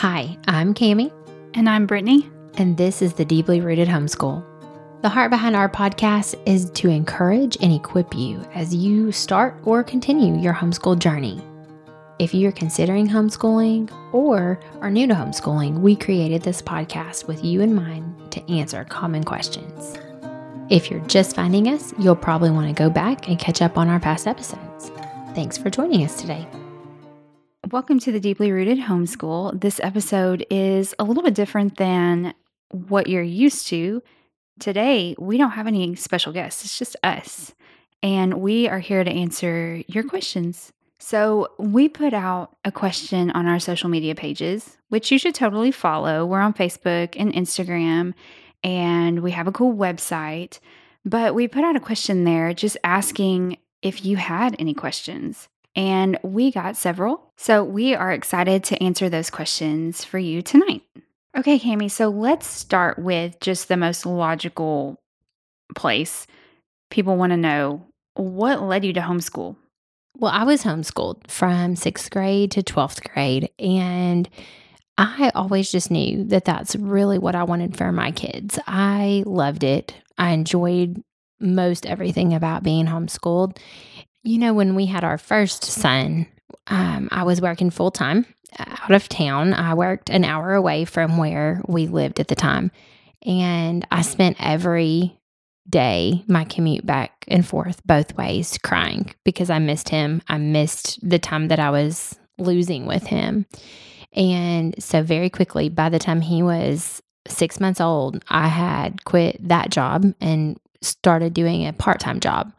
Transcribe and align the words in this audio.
Hi, 0.00 0.38
I'm 0.48 0.72
Kami, 0.72 1.12
And 1.52 1.68
I'm 1.68 1.84
Brittany. 1.84 2.26
and 2.54 2.78
this 2.78 3.02
is 3.02 3.12
the 3.12 3.24
Deeply 3.26 3.60
Rooted 3.60 3.86
Homeschool. 3.86 4.42
The 5.02 5.10
heart 5.10 5.30
behind 5.30 5.54
our 5.54 5.68
podcast 5.68 6.36
is 6.46 6.70
to 6.70 6.88
encourage 6.88 7.58
and 7.60 7.70
equip 7.70 8.14
you 8.14 8.42
as 8.54 8.74
you 8.74 9.12
start 9.12 9.58
or 9.64 9.84
continue 9.84 10.38
your 10.40 10.54
homeschool 10.54 10.98
journey. 10.98 11.42
If 12.18 12.32
you're 12.32 12.50
considering 12.50 13.08
homeschooling 13.08 13.90
or 14.14 14.58
are 14.80 14.90
new 14.90 15.06
to 15.06 15.12
homeschooling, 15.12 15.80
we 15.80 15.96
created 15.96 16.40
this 16.40 16.62
podcast 16.62 17.26
with 17.26 17.44
you 17.44 17.60
in 17.60 17.74
mind 17.74 18.32
to 18.32 18.50
answer 18.50 18.84
common 18.84 19.22
questions. 19.22 19.98
If 20.70 20.90
you're 20.90 21.06
just 21.08 21.36
finding 21.36 21.68
us, 21.68 21.92
you'll 21.98 22.16
probably 22.16 22.50
want 22.50 22.68
to 22.68 22.82
go 22.82 22.88
back 22.88 23.28
and 23.28 23.38
catch 23.38 23.60
up 23.60 23.76
on 23.76 23.88
our 23.88 24.00
past 24.00 24.26
episodes. 24.26 24.90
Thanks 25.34 25.58
for 25.58 25.68
joining 25.68 26.04
us 26.06 26.18
today. 26.18 26.48
Welcome 27.72 28.00
to 28.00 28.10
the 28.10 28.18
Deeply 28.18 28.50
Rooted 28.50 28.78
Homeschool. 28.78 29.60
This 29.60 29.78
episode 29.80 30.44
is 30.50 30.92
a 30.98 31.04
little 31.04 31.22
bit 31.22 31.34
different 31.34 31.76
than 31.76 32.34
what 32.72 33.06
you're 33.06 33.22
used 33.22 33.68
to. 33.68 34.02
Today, 34.58 35.14
we 35.20 35.38
don't 35.38 35.52
have 35.52 35.68
any 35.68 35.94
special 35.94 36.32
guests, 36.32 36.64
it's 36.64 36.76
just 36.76 36.96
us. 37.04 37.54
And 38.02 38.40
we 38.40 38.66
are 38.66 38.80
here 38.80 39.04
to 39.04 39.10
answer 39.10 39.84
your 39.86 40.02
questions. 40.02 40.72
So, 40.98 41.52
we 41.60 41.88
put 41.88 42.12
out 42.12 42.56
a 42.64 42.72
question 42.72 43.30
on 43.30 43.46
our 43.46 43.60
social 43.60 43.88
media 43.88 44.16
pages, 44.16 44.76
which 44.88 45.12
you 45.12 45.18
should 45.20 45.36
totally 45.36 45.70
follow. 45.70 46.26
We're 46.26 46.40
on 46.40 46.54
Facebook 46.54 47.14
and 47.16 47.32
Instagram, 47.32 48.14
and 48.64 49.20
we 49.20 49.30
have 49.30 49.46
a 49.46 49.52
cool 49.52 49.76
website. 49.76 50.58
But 51.04 51.36
we 51.36 51.46
put 51.46 51.62
out 51.62 51.76
a 51.76 51.80
question 51.80 52.24
there 52.24 52.52
just 52.52 52.78
asking 52.82 53.58
if 53.80 54.04
you 54.04 54.16
had 54.16 54.56
any 54.58 54.74
questions. 54.74 55.48
And 55.76 56.18
we 56.22 56.50
got 56.50 56.76
several. 56.76 57.32
So 57.36 57.62
we 57.62 57.94
are 57.94 58.12
excited 58.12 58.64
to 58.64 58.82
answer 58.82 59.08
those 59.08 59.30
questions 59.30 60.04
for 60.04 60.18
you 60.18 60.42
tonight. 60.42 60.82
Okay, 61.36 61.58
Kami, 61.58 61.88
so 61.88 62.08
let's 62.08 62.46
start 62.46 62.98
with 62.98 63.38
just 63.40 63.68
the 63.68 63.76
most 63.76 64.04
logical 64.04 65.00
place. 65.76 66.26
People 66.90 67.16
want 67.16 67.30
to 67.30 67.36
know 67.36 67.86
what 68.14 68.62
led 68.62 68.84
you 68.84 68.92
to 68.94 69.00
homeschool? 69.00 69.56
Well, 70.16 70.32
I 70.32 70.44
was 70.44 70.64
homeschooled 70.64 71.30
from 71.30 71.76
sixth 71.76 72.10
grade 72.10 72.50
to 72.52 72.62
12th 72.62 73.08
grade. 73.12 73.48
And 73.58 74.28
I 74.98 75.30
always 75.34 75.70
just 75.70 75.90
knew 75.90 76.24
that 76.24 76.44
that's 76.44 76.76
really 76.76 77.18
what 77.18 77.34
I 77.34 77.44
wanted 77.44 77.76
for 77.76 77.90
my 77.92 78.10
kids. 78.10 78.58
I 78.66 79.22
loved 79.24 79.64
it. 79.64 79.94
I 80.18 80.32
enjoyed 80.32 81.02
most 81.40 81.86
everything 81.86 82.34
about 82.34 82.62
being 82.62 82.86
homeschooled. 82.86 83.56
You 84.22 84.38
know, 84.38 84.52
when 84.52 84.74
we 84.74 84.86
had 84.86 85.04
our 85.04 85.18
first 85.18 85.64
son, 85.64 86.26
um, 86.66 87.08
I 87.10 87.22
was 87.22 87.40
working 87.40 87.70
full 87.70 87.90
time 87.90 88.26
out 88.58 88.90
of 88.90 89.08
town. 89.08 89.54
I 89.54 89.74
worked 89.74 90.10
an 90.10 90.24
hour 90.24 90.54
away 90.54 90.84
from 90.84 91.16
where 91.16 91.62
we 91.66 91.86
lived 91.86 92.20
at 92.20 92.28
the 92.28 92.34
time. 92.34 92.70
And 93.24 93.86
I 93.90 94.02
spent 94.02 94.36
every 94.40 95.18
day 95.68 96.24
my 96.26 96.44
commute 96.44 96.84
back 96.84 97.24
and 97.28 97.46
forth 97.46 97.80
both 97.86 98.16
ways 98.16 98.58
crying 98.62 99.14
because 99.24 99.50
I 99.50 99.58
missed 99.58 99.88
him. 99.88 100.22
I 100.28 100.38
missed 100.38 100.98
the 101.08 101.18
time 101.18 101.48
that 101.48 101.60
I 101.60 101.70
was 101.70 102.18
losing 102.38 102.86
with 102.86 103.06
him. 103.06 103.46
And 104.12 104.82
so, 104.82 105.02
very 105.02 105.30
quickly, 105.30 105.68
by 105.68 105.88
the 105.88 105.98
time 106.00 106.20
he 106.20 106.42
was 106.42 107.00
six 107.28 107.60
months 107.60 107.80
old, 107.80 108.24
I 108.28 108.48
had 108.48 109.04
quit 109.04 109.48
that 109.48 109.70
job 109.70 110.04
and 110.20 110.58
started 110.80 111.34
doing 111.34 111.66
a 111.66 111.72
part 111.72 112.00
time 112.00 112.18
job 112.18 112.52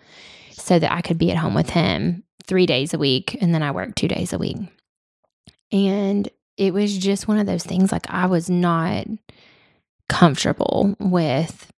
so 0.62 0.80
that 0.80 0.92
I 0.92 1.02
could 1.02 1.18
be 1.18 1.32
at 1.32 1.38
home 1.38 1.54
with 1.54 1.70
him 1.72 2.24
three 2.46 2.66
days 2.66 2.94
a 2.94 3.00
week. 3.00 3.38
And 3.42 3.54
then 3.54 3.64
I 3.64 3.72
worked 3.72 3.98
two 3.98 4.08
days 4.08 4.34
a 4.34 4.38
week. 4.38 4.58
And 5.72 6.30
it 6.58 6.74
was 6.74 6.98
just 6.98 7.28
one 7.28 7.40
of 7.40 7.48
those 7.48 7.64
things 7.64 7.92
like 7.92 8.10
I 8.10 8.26
was 8.26 8.50
not 8.50 9.08
comfortable 10.10 10.96
with 11.00 11.72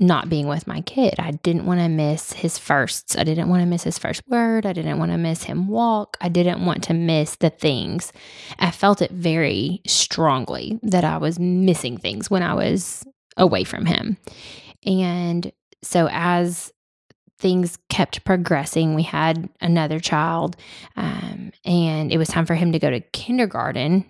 not 0.00 0.28
being 0.28 0.48
with 0.48 0.66
my 0.66 0.80
kid. 0.80 1.14
I 1.18 1.30
didn't 1.30 1.66
want 1.66 1.78
to 1.80 1.88
miss 1.88 2.32
his 2.32 2.58
firsts. 2.58 3.16
I 3.16 3.24
didn't 3.24 3.48
want 3.48 3.62
to 3.62 3.66
miss 3.66 3.84
his 3.84 3.98
first 3.98 4.22
word. 4.26 4.66
I 4.66 4.72
didn't 4.72 4.98
want 4.98 5.12
to 5.12 5.18
miss 5.18 5.44
him 5.44 5.68
walk. 5.68 6.16
I 6.20 6.28
didn't 6.28 6.64
want 6.64 6.82
to 6.84 6.94
miss 6.94 7.36
the 7.36 7.50
things. 7.50 8.12
I 8.58 8.72
felt 8.72 9.00
it 9.00 9.12
very 9.12 9.80
strongly 9.86 10.80
that 10.82 11.04
I 11.04 11.18
was 11.18 11.38
missing 11.38 11.98
things 11.98 12.30
when 12.30 12.42
I 12.42 12.54
was 12.54 13.04
away 13.36 13.62
from 13.64 13.86
him. 13.86 14.16
And 14.84 15.52
so 15.82 16.08
as 16.10 16.72
things 17.42 17.76
kept 17.88 18.24
progressing, 18.24 18.94
we 18.94 19.02
had 19.02 19.48
another 19.60 19.98
child, 19.98 20.56
um, 20.96 21.52
and 21.64 22.12
it 22.12 22.16
was 22.16 22.28
time 22.28 22.46
for 22.46 22.54
him 22.54 22.70
to 22.70 22.78
go 22.78 22.88
to 22.88 23.00
kindergarten. 23.00 24.06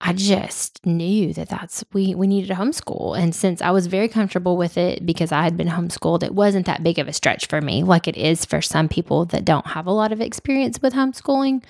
I 0.00 0.14
just 0.14 0.84
knew 0.84 1.32
that 1.34 1.48
that's 1.50 1.84
we 1.92 2.14
we 2.14 2.26
needed 2.26 2.50
a 2.50 2.54
homeschool, 2.54 3.16
and 3.18 3.34
since 3.34 3.60
I 3.62 3.70
was 3.70 3.86
very 3.86 4.08
comfortable 4.08 4.56
with 4.56 4.76
it 4.78 5.04
because 5.04 5.32
I 5.32 5.42
had 5.42 5.56
been 5.56 5.68
homeschooled, 5.68 6.22
it 6.22 6.34
wasn't 6.34 6.66
that 6.66 6.82
big 6.82 6.98
of 6.98 7.08
a 7.08 7.12
stretch 7.12 7.46
for 7.46 7.60
me, 7.60 7.82
like 7.84 8.08
it 8.08 8.16
is 8.16 8.44
for 8.44 8.62
some 8.62 8.88
people 8.88 9.26
that 9.26 9.44
don't 9.44 9.66
have 9.66 9.86
a 9.86 9.92
lot 9.92 10.10
of 10.10 10.20
experience 10.22 10.80
with 10.80 10.94
homeschooling. 10.94 11.62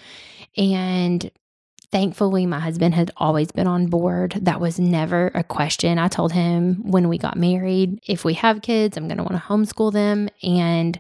And 0.57 1.31
thankfully, 1.95 2.45
my 2.45 2.59
husband 2.59 2.93
had 2.93 3.13
always 3.19 3.53
been 3.53 3.69
on 3.69 3.87
board. 3.87 4.33
That 4.43 4.61
was 4.61 4.81
never 4.81 5.31
a 5.33 5.45
question. 5.45 5.97
I 5.97 6.09
told 6.09 6.33
him 6.33 6.83
when 6.91 7.09
we 7.09 7.19
got 7.19 7.37
married, 7.37 8.01
if 8.05 8.25
we 8.25 8.35
have 8.35 8.63
kids, 8.63 8.97
I'm 8.97 9.07
going 9.07 9.19
to 9.19 9.23
want 9.23 9.37
to 9.37 9.39
homeschool 9.39 9.93
them, 9.93 10.29
and 10.43 10.99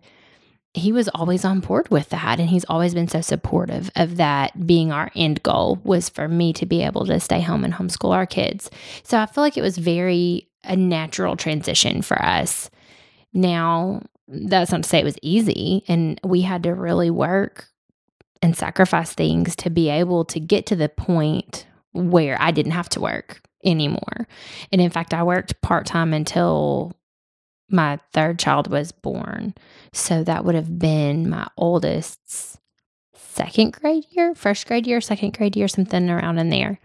he 0.72 0.92
was 0.92 1.08
always 1.08 1.44
on 1.44 1.58
board 1.58 1.88
with 1.88 2.10
that 2.10 2.40
and 2.40 2.48
he's 2.48 2.64
always 2.64 2.94
been 2.94 3.08
so 3.08 3.20
supportive 3.20 3.90
of 3.94 4.16
that 4.16 4.66
being 4.66 4.90
our 4.90 5.10
end 5.14 5.40
goal 5.44 5.80
was 5.84 6.08
for 6.08 6.26
me 6.26 6.52
to 6.52 6.66
be 6.66 6.82
able 6.82 7.06
to 7.06 7.20
stay 7.20 7.40
home 7.40 7.62
and 7.62 7.74
homeschool 7.74 8.12
our 8.12 8.26
kids 8.26 8.72
so 9.04 9.16
i 9.16 9.24
feel 9.24 9.44
like 9.44 9.56
it 9.56 9.62
was 9.62 9.78
very 9.78 10.48
a 10.64 10.74
natural 10.74 11.36
transition 11.36 12.02
for 12.02 12.20
us 12.20 12.70
now 13.32 14.02
that's 14.26 14.72
not 14.72 14.82
to 14.82 14.88
say 14.88 14.98
it 14.98 15.04
was 15.04 15.18
easy 15.22 15.84
and 15.86 16.20
we 16.24 16.40
had 16.40 16.64
to 16.64 16.74
really 16.74 17.08
work 17.08 17.68
and 18.42 18.56
sacrifice 18.56 19.12
things 19.12 19.56
to 19.56 19.70
be 19.70 19.88
able 19.88 20.24
to 20.24 20.40
get 20.40 20.66
to 20.66 20.76
the 20.76 20.88
point 20.88 21.66
where 21.92 22.36
i 22.40 22.50
didn't 22.50 22.72
have 22.72 22.88
to 22.88 23.00
work 23.00 23.40
anymore 23.64 24.26
and 24.72 24.80
in 24.80 24.90
fact 24.90 25.14
i 25.14 25.22
worked 25.22 25.60
part-time 25.62 26.12
until 26.12 26.94
my 27.70 27.98
third 28.12 28.38
child 28.38 28.68
was 28.68 28.92
born. 28.92 29.54
So 29.92 30.24
that 30.24 30.44
would 30.44 30.54
have 30.54 30.78
been 30.78 31.28
my 31.28 31.48
oldest's 31.56 32.58
second 33.14 33.72
grade 33.72 34.04
year, 34.10 34.34
first 34.34 34.66
grade 34.66 34.86
year, 34.86 35.00
second 35.00 35.36
grade 35.36 35.56
year, 35.56 35.68
something 35.68 36.08
around 36.08 36.38
in 36.38 36.50
there. 36.50 36.78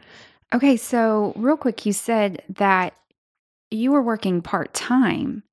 Okay, 0.54 0.78
so 0.78 1.34
real 1.36 1.58
quick, 1.58 1.86
you 1.86 1.94
said 1.94 2.42
that 2.50 2.96
you 3.70 3.92
were 3.92 4.02
working 4.02 4.42
part 4.42 4.74
time 4.74 5.44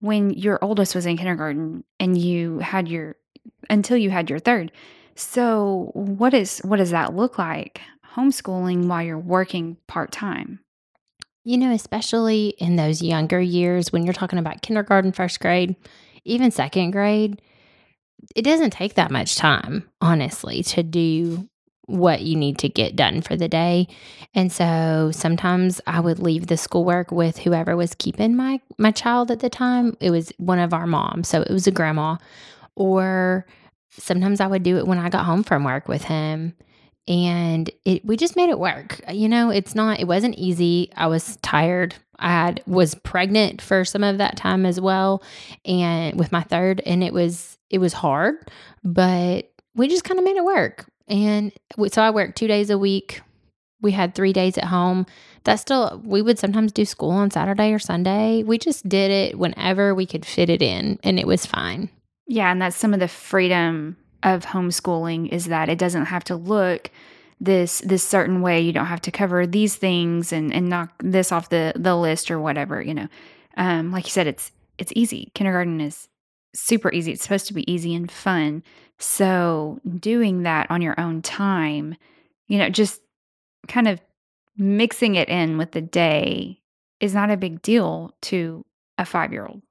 when 0.00 0.30
your 0.30 0.60
oldest 0.62 0.94
was 0.94 1.06
in 1.06 1.16
kindergarten 1.16 1.82
and 1.98 2.16
you 2.16 2.60
had 2.60 2.88
your 2.88 3.16
until 3.68 3.96
you 3.96 4.10
had 4.10 4.30
your 4.30 4.38
third. 4.38 4.70
So 5.18 5.90
what 5.94 6.32
is 6.32 6.60
what 6.60 6.76
does 6.76 6.92
that 6.92 7.16
look 7.16 7.38
like? 7.38 7.80
Homeschooling 8.14 8.86
while 8.86 9.02
you're 9.02 9.18
working 9.18 9.76
part 9.88 10.12
time. 10.12 10.60
You 11.42 11.58
know, 11.58 11.72
especially 11.72 12.54
in 12.58 12.76
those 12.76 13.02
younger 13.02 13.40
years 13.40 13.90
when 13.90 14.04
you're 14.04 14.14
talking 14.14 14.38
about 14.38 14.62
kindergarten, 14.62 15.10
first 15.10 15.40
grade, 15.40 15.74
even 16.24 16.52
second 16.52 16.92
grade, 16.92 17.42
it 18.36 18.42
doesn't 18.42 18.70
take 18.70 18.94
that 18.94 19.10
much 19.10 19.34
time, 19.34 19.88
honestly, 20.00 20.62
to 20.64 20.84
do 20.84 21.48
what 21.86 22.22
you 22.22 22.36
need 22.36 22.58
to 22.58 22.68
get 22.68 22.94
done 22.94 23.20
for 23.20 23.34
the 23.34 23.48
day. 23.48 23.88
And 24.34 24.52
so 24.52 25.10
sometimes 25.12 25.80
I 25.86 25.98
would 25.98 26.20
leave 26.20 26.46
the 26.46 26.56
schoolwork 26.56 27.10
with 27.10 27.38
whoever 27.38 27.76
was 27.76 27.94
keeping 27.94 28.36
my 28.36 28.60
my 28.78 28.92
child 28.92 29.32
at 29.32 29.40
the 29.40 29.50
time. 29.50 29.96
It 29.98 30.12
was 30.12 30.32
one 30.36 30.60
of 30.60 30.72
our 30.72 30.86
moms, 30.86 31.26
so 31.26 31.42
it 31.42 31.50
was 31.50 31.66
a 31.66 31.72
grandma. 31.72 32.18
Or 32.76 33.46
sometimes 33.90 34.40
I 34.40 34.46
would 34.46 34.62
do 34.62 34.78
it 34.78 34.86
when 34.86 34.98
I 34.98 35.08
got 35.08 35.24
home 35.24 35.42
from 35.42 35.64
work 35.64 35.88
with 35.88 36.04
him 36.04 36.54
and 37.08 37.70
it 37.84 38.04
we 38.04 38.16
just 38.16 38.36
made 38.36 38.50
it 38.50 38.58
work. 38.58 39.00
You 39.10 39.28
know, 39.28 39.50
it's 39.50 39.74
not 39.74 39.98
it 39.98 40.06
wasn't 40.06 40.36
easy. 40.36 40.92
I 40.96 41.06
was 41.06 41.36
tired. 41.42 41.94
I 42.20 42.30
had, 42.30 42.62
was 42.66 42.96
pregnant 42.96 43.62
for 43.62 43.84
some 43.84 44.02
of 44.02 44.18
that 44.18 44.36
time 44.36 44.66
as 44.66 44.80
well 44.80 45.22
and 45.64 46.18
with 46.18 46.32
my 46.32 46.42
third 46.42 46.82
and 46.84 47.02
it 47.02 47.12
was 47.12 47.56
it 47.70 47.78
was 47.78 47.92
hard, 47.92 48.36
but 48.84 49.52
we 49.74 49.88
just 49.88 50.04
kind 50.04 50.18
of 50.18 50.24
made 50.24 50.36
it 50.36 50.44
work. 50.44 50.86
And 51.06 51.52
we, 51.76 51.88
so 51.88 52.02
I 52.02 52.10
worked 52.10 52.36
2 52.36 52.46
days 52.46 52.70
a 52.70 52.78
week. 52.78 53.22
We 53.80 53.92
had 53.92 54.14
3 54.14 54.32
days 54.32 54.58
at 54.58 54.64
home. 54.64 55.06
That 55.44 55.56
still 55.56 56.02
we 56.04 56.20
would 56.20 56.38
sometimes 56.38 56.72
do 56.72 56.84
school 56.84 57.10
on 57.10 57.30
Saturday 57.30 57.72
or 57.72 57.78
Sunday. 57.78 58.42
We 58.42 58.58
just 58.58 58.86
did 58.88 59.10
it 59.10 59.38
whenever 59.38 59.94
we 59.94 60.04
could 60.04 60.26
fit 60.26 60.50
it 60.50 60.60
in 60.60 60.98
and 61.02 61.18
it 61.18 61.26
was 61.26 61.46
fine. 61.46 61.88
Yeah, 62.28 62.52
and 62.52 62.60
that's 62.60 62.76
some 62.76 62.92
of 62.92 63.00
the 63.00 63.08
freedom 63.08 63.96
of 64.22 64.44
homeschooling 64.44 65.30
is 65.30 65.46
that 65.46 65.68
it 65.70 65.78
doesn't 65.78 66.06
have 66.06 66.24
to 66.24 66.36
look 66.36 66.90
this 67.40 67.80
this 67.80 68.02
certain 68.02 68.42
way. 68.42 68.60
You 68.60 68.72
don't 68.72 68.86
have 68.86 69.00
to 69.02 69.10
cover 69.10 69.46
these 69.46 69.76
things 69.76 70.32
and 70.32 70.52
and 70.52 70.68
knock 70.68 70.90
this 71.02 71.32
off 71.32 71.48
the 71.48 71.72
the 71.74 71.96
list 71.96 72.30
or 72.30 72.38
whatever 72.38 72.82
you 72.82 72.94
know. 72.94 73.08
Um 73.56 73.92
like 73.92 74.04
you 74.04 74.10
said 74.10 74.26
it's 74.26 74.52
it's 74.76 74.92
easy. 74.94 75.30
Kindergarten 75.34 75.80
is 75.80 76.08
super 76.54 76.92
easy. 76.92 77.12
It's 77.12 77.22
supposed 77.22 77.46
to 77.46 77.54
be 77.54 77.70
easy 77.72 77.94
and 77.94 78.10
fun. 78.10 78.62
So 78.98 79.80
doing 79.98 80.42
that 80.42 80.70
on 80.70 80.82
your 80.82 80.98
own 81.00 81.22
time 81.22 81.96
you 82.48 82.58
know 82.58 82.68
just 82.68 83.00
kind 83.68 83.88
of 83.88 84.00
mixing 84.56 85.14
it 85.14 85.28
in 85.28 85.56
with 85.58 85.72
the 85.72 85.80
day 85.80 86.60
is 87.00 87.14
not 87.14 87.30
a 87.30 87.36
big 87.36 87.62
deal 87.62 88.14
to 88.22 88.64
a 88.98 89.04
five 89.06 89.32
year 89.32 89.46
old. 89.46 89.62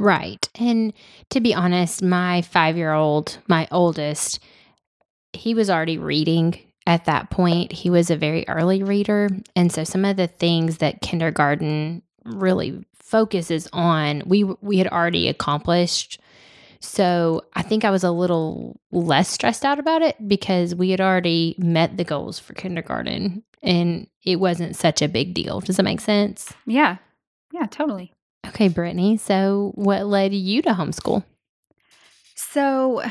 Right. 0.00 0.48
And 0.54 0.94
to 1.28 1.40
be 1.40 1.52
honest, 1.52 2.02
my 2.02 2.40
five 2.40 2.78
year 2.78 2.94
old, 2.94 3.36
my 3.48 3.68
oldest, 3.70 4.40
he 5.34 5.52
was 5.52 5.68
already 5.68 5.98
reading 5.98 6.58
at 6.86 7.04
that 7.04 7.28
point. 7.28 7.70
He 7.70 7.90
was 7.90 8.10
a 8.10 8.16
very 8.16 8.48
early 8.48 8.82
reader. 8.82 9.28
And 9.54 9.70
so 9.70 9.84
some 9.84 10.06
of 10.06 10.16
the 10.16 10.26
things 10.26 10.78
that 10.78 11.02
kindergarten 11.02 12.00
really 12.24 12.82
focuses 12.94 13.68
on, 13.74 14.22
we 14.24 14.44
we 14.44 14.78
had 14.78 14.88
already 14.88 15.28
accomplished. 15.28 16.18
So 16.80 17.42
I 17.52 17.60
think 17.60 17.84
I 17.84 17.90
was 17.90 18.02
a 18.02 18.10
little 18.10 18.80
less 18.90 19.28
stressed 19.28 19.66
out 19.66 19.78
about 19.78 20.00
it 20.00 20.16
because 20.26 20.74
we 20.74 20.88
had 20.88 21.02
already 21.02 21.56
met 21.58 21.98
the 21.98 22.04
goals 22.04 22.38
for 22.38 22.54
kindergarten 22.54 23.42
and 23.62 24.06
it 24.24 24.36
wasn't 24.36 24.76
such 24.76 25.02
a 25.02 25.08
big 25.08 25.34
deal. 25.34 25.60
Does 25.60 25.76
that 25.76 25.82
make 25.82 26.00
sense? 26.00 26.54
Yeah. 26.64 26.96
Yeah, 27.52 27.66
totally. 27.66 28.14
Okay, 28.46 28.68
Brittany. 28.68 29.16
So 29.16 29.72
what 29.74 30.06
led 30.06 30.34
you 30.34 30.62
to 30.62 30.70
homeschool? 30.70 31.24
So 32.34 33.02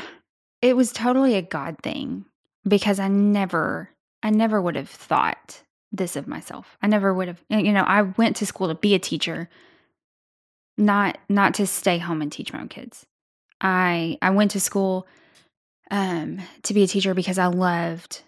it 0.60 0.76
was 0.76 0.92
totally 0.92 1.34
a 1.34 1.42
God 1.42 1.78
thing 1.82 2.26
because 2.66 2.98
I 3.00 3.08
never, 3.08 3.90
I 4.22 4.30
never 4.30 4.60
would 4.60 4.76
have 4.76 4.90
thought 4.90 5.62
this 5.92 6.16
of 6.16 6.26
myself. 6.26 6.76
I 6.82 6.86
never 6.86 7.12
would 7.14 7.28
have, 7.28 7.42
you 7.48 7.72
know, 7.72 7.82
I 7.82 8.02
went 8.02 8.36
to 8.36 8.46
school 8.46 8.68
to 8.68 8.74
be 8.74 8.94
a 8.94 8.98
teacher, 8.98 9.48
not 10.76 11.18
not 11.28 11.54
to 11.54 11.66
stay 11.66 11.98
home 11.98 12.22
and 12.22 12.30
teach 12.30 12.52
my 12.52 12.60
own 12.60 12.68
kids. 12.68 13.06
I 13.60 14.18
I 14.22 14.30
went 14.30 14.52
to 14.52 14.60
school 14.60 15.06
um 15.90 16.38
to 16.64 16.74
be 16.74 16.82
a 16.82 16.88
teacher 16.88 17.14
because 17.14 17.38
I 17.38 17.46
loved 17.46 18.22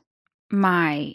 my 0.51 1.15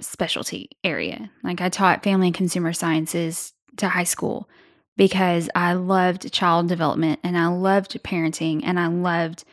specialty 0.00 0.68
area. 0.84 1.30
Like 1.42 1.60
I 1.60 1.68
taught 1.68 2.04
family 2.04 2.28
and 2.28 2.36
consumer 2.36 2.72
sciences 2.72 3.53
to 3.78 3.88
high 3.88 4.04
school 4.04 4.48
because 4.96 5.48
I 5.54 5.74
loved 5.74 6.32
child 6.32 6.68
development 6.68 7.20
and 7.22 7.36
I 7.36 7.48
loved 7.48 8.02
parenting 8.02 8.62
and 8.64 8.78
I 8.78 8.86
loved 8.86 9.44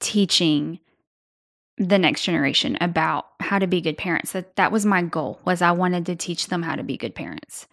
teaching 0.00 0.80
the 1.76 1.98
next 1.98 2.24
generation 2.24 2.76
about 2.80 3.26
how 3.40 3.58
to 3.58 3.66
be 3.66 3.80
good 3.80 3.96
parents. 3.96 4.32
That 4.32 4.56
that 4.56 4.72
was 4.72 4.84
my 4.84 5.02
goal 5.02 5.40
was 5.44 5.62
I 5.62 5.70
wanted 5.72 6.06
to 6.06 6.16
teach 6.16 6.48
them 6.48 6.62
how 6.62 6.74
to 6.74 6.82
be 6.82 6.96
good 6.96 7.14
parents. 7.14 7.66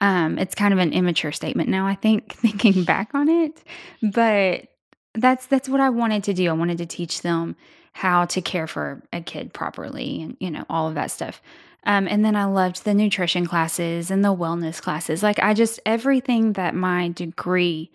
Um, 0.00 0.38
it's 0.38 0.54
kind 0.54 0.72
of 0.72 0.80
an 0.80 0.94
immature 0.94 1.32
statement 1.32 1.68
now, 1.68 1.86
I 1.86 1.94
think, 1.94 2.32
thinking 2.36 2.84
back 2.84 3.14
on 3.14 3.28
it, 3.28 3.62
but 4.02 4.68
that's 5.14 5.46
that's 5.46 5.68
what 5.68 5.80
I 5.80 5.90
wanted 5.90 6.24
to 6.24 6.34
do. 6.34 6.48
I 6.48 6.52
wanted 6.52 6.78
to 6.78 6.86
teach 6.86 7.22
them 7.22 7.56
how 7.92 8.24
to 8.26 8.40
care 8.40 8.66
for 8.66 9.02
a 9.12 9.20
kid 9.20 9.52
properly, 9.52 10.22
and 10.22 10.36
you 10.40 10.50
know 10.50 10.64
all 10.70 10.88
of 10.88 10.94
that 10.94 11.10
stuff. 11.10 11.42
Um, 11.84 12.06
and 12.08 12.24
then 12.24 12.36
I 12.36 12.44
loved 12.44 12.84
the 12.84 12.94
nutrition 12.94 13.46
classes 13.46 14.10
and 14.10 14.24
the 14.24 14.34
wellness 14.34 14.82
classes. 14.82 15.22
Like 15.22 15.38
I 15.38 15.54
just 15.54 15.80
everything 15.86 16.52
that 16.54 16.74
my 16.74 17.08
degree 17.08 17.90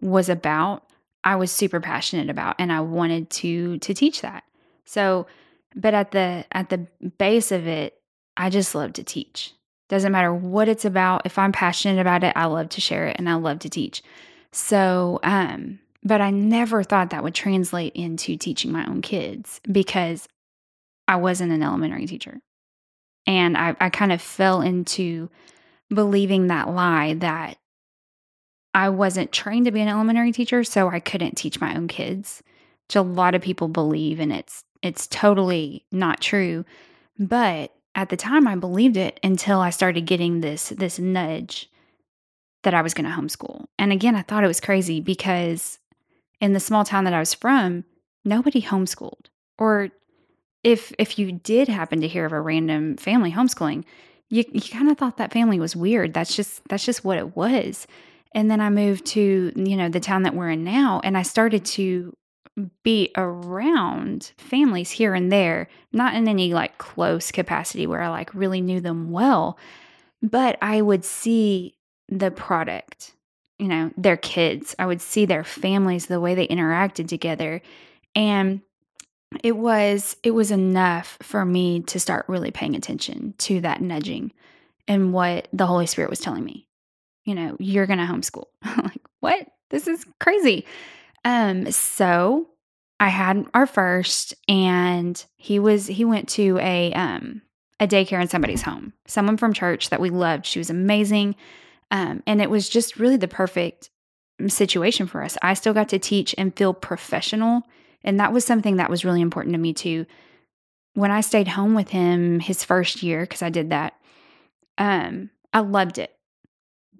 was 0.00 0.28
about, 0.28 0.84
I 1.24 1.36
was 1.36 1.50
super 1.50 1.80
passionate 1.80 2.30
about, 2.30 2.56
and 2.58 2.72
I 2.72 2.80
wanted 2.80 3.30
to 3.30 3.78
to 3.78 3.94
teach 3.94 4.20
that. 4.20 4.44
So, 4.84 5.26
but 5.74 5.94
at 5.94 6.12
the 6.12 6.44
at 6.52 6.68
the 6.68 6.86
base 7.18 7.50
of 7.50 7.66
it, 7.66 7.98
I 8.36 8.50
just 8.50 8.74
love 8.74 8.92
to 8.94 9.04
teach. 9.04 9.52
Doesn't 9.88 10.12
matter 10.12 10.32
what 10.32 10.68
it's 10.68 10.84
about. 10.84 11.22
If 11.24 11.38
I'm 11.38 11.52
passionate 11.52 12.00
about 12.00 12.24
it, 12.24 12.32
I 12.36 12.46
love 12.46 12.68
to 12.70 12.80
share 12.80 13.06
it 13.06 13.16
and 13.18 13.28
I 13.28 13.34
love 13.34 13.58
to 13.60 13.68
teach. 13.68 14.02
So, 14.50 15.20
um, 15.22 15.78
but 16.02 16.20
I 16.20 16.30
never 16.30 16.82
thought 16.82 17.10
that 17.10 17.22
would 17.22 17.34
translate 17.34 17.94
into 17.94 18.36
teaching 18.36 18.72
my 18.72 18.86
own 18.86 19.02
kids 19.02 19.60
because 19.70 20.26
I 21.06 21.16
wasn't 21.16 21.52
an 21.52 21.62
elementary 21.62 22.06
teacher. 22.06 22.40
And 23.26 23.56
I, 23.56 23.74
I 23.80 23.90
kind 23.90 24.12
of 24.12 24.20
fell 24.20 24.60
into 24.60 25.30
believing 25.88 26.48
that 26.48 26.70
lie 26.70 27.14
that 27.14 27.58
I 28.74 28.88
wasn't 28.88 29.32
trained 29.32 29.66
to 29.66 29.72
be 29.72 29.80
an 29.80 29.88
elementary 29.88 30.32
teacher, 30.32 30.64
so 30.64 30.88
I 30.88 31.00
couldn't 31.00 31.36
teach 31.36 31.60
my 31.60 31.76
own 31.76 31.88
kids, 31.88 32.42
which 32.86 32.96
a 32.96 33.02
lot 33.02 33.34
of 33.34 33.42
people 33.42 33.68
believe, 33.68 34.18
and 34.20 34.32
it's 34.32 34.64
it's 34.82 35.06
totally 35.06 35.84
not 35.92 36.20
true. 36.20 36.64
But 37.18 37.72
at 37.94 38.08
the 38.08 38.16
time 38.16 38.46
I 38.48 38.56
believed 38.56 38.96
it 38.96 39.20
until 39.22 39.60
I 39.60 39.70
started 39.70 40.06
getting 40.06 40.40
this 40.40 40.70
this 40.70 40.98
nudge 40.98 41.70
that 42.64 42.74
I 42.74 42.82
was 42.82 42.94
going 42.94 43.08
to 43.08 43.16
homeschool. 43.16 43.66
And 43.78 43.92
again, 43.92 44.16
I 44.16 44.22
thought 44.22 44.42
it 44.42 44.48
was 44.48 44.60
crazy 44.60 45.00
because 45.00 45.78
in 46.40 46.52
the 46.52 46.60
small 46.60 46.84
town 46.84 47.04
that 47.04 47.14
I 47.14 47.20
was 47.20 47.34
from, 47.34 47.84
nobody 48.24 48.60
homeschooled. 48.62 49.26
Or 49.58 49.90
if 50.64 50.92
if 50.98 51.18
you 51.18 51.30
did 51.30 51.68
happen 51.68 52.00
to 52.00 52.08
hear 52.08 52.24
of 52.24 52.32
a 52.32 52.40
random 52.40 52.96
family 52.96 53.30
homeschooling, 53.30 53.84
you 54.30 54.44
you 54.50 54.62
kind 54.62 54.90
of 54.90 54.98
thought 54.98 55.18
that 55.18 55.32
family 55.32 55.60
was 55.60 55.76
weird. 55.76 56.14
That's 56.14 56.34
just 56.34 56.66
that's 56.68 56.84
just 56.84 57.04
what 57.04 57.18
it 57.18 57.36
was. 57.36 57.86
And 58.34 58.50
then 58.50 58.60
I 58.60 58.68
moved 58.68 59.06
to, 59.06 59.52
you 59.54 59.76
know, 59.76 59.88
the 59.88 60.00
town 60.00 60.24
that 60.24 60.34
we're 60.34 60.50
in 60.50 60.64
now 60.64 61.00
and 61.04 61.16
I 61.16 61.22
started 61.22 61.64
to 61.66 62.16
be 62.82 63.12
around 63.16 64.32
families 64.38 64.90
here 64.90 65.14
and 65.14 65.30
there, 65.30 65.68
not 65.92 66.14
in 66.14 66.26
any 66.26 66.52
like 66.52 66.78
close 66.78 67.30
capacity 67.30 67.86
where 67.86 68.02
I 68.02 68.08
like 68.08 68.34
really 68.34 68.60
knew 68.60 68.80
them 68.80 69.10
well, 69.10 69.58
but 70.22 70.58
I 70.62 70.80
would 70.80 71.04
see 71.04 71.74
the 72.08 72.30
product, 72.30 73.12
you 73.58 73.68
know, 73.68 73.92
their 73.96 74.16
kids. 74.16 74.74
I 74.78 74.86
would 74.86 75.00
see 75.00 75.26
their 75.26 75.44
families, 75.44 76.06
the 76.06 76.20
way 76.20 76.34
they 76.34 76.46
interacted 76.46 77.08
together. 77.08 77.60
And 78.14 78.62
it 79.42 79.56
was 79.56 80.16
it 80.22 80.32
was 80.32 80.50
enough 80.50 81.18
for 81.22 81.44
me 81.44 81.80
to 81.82 82.00
start 82.00 82.26
really 82.28 82.50
paying 82.50 82.74
attention 82.74 83.34
to 83.38 83.60
that 83.60 83.80
nudging 83.80 84.32
and 84.86 85.12
what 85.12 85.48
the 85.52 85.66
Holy 85.66 85.86
Spirit 85.86 86.10
was 86.10 86.20
telling 86.20 86.44
me. 86.44 86.66
You 87.24 87.34
know, 87.34 87.56
you're 87.58 87.86
going 87.86 87.98
to 87.98 88.04
homeschool. 88.04 88.44
like, 88.82 89.00
what? 89.20 89.46
This 89.70 89.86
is 89.88 90.04
crazy. 90.20 90.66
Um, 91.24 91.70
so 91.70 92.48
I 93.00 93.08
had 93.08 93.46
our 93.54 93.66
first 93.66 94.34
and 94.46 95.24
he 95.36 95.58
was 95.58 95.86
he 95.86 96.04
went 96.04 96.28
to 96.30 96.58
a 96.58 96.92
um 96.92 97.42
a 97.80 97.86
daycare 97.86 98.20
in 98.20 98.28
somebody's 98.28 98.62
home. 98.62 98.92
Someone 99.06 99.36
from 99.36 99.52
church 99.52 99.90
that 99.90 100.00
we 100.00 100.10
loved. 100.10 100.46
She 100.46 100.58
was 100.58 100.70
amazing. 100.70 101.34
Um, 101.90 102.22
and 102.26 102.40
it 102.40 102.50
was 102.50 102.68
just 102.68 102.98
really 102.98 103.16
the 103.16 103.28
perfect 103.28 103.90
situation 104.48 105.06
for 105.06 105.22
us. 105.22 105.36
I 105.42 105.54
still 105.54 105.74
got 105.74 105.88
to 105.90 105.98
teach 105.98 106.34
and 106.38 106.56
feel 106.56 106.74
professional. 106.74 107.62
And 108.04 108.20
that 108.20 108.32
was 108.32 108.44
something 108.44 108.76
that 108.76 108.90
was 108.90 109.04
really 109.04 109.22
important 109.22 109.54
to 109.54 109.58
me 109.58 109.72
too. 109.72 110.06
When 110.92 111.10
I 111.10 111.22
stayed 111.22 111.48
home 111.48 111.74
with 111.74 111.88
him 111.88 112.38
his 112.38 112.62
first 112.62 113.02
year, 113.02 113.22
because 113.22 113.42
I 113.42 113.48
did 113.48 113.70
that, 113.70 113.94
um, 114.78 115.30
I 115.52 115.60
loved 115.60 115.98
it. 115.98 116.14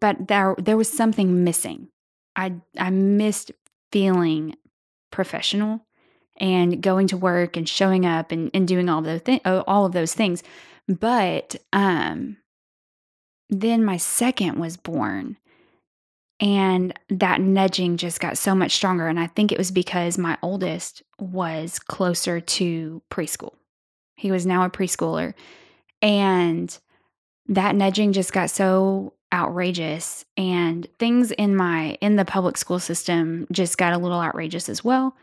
But 0.00 0.28
there 0.28 0.56
there 0.58 0.76
was 0.76 0.90
something 0.90 1.44
missing. 1.44 1.88
I 2.34 2.54
I 2.78 2.90
missed 2.90 3.52
feeling 3.92 4.56
professional 5.12 5.86
and 6.38 6.82
going 6.82 7.06
to 7.08 7.16
work 7.16 7.56
and 7.56 7.68
showing 7.68 8.04
up 8.04 8.32
and, 8.32 8.50
and 8.52 8.66
doing 8.66 8.88
all 8.88 8.98
of 8.98 9.04
those 9.04 9.22
th- 9.22 9.42
all 9.44 9.86
of 9.86 9.92
those 9.92 10.14
things. 10.14 10.42
But 10.88 11.56
um, 11.72 12.38
then 13.48 13.84
my 13.84 13.96
second 13.96 14.58
was 14.58 14.76
born, 14.76 15.36
and 16.40 16.92
that 17.08 17.40
nudging 17.40 17.96
just 17.96 18.20
got 18.20 18.38
so 18.38 18.54
much 18.54 18.72
stronger. 18.72 19.06
And 19.06 19.20
I 19.20 19.28
think 19.28 19.52
it 19.52 19.58
was 19.58 19.70
because 19.70 20.18
my 20.18 20.36
oldest 20.42 21.02
was 21.18 21.78
closer 21.78 22.40
to 22.40 23.02
preschool. 23.10 23.54
He 24.16 24.30
was 24.30 24.46
now 24.46 24.64
a 24.64 24.70
preschooler, 24.70 25.34
and 26.02 26.76
that 27.46 27.74
nudging 27.74 28.12
just 28.12 28.32
got 28.32 28.50
so 28.50 29.14
outrageous 29.32 30.24
and 30.36 30.86
things 30.98 31.32
in 31.32 31.56
my 31.56 31.98
in 32.00 32.14
the 32.14 32.24
public 32.24 32.56
school 32.56 32.78
system 32.78 33.46
just 33.50 33.76
got 33.76 33.92
a 33.92 33.98
little 33.98 34.20
outrageous 34.20 34.68
as 34.68 34.84
well 34.84 35.16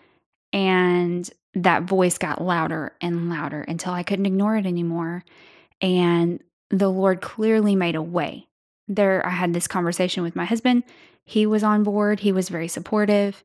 and 0.51 1.29
that 1.53 1.83
voice 1.83 2.17
got 2.17 2.41
louder 2.41 2.93
and 2.99 3.29
louder 3.29 3.61
until 3.61 3.93
I 3.93 4.03
couldn't 4.03 4.25
ignore 4.25 4.57
it 4.57 4.65
anymore 4.65 5.23
and 5.81 6.43
the 6.69 6.89
Lord 6.89 7.21
clearly 7.21 7.73
made 7.73 7.95
a 7.95 8.01
way 8.01 8.47
there 8.87 9.25
I 9.25 9.31
had 9.31 9.53
this 9.53 9.67
conversation 9.67 10.23
with 10.23 10.35
my 10.35 10.45
husband 10.45 10.83
he 11.25 11.45
was 11.45 11.63
on 11.63 11.83
board 11.83 12.21
he 12.21 12.31
was 12.31 12.49
very 12.49 12.67
supportive 12.67 13.43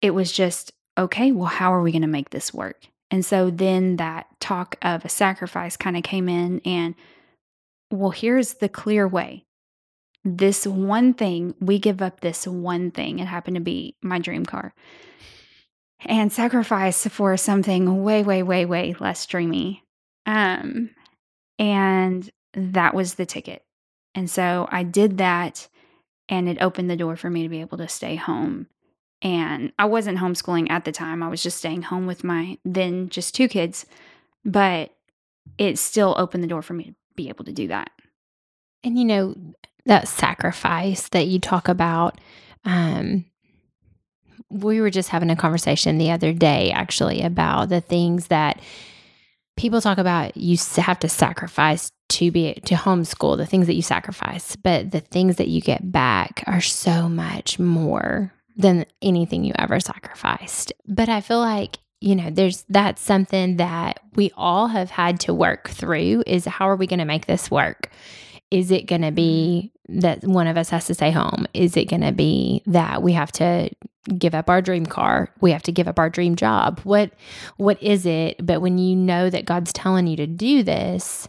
it 0.00 0.10
was 0.10 0.32
just 0.32 0.72
okay 0.98 1.32
well 1.32 1.46
how 1.46 1.72
are 1.72 1.82
we 1.82 1.92
going 1.92 2.02
to 2.02 2.08
make 2.08 2.30
this 2.30 2.52
work 2.52 2.86
and 3.10 3.24
so 3.24 3.50
then 3.50 3.96
that 3.96 4.26
talk 4.40 4.76
of 4.82 5.04
a 5.04 5.08
sacrifice 5.08 5.76
kind 5.76 5.96
of 5.96 6.02
came 6.02 6.28
in 6.28 6.60
and 6.64 6.94
well 7.90 8.10
here's 8.10 8.54
the 8.54 8.68
clear 8.68 9.06
way 9.06 9.44
this 10.24 10.66
one 10.66 11.14
thing, 11.14 11.54
we 11.60 11.78
give 11.78 12.00
up 12.00 12.20
this 12.20 12.46
one 12.46 12.90
thing. 12.90 13.18
It 13.18 13.26
happened 13.26 13.56
to 13.56 13.60
be 13.60 13.96
my 14.02 14.18
dream 14.18 14.46
car. 14.46 14.74
And 16.04 16.32
sacrifice 16.32 17.06
for 17.06 17.36
something 17.36 18.02
way, 18.02 18.22
way, 18.22 18.42
way, 18.42 18.64
way 18.64 18.94
less 18.98 19.26
dreamy. 19.26 19.82
Um, 20.26 20.90
and 21.58 22.28
that 22.54 22.94
was 22.94 23.14
the 23.14 23.26
ticket. 23.26 23.64
And 24.14 24.30
so 24.30 24.68
I 24.70 24.82
did 24.82 25.18
that, 25.18 25.68
and 26.28 26.48
it 26.48 26.60
opened 26.60 26.90
the 26.90 26.96
door 26.96 27.16
for 27.16 27.30
me 27.30 27.42
to 27.42 27.48
be 27.48 27.60
able 27.60 27.78
to 27.78 27.88
stay 27.88 28.16
home. 28.16 28.66
And 29.22 29.72
I 29.78 29.84
wasn't 29.84 30.18
homeschooling 30.18 30.70
at 30.70 30.84
the 30.84 30.92
time, 30.92 31.22
I 31.22 31.28
was 31.28 31.42
just 31.42 31.58
staying 31.58 31.82
home 31.82 32.06
with 32.06 32.24
my 32.24 32.58
then 32.64 33.08
just 33.08 33.34
two 33.34 33.48
kids. 33.48 33.86
But 34.44 34.92
it 35.58 35.78
still 35.78 36.14
opened 36.18 36.42
the 36.42 36.48
door 36.48 36.62
for 36.62 36.74
me 36.74 36.84
to 36.84 36.94
be 37.14 37.28
able 37.28 37.44
to 37.44 37.52
do 37.52 37.68
that. 37.68 37.90
And 38.84 38.98
you 38.98 39.04
know, 39.04 39.34
that 39.86 40.08
sacrifice 40.08 41.08
that 41.08 41.26
you 41.26 41.38
talk 41.38 41.68
about, 41.68 42.20
um, 42.64 43.24
we 44.48 44.80
were 44.80 44.90
just 44.90 45.08
having 45.08 45.30
a 45.30 45.36
conversation 45.36 45.98
the 45.98 46.10
other 46.10 46.32
day 46.32 46.70
actually 46.72 47.22
about 47.22 47.68
the 47.68 47.80
things 47.80 48.26
that 48.26 48.60
people 49.56 49.80
talk 49.80 49.98
about 49.98 50.36
you 50.36 50.56
have 50.76 50.98
to 50.98 51.08
sacrifice 51.08 51.90
to 52.12 52.30
be 52.30 52.54
to 52.64 52.74
homeschool 52.74 53.36
the 53.36 53.46
things 53.46 53.66
that 53.66 53.74
you 53.74 53.82
sacrifice 53.82 54.56
but 54.56 54.90
the 54.90 55.00
things 55.00 55.36
that 55.36 55.48
you 55.48 55.60
get 55.60 55.90
back 55.90 56.42
are 56.46 56.60
so 56.60 57.08
much 57.08 57.58
more 57.58 58.32
than 58.56 58.84
anything 59.00 59.44
you 59.44 59.52
ever 59.58 59.80
sacrificed 59.80 60.72
but 60.86 61.08
i 61.08 61.20
feel 61.20 61.40
like 61.40 61.78
you 62.00 62.14
know 62.14 62.30
there's 62.30 62.64
that's 62.68 63.00
something 63.00 63.56
that 63.56 64.00
we 64.14 64.30
all 64.36 64.66
have 64.66 64.90
had 64.90 65.18
to 65.20 65.32
work 65.32 65.70
through 65.70 66.22
is 66.26 66.44
how 66.44 66.68
are 66.68 66.76
we 66.76 66.86
going 66.86 66.98
to 66.98 67.04
make 67.04 67.26
this 67.26 67.50
work 67.50 67.90
is 68.52 68.70
it 68.70 68.86
going 68.86 69.00
to 69.00 69.10
be 69.10 69.72
mm-hmm. 69.88 70.00
that 70.00 70.22
one 70.24 70.46
of 70.46 70.58
us 70.58 70.68
has 70.68 70.84
to 70.86 70.94
stay 70.94 71.10
home? 71.10 71.46
Is 71.54 71.76
it 71.76 71.88
going 71.88 72.02
to 72.02 72.12
be 72.12 72.62
that 72.66 73.02
we 73.02 73.14
have 73.14 73.32
to 73.32 73.70
give 74.18 74.34
up 74.34 74.50
our 74.50 74.60
dream 74.60 74.84
car? 74.84 75.30
We 75.40 75.52
have 75.52 75.62
to 75.62 75.72
give 75.72 75.88
up 75.88 75.98
our 75.98 76.10
dream 76.10 76.36
job? 76.36 76.80
What 76.84 77.12
what 77.56 77.82
is 77.82 78.04
it? 78.04 78.44
But 78.44 78.60
when 78.60 78.76
you 78.76 78.94
know 78.94 79.30
that 79.30 79.46
God's 79.46 79.72
telling 79.72 80.06
you 80.06 80.16
to 80.16 80.26
do 80.26 80.62
this, 80.62 81.28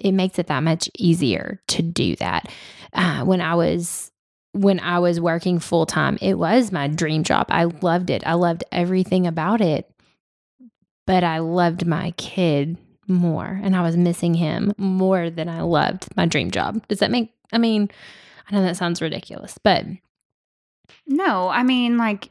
it 0.00 0.12
makes 0.12 0.38
it 0.38 0.46
that 0.48 0.62
much 0.62 0.90
easier 0.98 1.60
to 1.68 1.82
do 1.82 2.16
that. 2.16 2.50
Uh, 2.92 3.24
when 3.24 3.40
I 3.40 3.54
was 3.54 4.10
when 4.52 4.80
I 4.80 4.98
was 4.98 5.20
working 5.20 5.60
full 5.60 5.86
time, 5.86 6.18
it 6.20 6.34
was 6.34 6.72
my 6.72 6.88
dream 6.88 7.22
job. 7.22 7.46
I 7.50 7.64
loved 7.64 8.10
it. 8.10 8.26
I 8.26 8.34
loved 8.34 8.64
everything 8.72 9.26
about 9.26 9.60
it. 9.60 9.88
But 11.06 11.24
I 11.24 11.38
loved 11.38 11.86
my 11.86 12.12
kid 12.12 12.76
more 13.08 13.60
and 13.62 13.74
I 13.74 13.82
was 13.82 13.96
missing 13.96 14.34
him 14.34 14.72
more 14.78 15.30
than 15.30 15.48
I 15.48 15.62
loved 15.62 16.08
my 16.16 16.26
dream 16.26 16.50
job. 16.50 16.86
Does 16.88 17.00
that 17.00 17.10
make 17.10 17.32
I 17.52 17.58
mean, 17.58 17.90
I 18.48 18.54
know 18.54 18.62
that 18.62 18.76
sounds 18.76 19.02
ridiculous, 19.02 19.58
but 19.62 19.84
no, 21.06 21.48
I 21.48 21.62
mean 21.62 21.96
like 21.98 22.30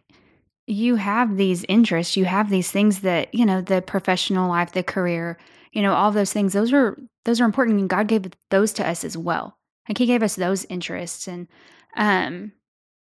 you 0.66 0.96
have 0.96 1.36
these 1.36 1.66
interests, 1.68 2.16
you 2.16 2.26
have 2.26 2.50
these 2.50 2.72
things 2.72 3.00
that, 3.00 3.34
you 3.34 3.46
know, 3.46 3.60
the 3.60 3.82
professional 3.82 4.48
life, 4.48 4.72
the 4.72 4.84
career, 4.84 5.38
you 5.72 5.82
know, 5.82 5.94
all 5.94 6.12
those 6.12 6.34
things, 6.34 6.54
those 6.54 6.74
are 6.74 6.98
those 7.26 7.42
are 7.42 7.46
important 7.46 7.80
and 7.80 7.90
God 7.90 8.08
gave 8.08 8.32
those 8.50 8.74
to 8.74 8.88
us 8.88 9.04
as 9.04 9.18
well. 9.18 9.58
Like 9.88 9.98
he 9.98 10.06
gave 10.06 10.24
us 10.24 10.36
those 10.36 10.66
interests 10.66 11.28
and 11.28 11.48
um 11.96 12.52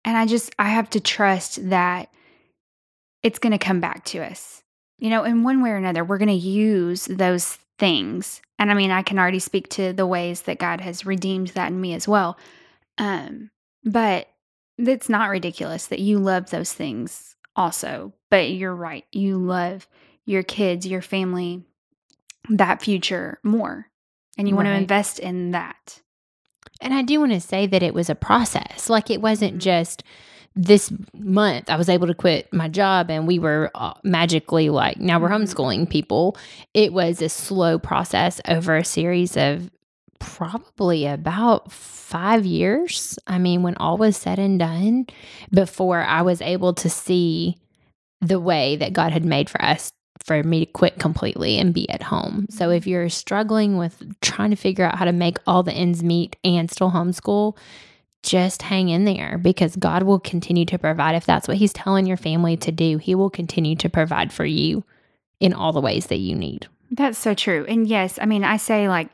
and 0.05 0.17
I 0.17 0.27
just 0.27 0.55
I 0.59 0.69
have 0.69 0.91
to 0.91 1.01
trust 1.01 1.69
that 1.71 2.09
it's 3.23 3.39
going 3.39 3.53
to 3.53 3.59
come 3.59 3.81
back 3.81 4.05
to 4.07 4.19
us. 4.19 4.63
You 4.99 5.11
know, 5.11 5.25
in 5.25 5.43
one 5.43 5.63
way 5.63 5.71
or 5.71 5.77
another, 5.77 6.05
we're 6.05 6.19
going 6.19 6.29
to 6.29 6.35
use 6.35 7.07
those 7.07 7.59
things. 7.79 8.41
And 8.59 8.71
I 8.71 8.75
mean, 8.75 8.91
I 8.91 9.03
can 9.03 9.19
already 9.19 9.39
speak 9.39 9.69
to 9.71 9.93
the 9.93 10.07
ways 10.07 10.43
that 10.43 10.59
God 10.59 10.81
has 10.81 11.07
redeemed 11.07 11.49
that 11.49 11.69
in 11.69 11.81
me 11.81 11.95
as 11.95 12.07
well. 12.07 12.39
Um, 12.99 13.51
but 13.85 14.29
it's 14.79 15.09
not 15.09 15.31
ridiculous 15.31 15.87
that 15.87 16.01
you 16.01 16.19
love 16.19 16.51
those 16.51 16.73
things 16.73 17.37
also. 17.57 18.13
But 18.31 18.51
you're 18.51 18.75
right. 18.75 19.05
You 19.13 19.39
love 19.39 19.89
your 20.25 20.43
kids, 20.43 20.87
your 20.87 21.03
family, 21.03 21.65
that 22.51 22.83
future 22.83 23.39
more. 23.43 23.87
And 24.39 24.49
you 24.49 24.55
right. 24.55 24.65
want 24.65 24.75
to 24.75 24.81
invest 24.81 25.19
in 25.19 25.53
that. 25.53 26.01
And 26.81 26.95
I 26.95 27.03
do 27.03 27.21
want 27.21 27.33
to 27.33 27.41
say 27.41 27.67
that 27.67 27.83
it 27.83 27.95
was 27.95 28.11
a 28.11 28.15
process. 28.15 28.89
Like 28.89 29.11
it 29.11 29.21
wasn't 29.21 29.53
mm-hmm. 29.53 29.61
just, 29.61 30.03
this 30.55 30.93
month 31.15 31.71
I 31.71 31.77
was 31.77 31.89
able 31.89 32.07
to 32.07 32.15
quit 32.15 32.53
my 32.53 32.69
job 32.69 33.11
and 33.11 33.27
we 33.27 33.39
were 33.39 33.71
uh, 33.75 33.95
magically 34.05 34.69
like 34.69 34.99
now 34.99 35.19
we're 35.19 35.31
mm-hmm. 35.31 35.45
homeschooling 35.45 35.89
people. 35.89 36.37
It 36.75 36.93
was 36.93 37.23
a 37.23 37.29
slow 37.29 37.79
process 37.79 38.41
over 38.47 38.77
a 38.77 38.85
series 38.85 39.37
of 39.37 39.71
probably 40.19 41.07
about 41.07 41.73
5 41.73 42.45
years. 42.45 43.19
I 43.27 43.39
mean 43.39 43.63
when 43.63 43.77
all 43.77 43.97
was 43.97 44.17
said 44.17 44.39
and 44.39 44.59
done 44.59 45.07
before 45.53 46.03
I 46.03 46.23
was 46.23 46.43
able 46.43 46.75
to 46.75 46.91
see 46.91 47.57
the 48.21 48.39
way 48.39 48.77
that 48.77 48.93
God 48.93 49.13
had 49.13 49.25
made 49.25 49.49
for 49.49 49.63
us 49.65 49.91
for 50.23 50.43
me 50.43 50.61
to 50.61 50.73
quit 50.73 50.99
completely 50.99 51.59
and 51.59 51.75
be 51.75 51.89
at 51.91 52.03
home. 52.03 52.47
So 52.51 52.71
if 52.71 52.83
mm-hmm. 52.83 52.91
you're 52.91 53.09
struggling 53.09 53.77
with 53.77 54.21
trying 54.21 54.51
to 54.51 54.57
figure 54.57 54.85
out 54.85 54.99
how 54.99 55.05
to 55.05 55.13
make 55.13 55.39
all 55.47 55.63
the 55.63 55.73
ends 55.73 56.03
meet 56.03 56.37
and 56.45 56.71
still 56.71 56.91
homeschool, 56.91 57.57
just 58.23 58.63
hang 58.63 58.89
in 58.89 59.05
there 59.05 59.39
because 59.39 59.77
God 59.77 60.05
will 60.05 60.21
continue 60.21 60.65
to 60.67 60.79
provide. 60.79 61.17
If 61.17 61.27
that's 61.27 61.49
what 61.49 61.57
He's 61.57 61.73
telling 61.73 62.07
your 62.07 62.17
family 62.17 62.57
to 62.59 62.73
do, 62.73 62.99
He 62.99 63.15
will 63.15 63.31
continue 63.31 63.75
to 63.77 63.89
provide 63.89 64.33
for 64.33 64.45
you 64.45 64.85
in 65.41 65.53
all 65.53 65.73
the 65.73 65.81
ways 65.81 66.07
that 66.07 66.19
you 66.19 66.37
need. 66.37 66.69
That's 66.93 67.19
so 67.19 67.35
true. 67.35 67.67
And 67.69 67.87
yes, 67.87 68.19
I 68.21 68.27
mean, 68.27 68.45
I 68.45 68.59
say 68.59 68.89
like, 68.89 69.09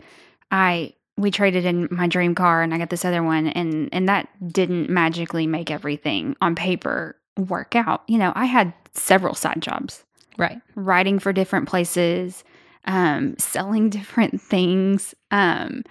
I, 0.50 0.92
we 1.16 1.30
traded 1.30 1.64
in 1.64 1.88
my 1.90 2.06
dream 2.06 2.34
car 2.34 2.62
and 2.62 2.74
I 2.74 2.78
got 2.78 2.90
this 2.90 3.04
other 3.04 3.22
one 3.22 3.48
and 3.48 3.88
and 3.92 4.08
that 4.08 4.28
didn't 4.52 4.88
magically 4.88 5.46
make 5.46 5.70
everything 5.70 6.36
on 6.40 6.54
paper 6.54 7.16
work 7.36 7.74
out. 7.74 8.02
You 8.06 8.18
know, 8.18 8.32
I 8.34 8.44
had 8.44 8.72
several 8.92 9.34
side 9.34 9.60
jobs. 9.60 10.04
Right. 10.38 10.60
Writing 10.76 11.18
for 11.18 11.32
different 11.32 11.68
places, 11.68 12.44
um, 12.86 13.36
selling 13.38 13.90
different 13.90 14.40
things. 14.40 15.14
Um, 15.30 15.82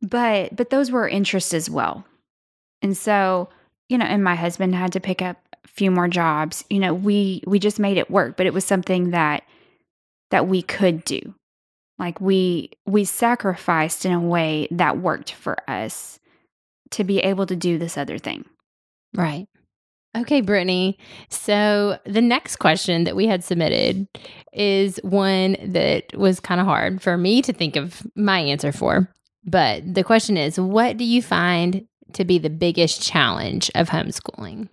but 0.00 0.54
but 0.54 0.70
those 0.70 0.90
were 0.90 1.08
interests 1.08 1.52
as 1.52 1.68
well. 1.68 2.06
And 2.82 2.96
so, 2.96 3.48
you 3.88 3.98
know, 3.98 4.04
and 4.04 4.22
my 4.22 4.34
husband 4.36 4.74
had 4.74 4.92
to 4.92 5.00
pick 5.00 5.22
up 5.22 5.38
a 5.64 5.68
few 5.68 5.90
more 5.90 6.08
jobs. 6.08 6.64
You 6.70 6.78
know, 6.78 6.94
we 6.94 7.42
we 7.46 7.58
just 7.58 7.78
made 7.78 7.96
it 7.96 8.10
work, 8.10 8.36
but 8.36 8.46
it 8.46 8.54
was 8.54 8.64
something 8.64 9.10
that 9.10 9.42
that 10.30 10.46
we 10.46 10.62
could 10.62 11.04
do. 11.04 11.34
Like 11.98 12.20
we 12.20 12.70
we 12.86 13.04
sacrificed 13.04 14.04
in 14.04 14.12
a 14.12 14.20
way 14.20 14.68
that 14.70 14.98
worked 14.98 15.32
for 15.32 15.56
us 15.68 16.20
to 16.90 17.04
be 17.04 17.18
able 17.20 17.46
to 17.46 17.56
do 17.56 17.78
this 17.78 17.96
other 17.96 18.18
thing. 18.18 18.44
Right. 19.14 19.46
Okay, 20.16 20.40
Brittany. 20.40 20.98
So 21.28 21.98
the 22.04 22.22
next 22.22 22.56
question 22.56 23.04
that 23.04 23.16
we 23.16 23.26
had 23.26 23.44
submitted 23.44 24.08
is 24.52 24.98
one 25.02 25.56
that 25.62 26.16
was 26.16 26.40
kind 26.40 26.60
of 26.60 26.66
hard 26.66 27.02
for 27.02 27.18
me 27.18 27.42
to 27.42 27.52
think 27.52 27.76
of 27.76 28.06
my 28.16 28.38
answer 28.38 28.72
for. 28.72 29.12
But 29.44 29.94
the 29.94 30.04
question 30.04 30.36
is 30.36 30.58
what 30.58 30.96
do 30.96 31.04
you 31.04 31.22
find 31.22 31.86
to 32.14 32.24
be 32.24 32.38
the 32.38 32.50
biggest 32.50 33.02
challenge 33.02 33.70
of 33.74 33.90
homeschooling? 33.90 34.68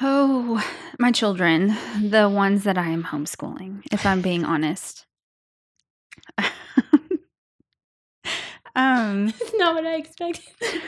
Oh, 0.00 0.64
my 0.98 1.10
children, 1.10 1.76
the 2.00 2.28
ones 2.28 2.64
that 2.64 2.78
I 2.78 2.88
am 2.88 3.04
homeschooling, 3.04 3.82
if 3.90 4.06
I'm 4.06 4.22
being 4.22 4.44
honest. 4.44 5.06
um, 6.38 6.52
That's 9.26 9.54
not 9.54 9.74
what 9.74 9.86
I 9.86 9.96
expected. 9.96 10.44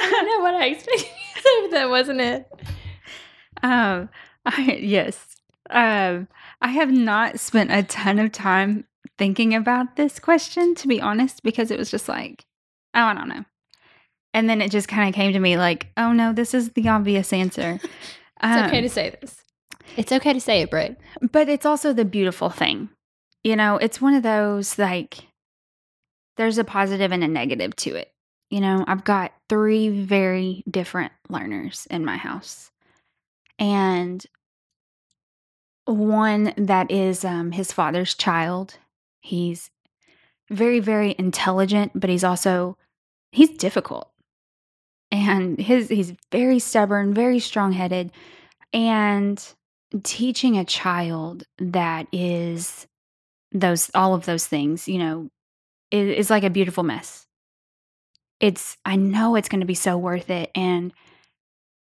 I 0.02 0.10
don't 0.10 0.26
know 0.26 0.40
what 0.40 0.54
I 0.54 0.66
expected. 0.66 1.08
that 1.70 1.88
wasn't 1.88 2.20
it. 2.20 2.50
Um, 3.62 4.08
I 4.46 4.78
yes. 4.80 5.36
Um, 5.68 6.28
I 6.60 6.68
have 6.68 6.90
not 6.90 7.38
spent 7.38 7.70
a 7.70 7.82
ton 7.82 8.18
of 8.18 8.32
time 8.32 8.86
thinking 9.18 9.54
about 9.54 9.96
this 9.96 10.18
question, 10.18 10.74
to 10.76 10.88
be 10.88 11.00
honest, 11.00 11.42
because 11.42 11.70
it 11.70 11.78
was 11.78 11.90
just 11.90 12.08
like 12.08 12.44
Oh, 12.94 13.02
I 13.02 13.14
don't 13.14 13.28
know. 13.28 13.44
And 14.32 14.48
then 14.48 14.60
it 14.60 14.70
just 14.70 14.88
kind 14.88 15.08
of 15.08 15.14
came 15.14 15.32
to 15.32 15.40
me 15.40 15.56
like, 15.56 15.88
oh 15.96 16.12
no, 16.12 16.32
this 16.32 16.54
is 16.54 16.70
the 16.70 16.88
obvious 16.88 17.32
answer. 17.32 17.80
it's 17.82 17.92
um, 18.42 18.66
okay 18.66 18.80
to 18.80 18.88
say 18.88 19.16
this. 19.20 19.36
It's 19.96 20.12
okay 20.12 20.32
to 20.32 20.40
say 20.40 20.62
it, 20.62 20.70
Britt. 20.70 20.98
But 21.32 21.48
it's 21.48 21.66
also 21.66 21.92
the 21.92 22.04
beautiful 22.04 22.48
thing. 22.48 22.90
You 23.42 23.56
know, 23.56 23.76
it's 23.76 24.00
one 24.00 24.14
of 24.14 24.22
those 24.22 24.78
like, 24.78 25.26
there's 26.36 26.58
a 26.58 26.64
positive 26.64 27.12
and 27.12 27.24
a 27.24 27.28
negative 27.28 27.74
to 27.76 27.96
it. 27.96 28.12
You 28.50 28.60
know, 28.60 28.84
I've 28.86 29.04
got 29.04 29.32
three 29.48 29.88
very 29.88 30.64
different 30.68 31.12
learners 31.28 31.86
in 31.90 32.04
my 32.04 32.16
house. 32.16 32.72
And 33.58 34.24
one 35.84 36.52
that 36.56 36.90
is 36.90 37.24
um, 37.24 37.52
his 37.52 37.72
father's 37.72 38.14
child. 38.14 38.76
He's 39.20 39.70
very, 40.50 40.80
very 40.80 41.14
intelligent, 41.18 41.92
but 41.94 42.10
he's 42.10 42.24
also 42.24 42.76
he's 43.32 43.50
difficult. 43.50 44.10
And 45.12 45.58
his 45.58 45.88
he's 45.88 46.14
very 46.32 46.58
stubborn, 46.58 47.14
very 47.14 47.38
strong-headed. 47.38 48.10
And 48.72 49.44
teaching 50.02 50.56
a 50.56 50.64
child 50.64 51.44
that 51.58 52.06
is 52.12 52.86
those 53.52 53.90
all 53.94 54.14
of 54.14 54.26
those 54.26 54.46
things, 54.46 54.88
you 54.88 54.98
know, 54.98 55.28
is, 55.90 56.18
is 56.18 56.30
like 56.30 56.44
a 56.44 56.50
beautiful 56.50 56.82
mess. 56.82 57.26
It's 58.40 58.76
I 58.84 58.96
know 58.96 59.36
it's 59.36 59.48
going 59.48 59.60
to 59.60 59.66
be 59.66 59.74
so 59.74 59.96
worth 59.98 60.30
it 60.30 60.50
and 60.54 60.92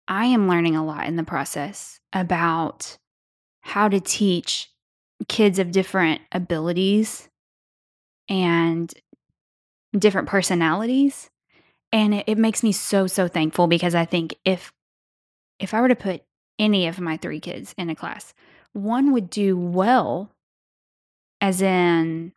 I 0.09 0.27
am 0.27 0.49
learning 0.49 0.77
a 0.77 0.85
lot 0.85 1.07
in 1.07 1.17
the 1.17 1.25
process 1.25 2.01
about 2.13 2.97
how 3.61 3.89
to 3.89 4.01
teach 4.01 4.71
kids 5.29 5.59
of 5.59 5.73
different 5.73 6.23
abilities 6.33 7.29
and 8.29 8.93
different 9.97 10.29
personalities. 10.29 11.31
And 11.93 12.15
it, 12.15 12.25
it 12.27 12.39
makes 12.39 12.63
me 12.63 12.73
so, 12.73 13.07
so 13.07 13.29
thankful 13.29 13.67
because 13.67 13.95
I 13.95 14.05
think 14.05 14.37
if 14.45 14.73
if 15.59 15.73
I 15.73 15.81
were 15.81 15.89
to 15.89 15.97
put 15.97 16.23
any 16.59 16.87
of 16.87 17.01
my 17.01 17.17
three 17.17 17.41
kids 17.41 17.75
in 17.79 17.89
a 17.89 17.95
class, 17.95 18.35
one 18.73 19.13
would 19.13 19.31
do 19.31 19.57
well 19.57 20.31
as 21.41 21.63
in 21.63 22.33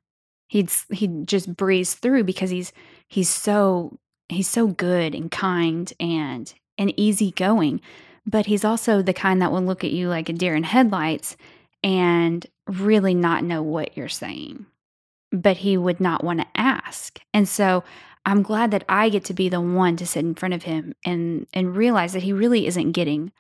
he'd 0.48 0.72
he'd 0.92 1.28
just 1.28 1.56
breeze 1.56 1.96
through 1.96 2.24
because 2.24 2.50
he's 2.50 2.72
he's 3.08 3.30
so 3.30 4.00
he's 4.30 4.48
so 4.48 4.68
good 4.68 5.14
and 5.14 5.32
kind 5.32 5.92
and 6.00 6.54
and 6.78 6.98
easygoing 6.98 7.82
but 8.26 8.46
he's 8.46 8.64
also 8.64 9.02
the 9.02 9.14
kind 9.14 9.42
that 9.42 9.52
will 9.52 9.62
look 9.62 9.84
at 9.84 9.92
you 9.92 10.08
like 10.08 10.30
a 10.30 10.34
deer 10.34 10.56
in 10.56 10.64
headlights 10.64 11.36
and 11.84 12.46
really 12.68 13.16
not 13.16 13.44
know 13.44 13.64
what 13.64 13.98
you're 13.98 14.08
saying. 14.08 14.68
But 15.32 15.58
he 15.58 15.78
would 15.78 16.00
not 16.00 16.24
want 16.24 16.42
to 16.42 16.48
ask. 16.56 17.20
And 17.34 17.48
so 17.48 17.84
i'm 18.26 18.44
glad 18.44 18.70
that 18.72 18.84
i 18.90 19.08
get 19.08 19.24
to 19.24 19.34
be 19.34 19.48
the 19.48 19.62
one 19.62 19.96
to 19.96 20.06
sit 20.06 20.26
in 20.26 20.36
front 20.36 20.54
of 20.54 20.64
him 20.64 20.94
and 21.06 21.48
and 21.54 21.74
realize 21.74 22.12
that 22.12 22.22
he 22.22 22.34
really 22.34 22.68
isn't 22.68 22.92
getting 22.92 23.32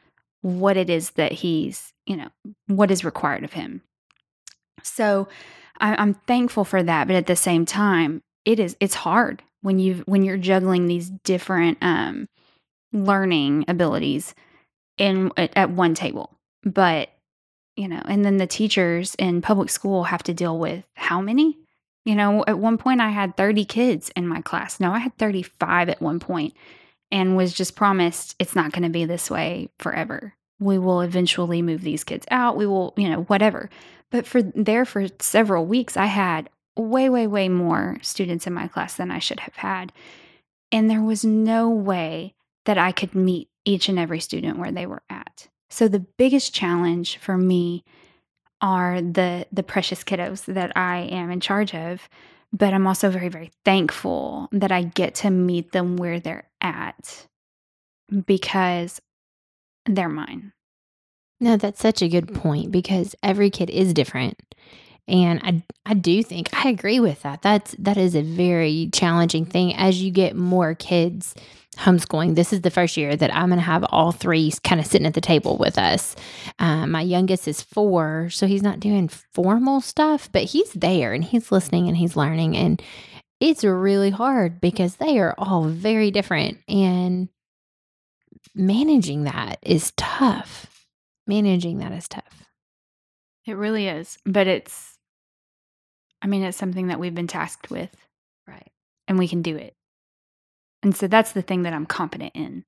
what 0.41 0.77
it 0.77 0.89
is 0.89 1.11
that 1.11 1.33
he's 1.33 1.91
you 2.05 2.15
know 2.15 2.29
what 2.67 2.89
is 2.89 3.03
required 3.05 3.43
of 3.43 3.53
him. 3.53 3.81
So 4.81 5.27
I, 5.79 6.01
am 6.01 6.13
thankful 6.13 6.63
for 6.63 6.81
that, 6.81 7.07
but 7.07 7.15
at 7.15 7.27
the 7.27 7.35
same 7.35 7.65
time, 7.65 8.23
it 8.45 8.59
is 8.59 8.77
it's 8.79 8.95
hard 8.95 9.43
when 9.61 9.79
you 9.79 10.03
when 10.05 10.23
you're 10.23 10.37
juggling 10.37 10.87
these 10.87 11.09
different 11.09 11.77
um, 11.81 12.27
learning 12.93 13.65
abilities 13.67 14.33
in 14.97 15.31
at, 15.37 15.51
at 15.55 15.71
one 15.71 15.93
table. 15.93 16.37
But 16.63 17.09
you 17.75 17.87
know, 17.87 18.01
and 18.05 18.25
then 18.25 18.37
the 18.37 18.47
teachers 18.47 19.15
in 19.15 19.41
public 19.41 19.69
school 19.69 20.03
have 20.03 20.23
to 20.23 20.33
deal 20.33 20.57
with 20.59 20.83
how 20.95 21.21
many? 21.21 21.57
You 22.05 22.15
know, 22.15 22.43
at 22.47 22.59
one 22.59 22.77
point 22.77 23.01
I 23.01 23.09
had 23.09 23.37
30 23.37 23.65
kids 23.65 24.11
in 24.15 24.27
my 24.27 24.41
class. 24.41 24.79
No, 24.79 24.91
I 24.91 24.99
had 24.99 25.17
35 25.17 25.89
at 25.89 26.01
one 26.01 26.19
point 26.19 26.53
and 27.11 27.37
was 27.37 27.53
just 27.53 27.75
promised 27.75 28.35
it's 28.39 28.55
not 28.55 28.71
going 28.71 28.83
to 28.83 28.89
be 28.89 29.05
this 29.05 29.29
way 29.29 29.69
forever. 29.79 30.33
We 30.59 30.77
will 30.77 31.01
eventually 31.01 31.61
move 31.61 31.81
these 31.81 32.03
kids 32.03 32.25
out. 32.31 32.57
We 32.57 32.67
will, 32.67 32.93
you 32.97 33.09
know, 33.09 33.23
whatever. 33.23 33.69
But 34.11 34.25
for 34.25 34.41
there 34.41 34.85
for 34.85 35.07
several 35.19 35.65
weeks, 35.65 35.95
I 35.95 36.07
had 36.07 36.49
way, 36.79 37.09
way, 37.09 37.27
way 37.27 37.49
more 37.49 37.97
students 38.01 38.47
in 38.47 38.53
my 38.53 38.67
class 38.67 38.95
than 38.95 39.11
I 39.11 39.19
should 39.19 39.41
have 39.41 39.55
had. 39.55 39.91
And 40.71 40.89
there 40.89 41.01
was 41.01 41.25
no 41.25 41.69
way 41.69 42.35
that 42.65 42.77
I 42.77 42.91
could 42.91 43.15
meet 43.15 43.49
each 43.65 43.89
and 43.89 43.99
every 43.99 44.19
student 44.19 44.59
where 44.59 44.71
they 44.71 44.85
were 44.85 45.03
at. 45.09 45.47
So 45.69 45.87
the 45.87 46.05
biggest 46.17 46.53
challenge 46.53 47.17
for 47.17 47.37
me 47.37 47.83
are 48.61 49.01
the 49.01 49.47
the 49.51 49.63
precious 49.63 50.03
kiddos 50.03 50.45
that 50.53 50.75
I 50.75 50.99
am 51.03 51.31
in 51.31 51.39
charge 51.39 51.73
of, 51.73 52.09
but 52.51 52.73
I'm 52.73 52.87
also 52.87 53.09
very 53.09 53.29
very 53.29 53.51
thankful 53.63 54.49
that 54.51 54.71
I 54.71 54.83
get 54.83 55.15
to 55.15 55.29
meet 55.29 55.71
them 55.71 55.95
where 55.97 56.19
they're 56.19 56.49
at 56.61 57.27
because 58.25 58.99
they're 59.85 60.09
mine. 60.09 60.53
No, 61.39 61.55
that's 61.55 61.79
such 61.79 62.01
a 62.01 62.09
good 62.09 62.27
mm-hmm. 62.27 62.41
point 62.41 62.71
because 62.71 63.15
every 63.23 63.49
kid 63.49 63.69
is 63.69 63.93
different. 63.93 64.37
And 65.09 65.39
I 65.43 65.63
I 65.85 65.93
do 65.93 66.23
think 66.23 66.49
I 66.53 66.69
agree 66.69 66.99
with 66.99 67.21
that. 67.23 67.41
That's 67.41 67.75
that 67.79 67.97
is 67.97 68.15
a 68.15 68.21
very 68.21 68.89
challenging 68.93 69.45
thing 69.45 69.75
as 69.75 70.01
you 70.01 70.11
get 70.11 70.35
more 70.35 70.75
kids 70.75 71.35
homeschooling. 71.77 72.35
This 72.35 72.51
is 72.51 72.61
the 72.61 72.71
first 72.71 72.97
year 72.97 73.15
that 73.15 73.33
I'm 73.33 73.47
going 73.47 73.59
to 73.59 73.65
have 73.65 73.85
all 73.89 74.11
three 74.11 74.51
kind 74.63 74.81
of 74.81 74.87
sitting 74.87 75.07
at 75.07 75.13
the 75.13 75.21
table 75.21 75.57
with 75.57 75.77
us. 75.77 76.15
Um, 76.59 76.91
my 76.91 77.01
youngest 77.01 77.47
is 77.47 77.61
four, 77.61 78.29
so 78.31 78.47
he's 78.47 78.63
not 78.63 78.81
doing 78.81 79.07
formal 79.07 79.79
stuff, 79.79 80.29
but 80.31 80.43
he's 80.43 80.73
there 80.73 81.13
and 81.13 81.23
he's 81.23 81.53
listening 81.53 81.87
and 81.87 81.95
he's 81.95 82.17
learning. 82.17 82.57
And 82.57 82.81
it's 83.39 83.63
really 83.63 84.09
hard 84.09 84.59
because 84.59 84.97
they 84.97 85.19
are 85.19 85.33
all 85.37 85.65
very 85.65 86.11
different, 86.11 86.57
and 86.67 87.29
managing 88.53 89.23
that 89.23 89.59
is 89.61 89.93
tough 89.95 90.69
managing 91.29 91.77
that 91.77 91.93
is 91.93 92.09
tough. 92.09 92.43
It 93.45 93.53
really 93.53 93.87
is. 93.87 94.17
But 94.25 94.47
it's, 94.47 94.97
I 96.21 96.27
mean, 96.27 96.43
it's 96.43 96.57
something 96.57 96.87
that 96.87 96.99
we've 96.99 97.15
been 97.15 97.27
tasked 97.27 97.69
with. 97.69 97.95
Right. 98.47 98.71
And 99.07 99.17
we 99.17 99.27
can 99.27 99.41
do 99.41 99.55
it. 99.55 99.75
And 100.83 100.95
so 100.95 101.07
that's 101.07 101.33
the 101.33 101.41
thing 101.41 101.63
that 101.63 101.73
I'm 101.73 101.85
confident 101.85 102.33
in 102.35 102.65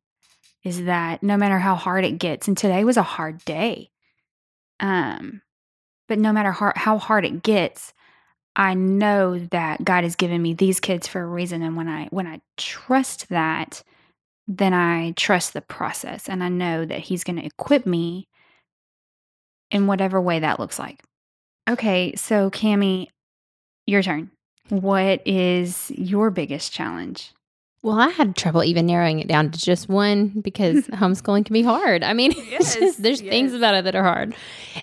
is 0.63 0.86
that 0.86 1.23
no 1.23 1.38
matter 1.38 1.60
how 1.60 1.76
hard 1.76 2.06
it 2.06 2.19
gets, 2.19 2.47
and 2.47 2.58
today 2.58 2.84
was 2.84 2.97
a 2.97 3.04
hard 3.04 3.43
day, 3.45 3.89
um, 4.80 5.41
but 6.08 6.19
no 6.19 6.32
matter 6.34 6.52
how, 6.52 6.73
how 6.76 6.97
hard 6.97 7.26
it 7.26 7.41
gets, 7.41 7.93
I 8.56 8.73
know 8.73 9.39
that 9.39 9.84
God 9.84 10.04
has 10.04 10.15
given 10.15 10.41
me 10.41 10.54
these 10.54 10.80
kids 10.80 11.08
for 11.08 11.21
a 11.21 11.26
reason. 11.26 11.62
And 11.62 11.78
when 11.78 11.88
I 11.88 12.08
when 12.12 12.28
I 12.28 12.41
trust 12.58 13.30
that, 13.30 13.84
then 14.47 14.73
I 14.73 15.13
trust 15.15 15.54
the 15.54 15.62
process 15.62 16.28
and 16.28 16.43
I 16.43 16.49
know 16.49 16.86
that 16.86 16.99
He's 16.99 17.23
going 17.23 17.38
to 17.38 17.45
equip 17.45 17.86
me 17.86 18.28
in 19.69 19.88
whatever 19.88 20.19
way 20.19 20.39
that 20.39 20.60
looks 20.60 20.78
like. 20.78 21.02
Okay, 21.69 22.13
so 22.15 22.49
Kami, 22.49 23.10
your 23.86 24.02
turn. 24.02 24.32
What 24.70 25.22
is 25.26 25.91
your 25.91 26.30
biggest 26.30 26.72
challenge? 26.72 27.34
Well, 27.84 28.00
I 28.00 28.10
had 28.10 28.36
trouble 28.36 28.63
even 28.63 28.86
narrowing 28.86 29.20
it 29.20 29.28
down 29.28 29.50
to 29.50 29.60
just 29.60 29.89
one 29.89 30.28
because 30.41 30.86
homeschooling 30.88 31.46
can 31.46 31.54
be 31.54 31.63
hard. 31.63 32.04
I 32.04 32.13
mean, 32.13 32.32
yes, 32.50 32.76
just, 32.76 33.02
there's 33.02 33.22
yes. 33.22 33.32
things 33.32 33.54
about 33.54 33.74
it 33.74 33.86
that 33.86 33.96
are 33.96 34.04
hard. 34.04 34.36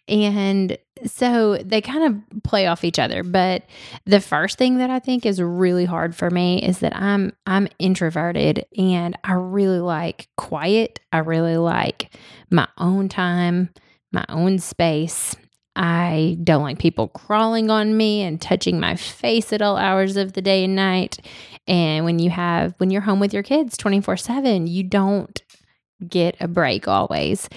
And 0.09 0.77
so 1.07 1.59
they 1.59 1.81
kind 1.81 2.05
of 2.05 2.43
play 2.43 2.67
off 2.67 2.83
each 2.83 2.99
other. 2.99 3.23
But 3.23 3.63
the 4.05 4.21
first 4.21 4.59
thing 4.59 4.79
that 4.79 4.91
I 4.91 4.99
think 4.99 5.25
is 5.25 5.41
really 5.41 5.85
hard 5.85 6.17
for 6.17 6.29
me 6.29 6.61
is 6.61 6.81
that 6.81 6.97
I'm 6.97 7.33
I'm 7.47 7.69
introverted 7.79 8.67
and 8.77 9.17
I 9.23 9.35
really 9.35 9.81
like 9.81 10.29
quiet. 10.37 10.99
I 11.13 11.19
really 11.19 11.57
like 11.57 12.17
my 12.51 12.67
own 12.79 13.09
time 13.09 13.71
my 14.13 14.25
own 14.29 14.59
space. 14.59 15.37
I 15.79 16.37
don't 16.43 16.65
like 16.65 16.81
people 16.81 17.07
crawling 17.09 17.71
on 17.71 17.97
me 17.97 18.23
and 18.23 18.43
touching 18.43 18.81
my 18.81 18.97
face 18.97 19.53
at 19.53 19.63
all 19.63 19.77
hours 19.77 20.17
of 20.17 20.33
the 20.33 20.43
day 20.43 20.65
and 20.65 20.75
night. 20.75 21.19
And 21.69 22.05
when 22.05 22.19
you 22.19 22.31
have, 22.31 22.75
when 22.79 22.91
you're 22.91 23.03
home 23.03 23.21
with 23.21 23.33
your 23.33 23.45
kids 23.45 23.77
24 23.77 24.17
7, 24.17 24.67
you 24.67 24.83
don't 24.83 25.41
get 26.07 26.37
a 26.41 26.49
break 26.49 26.89
always. 26.89 27.49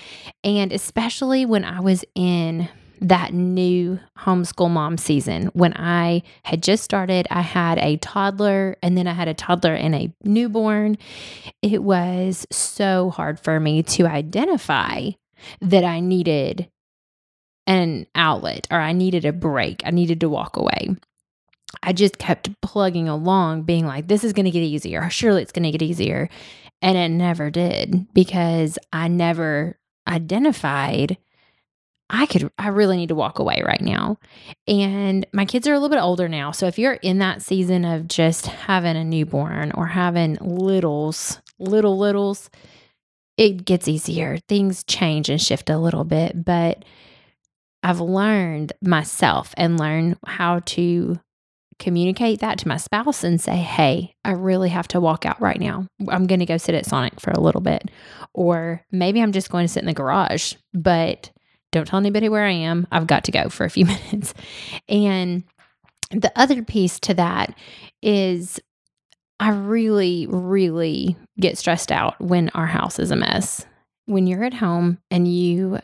And 0.43 0.71
especially 0.71 1.47
when 1.47 1.65
I 1.65 1.79
was 1.79 2.05
in 2.13 2.69
that 2.99 3.33
new 3.33 3.99
homeschool 4.19 4.69
mom 4.69 4.99
season, 4.99 5.47
when 5.53 5.73
I 5.73 6.21
had 6.43 6.61
just 6.61 6.83
started, 6.83 7.25
I 7.31 7.41
had 7.41 7.79
a 7.79 7.97
toddler 7.97 8.77
and 8.83 8.95
then 8.95 9.07
I 9.07 9.13
had 9.13 9.29
a 9.29 9.33
toddler 9.33 9.73
and 9.73 9.95
a 9.95 10.13
newborn. 10.23 10.99
It 11.63 11.81
was 11.81 12.45
so 12.51 13.09
hard 13.09 13.39
for 13.39 13.59
me 13.59 13.81
to 13.81 14.05
identify 14.05 15.09
that 15.59 15.83
I 15.83 15.99
needed 16.01 16.69
an 17.67 18.07
outlet 18.15 18.67
or 18.71 18.79
I 18.79 18.93
needed 18.93 19.25
a 19.25 19.33
break. 19.33 19.81
I 19.85 19.91
needed 19.91 20.19
to 20.21 20.29
walk 20.29 20.57
away. 20.57 20.95
I 21.83 21.93
just 21.93 22.17
kept 22.17 22.49
plugging 22.61 23.07
along, 23.07 23.63
being 23.63 23.85
like, 23.85 24.07
this 24.07 24.23
is 24.23 24.33
going 24.33 24.45
to 24.45 24.51
get 24.51 24.63
easier. 24.63 25.09
Surely 25.09 25.41
it's 25.41 25.53
going 25.53 25.63
to 25.63 25.71
get 25.71 25.81
easier. 25.81 26.29
And 26.81 26.97
it 26.97 27.09
never 27.09 27.49
did 27.49 28.11
because 28.13 28.77
I 28.91 29.07
never 29.07 29.77
identified 30.07 31.17
I 32.13 32.25
could, 32.25 32.51
I 32.57 32.67
really 32.67 32.97
need 32.97 33.07
to 33.07 33.15
walk 33.15 33.39
away 33.39 33.63
right 33.65 33.81
now. 33.81 34.17
And 34.67 35.25
my 35.31 35.45
kids 35.45 35.65
are 35.65 35.73
a 35.73 35.79
little 35.79 35.95
bit 35.95 36.03
older 36.03 36.27
now. 36.27 36.51
So 36.51 36.67
if 36.67 36.77
you're 36.77 36.95
in 36.95 37.19
that 37.19 37.41
season 37.41 37.85
of 37.85 38.09
just 38.09 38.47
having 38.47 38.97
a 38.97 39.03
newborn 39.03 39.71
or 39.71 39.87
having 39.87 40.35
littles, 40.41 41.41
little 41.57 41.97
littles, 41.97 42.49
it 43.37 43.63
gets 43.63 43.87
easier. 43.87 44.37
Things 44.49 44.83
change 44.83 45.29
and 45.29 45.41
shift 45.41 45.69
a 45.69 45.77
little 45.77 46.03
bit, 46.03 46.43
but 46.43 46.83
I've 47.83 47.99
learned 47.99 48.73
myself 48.81 49.53
and 49.57 49.79
learn 49.79 50.17
how 50.25 50.59
to 50.59 51.19
communicate 51.79 52.39
that 52.41 52.59
to 52.59 52.67
my 52.67 52.77
spouse 52.77 53.23
and 53.23 53.41
say, 53.41 53.55
Hey, 53.55 54.15
I 54.23 54.31
really 54.31 54.69
have 54.69 54.87
to 54.89 55.01
walk 55.01 55.25
out 55.25 55.41
right 55.41 55.59
now. 55.59 55.87
I'm 56.07 56.27
going 56.27 56.39
to 56.39 56.45
go 56.45 56.57
sit 56.57 56.75
at 56.75 56.85
Sonic 56.85 57.19
for 57.19 57.31
a 57.31 57.39
little 57.39 57.61
bit. 57.61 57.89
Or 58.33 58.85
maybe 58.91 59.21
I'm 59.21 59.31
just 59.31 59.49
going 59.49 59.65
to 59.65 59.73
sit 59.73 59.81
in 59.81 59.87
the 59.87 59.93
garage, 59.93 60.53
but 60.73 61.31
don't 61.71 61.87
tell 61.87 61.99
anybody 61.99 62.29
where 62.29 62.45
I 62.45 62.51
am. 62.51 62.87
I've 62.91 63.07
got 63.07 63.23
to 63.25 63.31
go 63.31 63.49
for 63.49 63.65
a 63.65 63.69
few 63.69 63.85
minutes. 64.11 64.33
And 64.87 65.43
the 66.11 66.31
other 66.35 66.63
piece 66.63 66.99
to 67.01 67.13
that 67.15 67.55
is 68.03 68.59
I 69.39 69.49
really, 69.49 70.27
really 70.29 71.15
get 71.39 71.57
stressed 71.57 71.91
out 71.91 72.21
when 72.21 72.49
our 72.49 72.67
house 72.67 72.99
is 72.99 73.09
a 73.09 73.15
mess. 73.15 73.65
When 74.05 74.27
you're 74.27 74.43
at 74.43 74.53
home 74.53 74.99
and 75.09 75.27
you 75.27 75.79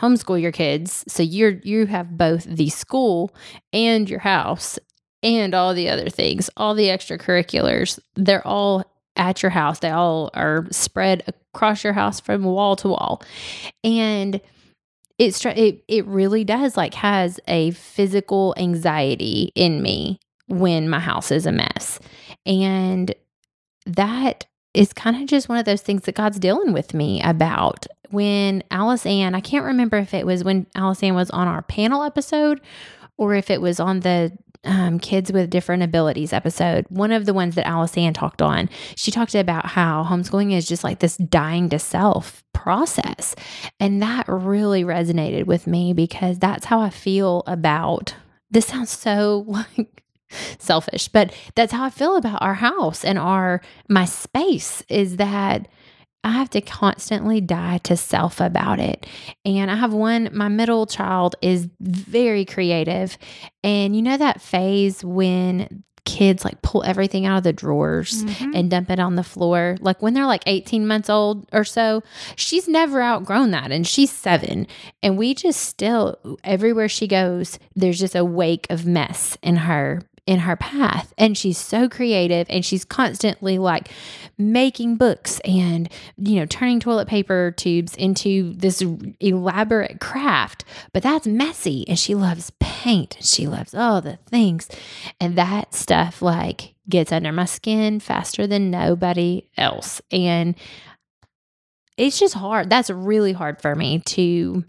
homeschool 0.00 0.40
your 0.40 0.52
kids, 0.52 1.04
so 1.08 1.22
you're 1.22 1.60
you 1.62 1.86
have 1.86 2.16
both 2.16 2.44
the 2.44 2.68
school 2.68 3.34
and 3.72 4.08
your 4.08 4.20
house 4.20 4.78
and 5.22 5.54
all 5.54 5.74
the 5.74 5.88
other 5.88 6.10
things, 6.10 6.50
all 6.56 6.74
the 6.74 6.88
extracurriculars, 6.88 7.98
they're 8.14 8.46
all 8.46 8.84
at 9.16 9.42
your 9.42 9.50
house. 9.50 9.78
They 9.78 9.90
all 9.90 10.30
are 10.34 10.66
spread 10.70 11.22
across 11.54 11.84
your 11.84 11.92
house 11.92 12.20
from 12.20 12.44
wall 12.44 12.76
to 12.76 12.88
wall. 12.88 13.22
And 13.82 14.40
it's 15.18 15.44
it 15.46 15.84
it 15.88 16.06
really 16.06 16.44
does 16.44 16.76
like 16.76 16.94
has 16.94 17.38
a 17.46 17.70
physical 17.72 18.54
anxiety 18.58 19.52
in 19.54 19.82
me 19.82 20.18
when 20.46 20.88
my 20.88 20.98
house 20.98 21.30
is 21.30 21.46
a 21.46 21.52
mess. 21.52 22.00
And 22.44 23.14
that 23.86 24.46
is 24.74 24.92
kind 24.92 25.22
of 25.22 25.28
just 25.28 25.48
one 25.48 25.58
of 25.58 25.64
those 25.64 25.82
things 25.82 26.02
that 26.02 26.16
God's 26.16 26.38
dealing 26.38 26.72
with 26.72 26.94
me 26.94 27.22
about. 27.22 27.86
When 28.14 28.62
Alice 28.70 29.06
Ann, 29.06 29.34
I 29.34 29.40
can't 29.40 29.64
remember 29.64 29.96
if 29.96 30.14
it 30.14 30.24
was 30.24 30.44
when 30.44 30.66
Alice 30.76 31.02
Ann 31.02 31.16
was 31.16 31.30
on 31.30 31.48
our 31.48 31.62
panel 31.62 32.04
episode 32.04 32.60
or 33.16 33.34
if 33.34 33.50
it 33.50 33.60
was 33.60 33.80
on 33.80 34.00
the 34.00 34.30
um, 34.62 35.00
kids 35.00 35.32
with 35.32 35.50
different 35.50 35.82
abilities 35.82 36.32
episode, 36.32 36.86
one 36.88 37.10
of 37.10 37.26
the 37.26 37.34
ones 37.34 37.56
that 37.56 37.66
Alice 37.66 37.98
Ann 37.98 38.14
talked 38.14 38.40
on, 38.40 38.70
she 38.94 39.10
talked 39.10 39.34
about 39.34 39.66
how 39.66 40.04
homeschooling 40.04 40.52
is 40.52 40.68
just 40.68 40.84
like 40.84 41.00
this 41.00 41.16
dying 41.16 41.68
to 41.70 41.78
self 41.80 42.44
process. 42.52 43.34
And 43.80 44.00
that 44.00 44.26
really 44.28 44.84
resonated 44.84 45.46
with 45.46 45.66
me 45.66 45.92
because 45.92 46.38
that's 46.38 46.66
how 46.66 46.80
I 46.80 46.90
feel 46.90 47.42
about 47.48 48.14
this 48.48 48.66
sounds 48.66 48.90
so 48.90 49.44
like 49.76 50.04
selfish, 50.58 51.08
but 51.08 51.34
that's 51.56 51.72
how 51.72 51.84
I 51.84 51.90
feel 51.90 52.16
about 52.16 52.42
our 52.42 52.54
house 52.54 53.04
and 53.04 53.18
our 53.18 53.60
my 53.88 54.04
space 54.04 54.84
is 54.88 55.16
that 55.16 55.66
I 56.24 56.30
have 56.30 56.50
to 56.50 56.60
constantly 56.62 57.40
die 57.40 57.78
to 57.84 57.96
self 57.96 58.40
about 58.40 58.80
it. 58.80 59.06
And 59.44 59.70
I 59.70 59.76
have 59.76 59.92
one, 59.92 60.30
my 60.32 60.48
middle 60.48 60.86
child 60.86 61.36
is 61.42 61.68
very 61.80 62.46
creative. 62.46 63.18
And 63.62 63.94
you 63.94 64.00
know 64.02 64.16
that 64.16 64.40
phase 64.40 65.04
when 65.04 65.84
kids 66.04 66.44
like 66.44 66.60
pull 66.62 66.82
everything 66.84 67.24
out 67.24 67.38
of 67.38 67.44
the 67.44 67.52
drawers 67.52 68.24
mm-hmm. 68.24 68.52
and 68.54 68.70
dump 68.70 68.90
it 68.90 68.98
on 68.98 69.16
the 69.16 69.22
floor. 69.22 69.76
Like 69.80 70.02
when 70.02 70.14
they're 70.14 70.26
like 70.26 70.42
18 70.46 70.86
months 70.86 71.10
old 71.10 71.46
or 71.52 71.64
so, 71.64 72.02
she's 72.36 72.68
never 72.68 73.02
outgrown 73.02 73.50
that. 73.52 73.70
And 73.70 73.86
she's 73.86 74.10
seven. 74.10 74.66
And 75.02 75.18
we 75.18 75.34
just 75.34 75.60
still, 75.60 76.38
everywhere 76.42 76.88
she 76.88 77.06
goes, 77.06 77.58
there's 77.74 77.98
just 77.98 78.14
a 78.14 78.24
wake 78.24 78.66
of 78.70 78.86
mess 78.86 79.36
in 79.42 79.56
her 79.56 80.00
in 80.26 80.40
her 80.40 80.56
path. 80.56 81.12
And 81.18 81.36
she's 81.36 81.58
so 81.58 81.88
creative 81.88 82.46
and 82.48 82.64
she's 82.64 82.84
constantly 82.84 83.58
like 83.58 83.88
making 84.38 84.96
books 84.96 85.40
and, 85.40 85.90
you 86.16 86.36
know, 86.36 86.46
turning 86.46 86.80
toilet 86.80 87.08
paper 87.08 87.52
tubes 87.56 87.94
into 87.96 88.54
this 88.54 88.82
elaborate 89.20 90.00
craft. 90.00 90.64
But 90.92 91.02
that's 91.02 91.26
messy. 91.26 91.86
And 91.88 91.98
she 91.98 92.14
loves 92.14 92.50
paint 92.58 93.16
she 93.20 93.46
loves 93.46 93.74
all 93.74 94.00
the 94.00 94.18
things. 94.28 94.68
And 95.20 95.36
that 95.36 95.74
stuff 95.74 96.20
like 96.20 96.74
gets 96.88 97.12
under 97.12 97.32
my 97.32 97.46
skin 97.46 98.00
faster 98.00 98.46
than 98.46 98.70
nobody 98.70 99.48
else. 99.56 100.02
And 100.10 100.54
it's 101.96 102.18
just 102.18 102.34
hard. 102.34 102.68
That's 102.68 102.90
really 102.90 103.32
hard 103.32 103.62
for 103.62 103.74
me 103.74 104.00
to 104.00 104.64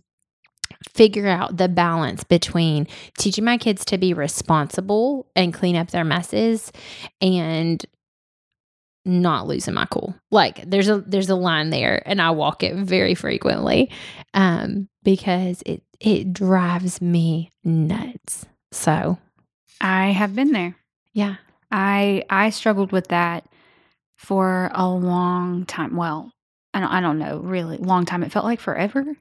figure 0.95 1.27
out 1.27 1.57
the 1.57 1.67
balance 1.67 2.23
between 2.23 2.87
teaching 3.17 3.43
my 3.43 3.57
kids 3.57 3.83
to 3.83 3.97
be 3.97 4.13
responsible 4.13 5.27
and 5.35 5.53
clean 5.53 5.75
up 5.75 5.91
their 5.91 6.05
messes 6.05 6.71
and 7.21 7.85
not 9.03 9.45
losing 9.45 9.73
my 9.73 9.85
cool. 9.85 10.15
Like 10.31 10.67
there's 10.67 10.87
a 10.87 11.01
there's 11.01 11.29
a 11.29 11.35
line 11.35 11.69
there 11.69 12.01
and 12.05 12.21
I 12.21 12.31
walk 12.31 12.63
it 12.63 12.75
very 12.75 13.13
frequently 13.13 13.91
um 14.33 14.87
because 15.03 15.61
it 15.65 15.83
it 15.99 16.33
drives 16.33 17.01
me 17.01 17.51
nuts. 17.63 18.45
So, 18.71 19.17
I 19.79 20.07
have 20.07 20.35
been 20.35 20.51
there. 20.51 20.75
Yeah. 21.13 21.35
I 21.71 22.23
I 22.29 22.49
struggled 22.49 22.91
with 22.91 23.09
that 23.09 23.45
for 24.17 24.71
a 24.73 24.87
long 24.87 25.65
time. 25.65 25.95
Well, 25.95 26.31
I 26.73 26.79
don't, 26.79 26.89
I 26.89 27.01
don't 27.01 27.19
know, 27.19 27.39
really 27.39 27.77
long 27.77 28.05
time. 28.05 28.23
It 28.23 28.31
felt 28.31 28.45
like 28.45 28.59
forever 28.59 29.15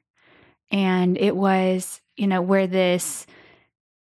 and 0.75 1.17
it 1.17 1.37
was 1.37 2.01
you 2.17 2.27
know 2.27 2.41
where 2.41 2.67
this 2.67 3.25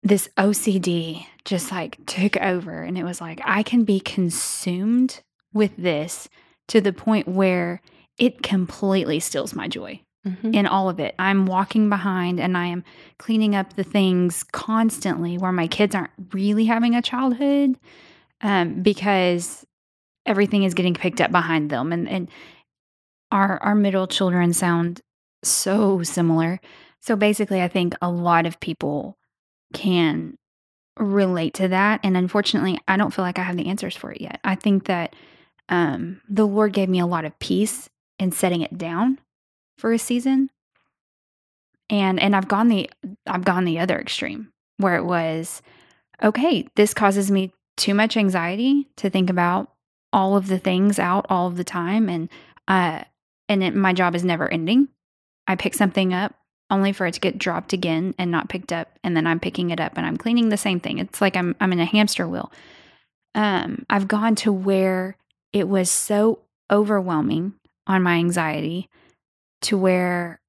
this 0.01 0.27
OCD 0.37 1.25
just 1.45 1.71
like 1.71 2.03
took 2.05 2.35
over 2.37 2.81
and 2.81 2.97
it 2.97 3.03
was 3.03 3.21
like 3.21 3.39
I 3.45 3.63
can 3.63 3.83
be 3.83 3.99
consumed 3.99 5.21
with 5.53 5.71
this 5.77 6.27
to 6.69 6.81
the 6.81 6.91
point 6.91 7.27
where 7.27 7.81
it 8.17 8.41
completely 8.41 9.19
steals 9.19 9.53
my 9.53 9.67
joy 9.67 10.01
mm-hmm. 10.27 10.53
in 10.53 10.65
all 10.65 10.89
of 10.89 10.99
it. 10.99 11.13
I'm 11.19 11.45
walking 11.45 11.89
behind 11.89 12.39
and 12.39 12.57
I 12.57 12.65
am 12.67 12.83
cleaning 13.19 13.55
up 13.55 13.73
the 13.73 13.83
things 13.83 14.43
constantly 14.43 15.37
where 15.37 15.51
my 15.51 15.67
kids 15.67 15.93
aren't 15.93 16.11
really 16.33 16.65
having 16.65 16.95
a 16.95 17.01
childhood 17.01 17.77
um, 18.41 18.81
because 18.81 19.65
everything 20.25 20.63
is 20.63 20.73
getting 20.73 20.95
picked 20.95 21.21
up 21.21 21.31
behind 21.31 21.69
them 21.69 21.93
and 21.93 22.09
and 22.09 22.29
our 23.31 23.61
our 23.61 23.75
middle 23.75 24.07
children 24.07 24.53
sound 24.53 25.01
so 25.43 26.03
similar. 26.03 26.59
So 26.99 27.15
basically, 27.15 27.61
I 27.61 27.67
think 27.67 27.95
a 28.01 28.09
lot 28.09 28.45
of 28.45 28.59
people 28.59 29.17
can 29.73 30.37
relate 30.97 31.53
to 31.55 31.67
that. 31.67 31.99
And 32.03 32.15
unfortunately, 32.15 32.79
I 32.87 32.97
don't 32.97 33.13
feel 33.13 33.25
like 33.25 33.39
I 33.39 33.43
have 33.43 33.57
the 33.57 33.67
answers 33.67 33.95
for 33.95 34.11
it 34.11 34.21
yet. 34.21 34.39
I 34.43 34.55
think 34.55 34.85
that 34.85 35.15
um, 35.69 36.21
the 36.29 36.45
Lord 36.45 36.73
gave 36.73 36.89
me 36.89 36.99
a 36.99 37.05
lot 37.05 37.25
of 37.25 37.37
peace 37.39 37.89
in 38.19 38.31
setting 38.31 38.61
it 38.61 38.77
down 38.77 39.19
for 39.77 39.91
a 39.91 39.99
season. 39.99 40.49
And 41.89 42.19
and 42.19 42.35
I've 42.35 42.47
gone 42.47 42.69
the 42.69 42.89
I've 43.27 43.45
gone 43.45 43.65
the 43.65 43.79
other 43.79 43.99
extreme 43.99 44.51
where 44.77 44.95
it 44.95 45.03
was 45.03 45.61
okay, 46.23 46.67
this 46.75 46.93
causes 46.93 47.29
me 47.29 47.53
too 47.75 47.93
much 47.93 48.15
anxiety 48.15 48.87
to 48.97 49.09
think 49.09 49.29
about 49.29 49.71
all 50.13 50.37
of 50.37 50.47
the 50.47 50.59
things 50.59 50.99
out 50.99 51.25
all 51.27 51.47
of 51.47 51.57
the 51.57 51.63
time 51.63 52.07
and 52.07 52.29
uh 52.67 53.03
and 53.49 53.63
it, 53.63 53.75
my 53.75 53.91
job 53.93 54.13
is 54.15 54.23
never 54.23 54.47
ending 54.47 54.87
I 55.47 55.55
pick 55.55 55.73
something 55.73 56.13
up 56.13 56.35
only 56.69 56.93
for 56.93 57.05
it 57.05 57.13
to 57.13 57.19
get 57.19 57.37
dropped 57.37 57.73
again 57.73 58.15
and 58.17 58.31
not 58.31 58.49
picked 58.49 58.71
up 58.71 58.97
and 59.03 59.15
then 59.15 59.27
I'm 59.27 59.39
picking 59.39 59.69
it 59.69 59.79
up 59.79 59.93
and 59.95 60.05
I'm 60.05 60.17
cleaning 60.17 60.49
the 60.49 60.57
same 60.57 60.79
thing. 60.79 60.99
It's 60.99 61.21
like 61.21 61.35
I'm 61.35 61.55
I'm 61.59 61.73
in 61.73 61.79
a 61.79 61.85
hamster 61.85 62.27
wheel. 62.27 62.51
Um 63.35 63.85
I've 63.89 64.07
gone 64.07 64.35
to 64.35 64.51
where 64.51 65.17
it 65.51 65.67
was 65.67 65.89
so 65.89 66.39
overwhelming 66.71 67.53
on 67.87 68.01
my 68.01 68.15
anxiety 68.15 68.89
to 69.61 69.77
where 69.77 70.39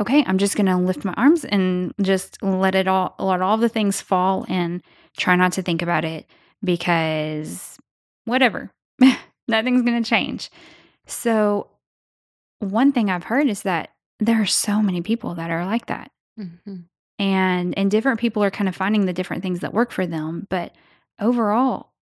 okay, 0.00 0.24
I'm 0.26 0.38
just 0.38 0.56
going 0.56 0.66
to 0.66 0.76
lift 0.76 1.04
my 1.04 1.14
arms 1.16 1.44
and 1.44 1.94
just 2.02 2.42
let 2.42 2.74
it 2.74 2.88
all 2.88 3.14
let 3.18 3.42
all 3.42 3.56
the 3.56 3.68
things 3.68 4.00
fall 4.00 4.44
and 4.48 4.82
try 5.16 5.36
not 5.36 5.52
to 5.52 5.62
think 5.62 5.82
about 5.82 6.04
it 6.04 6.26
because 6.62 7.78
whatever. 8.24 8.70
Nothing's 9.48 9.82
going 9.82 10.02
to 10.02 10.08
change. 10.08 10.50
So 11.06 11.68
one 12.60 12.92
thing 12.92 13.10
I've 13.10 13.24
heard 13.24 13.46
is 13.46 13.62
that 13.62 13.90
there 14.20 14.40
are 14.40 14.46
so 14.46 14.80
many 14.82 15.00
people 15.00 15.34
that 15.34 15.50
are 15.50 15.64
like 15.64 15.86
that. 15.86 16.10
Mm-hmm. 16.38 16.76
And 17.18 17.78
and 17.78 17.90
different 17.90 18.20
people 18.20 18.42
are 18.42 18.50
kind 18.50 18.68
of 18.68 18.74
finding 18.74 19.06
the 19.06 19.12
different 19.12 19.42
things 19.42 19.60
that 19.60 19.72
work 19.72 19.92
for 19.92 20.06
them, 20.06 20.46
but 20.50 20.74
overall, 21.20 21.92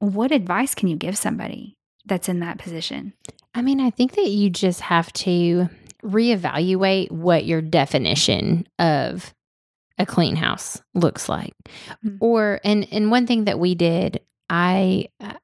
what 0.00 0.32
advice 0.32 0.74
can 0.74 0.88
you 0.88 0.96
give 0.96 1.16
somebody 1.16 1.76
that's 2.04 2.28
in 2.28 2.40
that 2.40 2.58
position? 2.58 3.14
I 3.54 3.62
mean, 3.62 3.80
I 3.80 3.90
think 3.90 4.12
that 4.12 4.28
you 4.28 4.50
just 4.50 4.80
have 4.80 5.12
to 5.14 5.68
reevaluate 6.02 7.10
what 7.10 7.44
your 7.44 7.60
definition 7.60 8.66
of 8.78 9.34
a 9.98 10.06
clean 10.06 10.36
house 10.36 10.80
looks 10.94 11.28
like. 11.28 11.54
Mm-hmm. 12.04 12.16
Or 12.20 12.60
and 12.64 12.86
and 12.90 13.10
one 13.10 13.26
thing 13.26 13.44
that 13.44 13.58
we 13.58 13.74
did, 13.74 14.20
I 14.48 15.08
uh, 15.20 15.34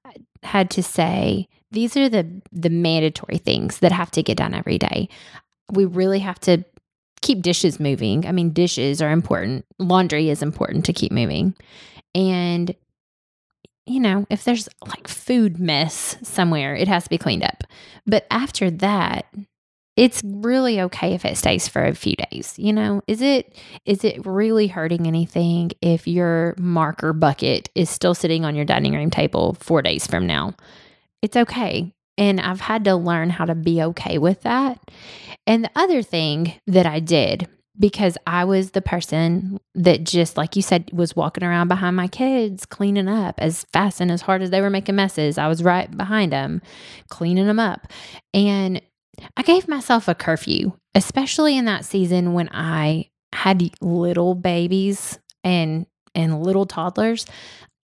had 0.42 0.70
to 0.72 0.82
say 0.82 1.48
these 1.70 1.96
are 1.96 2.08
the 2.08 2.42
the 2.52 2.70
mandatory 2.70 3.38
things 3.38 3.78
that 3.80 3.92
have 3.92 4.10
to 4.12 4.22
get 4.22 4.38
done 4.38 4.54
every 4.54 4.78
day 4.78 5.08
we 5.72 5.84
really 5.84 6.20
have 6.20 6.38
to 6.40 6.64
keep 7.22 7.42
dishes 7.42 7.80
moving. 7.80 8.26
I 8.26 8.32
mean, 8.32 8.52
dishes 8.52 9.02
are 9.02 9.10
important. 9.10 9.64
Laundry 9.78 10.30
is 10.30 10.42
important 10.42 10.84
to 10.86 10.92
keep 10.92 11.12
moving. 11.12 11.54
And 12.14 12.74
you 13.86 14.00
know, 14.00 14.26
if 14.30 14.44
there's 14.44 14.68
like 14.86 15.06
food 15.06 15.60
mess 15.60 16.16
somewhere, 16.22 16.74
it 16.74 16.88
has 16.88 17.04
to 17.04 17.10
be 17.10 17.18
cleaned 17.18 17.44
up. 17.44 17.62
But 18.04 18.26
after 18.30 18.68
that, 18.70 19.26
it's 19.96 20.22
really 20.24 20.80
okay 20.82 21.14
if 21.14 21.24
it 21.24 21.38
stays 21.38 21.68
for 21.68 21.84
a 21.84 21.94
few 21.94 22.14
days. 22.30 22.54
You 22.58 22.72
know, 22.72 23.02
is 23.06 23.22
it 23.22 23.56
is 23.86 24.04
it 24.04 24.26
really 24.26 24.66
hurting 24.66 25.06
anything 25.06 25.70
if 25.80 26.06
your 26.06 26.54
marker 26.58 27.12
bucket 27.12 27.70
is 27.74 27.88
still 27.88 28.14
sitting 28.14 28.44
on 28.44 28.54
your 28.54 28.64
dining 28.64 28.94
room 28.94 29.10
table 29.10 29.56
4 29.60 29.82
days 29.82 30.06
from 30.06 30.26
now? 30.26 30.54
It's 31.22 31.36
okay. 31.36 31.92
And 32.18 32.40
I've 32.40 32.60
had 32.60 32.84
to 32.84 32.96
learn 32.96 33.30
how 33.30 33.44
to 33.44 33.54
be 33.54 33.82
okay 33.82 34.18
with 34.18 34.42
that. 34.42 34.80
And 35.46 35.64
the 35.64 35.70
other 35.76 36.02
thing 36.02 36.54
that 36.66 36.86
I 36.86 37.00
did, 37.00 37.48
because 37.78 38.16
I 38.26 38.44
was 38.44 38.70
the 38.70 38.80
person 38.80 39.58
that 39.74 40.04
just, 40.04 40.36
like 40.36 40.56
you 40.56 40.62
said, 40.62 40.90
was 40.92 41.14
walking 41.14 41.44
around 41.44 41.68
behind 41.68 41.94
my 41.94 42.08
kids, 42.08 42.64
cleaning 42.64 43.08
up 43.08 43.34
as 43.38 43.64
fast 43.72 44.00
and 44.00 44.10
as 44.10 44.22
hard 44.22 44.42
as 44.42 44.50
they 44.50 44.60
were 44.60 44.70
making 44.70 44.96
messes. 44.96 45.36
I 45.36 45.48
was 45.48 45.62
right 45.62 45.94
behind 45.94 46.32
them, 46.32 46.62
cleaning 47.10 47.46
them 47.46 47.60
up. 47.60 47.86
And 48.32 48.80
I 49.36 49.42
gave 49.42 49.68
myself 49.68 50.08
a 50.08 50.14
curfew, 50.14 50.72
especially 50.94 51.56
in 51.56 51.66
that 51.66 51.84
season 51.84 52.32
when 52.32 52.48
I 52.50 53.10
had 53.32 53.70
little 53.80 54.34
babies 54.34 55.18
and 55.44 55.86
and 56.14 56.42
little 56.42 56.64
toddlers. 56.64 57.26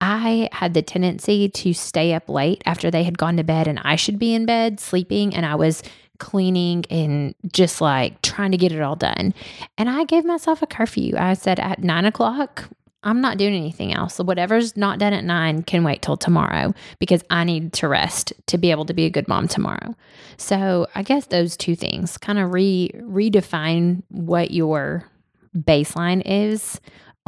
I 0.02 0.50
had 0.52 0.74
the 0.74 0.82
tendency 0.82 1.50
to 1.50 1.74
stay 1.74 2.14
up 2.14 2.30
late 2.30 2.64
after 2.66 2.90
they 2.90 3.04
had 3.04 3.18
gone 3.18 3.38
to 3.38 3.44
bed 3.44 3.68
and 3.68 3.80
I 3.84 3.96
should 3.96 4.18
be 4.18 4.34
in 4.34 4.46
bed 4.46 4.80
sleeping 4.80 5.36
and 5.36 5.46
I 5.46 5.56
was 5.56 5.84
cleaning 6.20 6.86
and 6.90 7.34
just 7.52 7.82
like 7.82 8.22
trying 8.22 8.52
to 8.52 8.58
get 8.58 8.72
it 8.72 8.82
all 8.82 8.96
done. 8.96 9.34
And 9.78 9.90
I 9.90 10.04
gave 10.04 10.26
myself 10.26 10.62
a 10.62 10.68
curfew. 10.68 11.16
I 11.18 11.34
said 11.34 11.60
at 11.60 11.84
nine 11.84 12.06
o'clock, 12.06 12.70
I'm 13.04 13.22
not 13.22 13.38
doing 13.38 13.56
anything 13.56 13.94
else. 13.94 14.16
So 14.16 14.26
whatever's 14.26 14.76
not 14.76 15.00
done 15.00 15.14
at 15.14 15.24
nine 15.24 15.64
can 15.64 15.84
wait 15.86 16.02
till 16.02 16.18
tomorrow 16.18 16.74
because 17.00 17.24
I 17.30 17.46
need 17.46 17.72
to 17.74 17.88
rest 17.88 18.34
to 18.48 18.58
be 18.58 18.72
able 18.72 18.86
to 18.86 18.94
be 18.94 19.06
a 19.06 19.10
good 19.10 19.28
mom 19.28 19.48
tomorrow. 19.48 19.96
So 20.38 20.88
I 20.96 21.04
guess 21.04 21.28
those 21.28 21.56
two 21.56 21.76
things 21.76 22.18
kind 22.18 22.38
of 22.38 22.54
re 22.54 22.92
redefine 22.96 24.04
what 24.10 24.52
your 24.52 25.10
baseline 25.56 26.22
is 26.26 26.80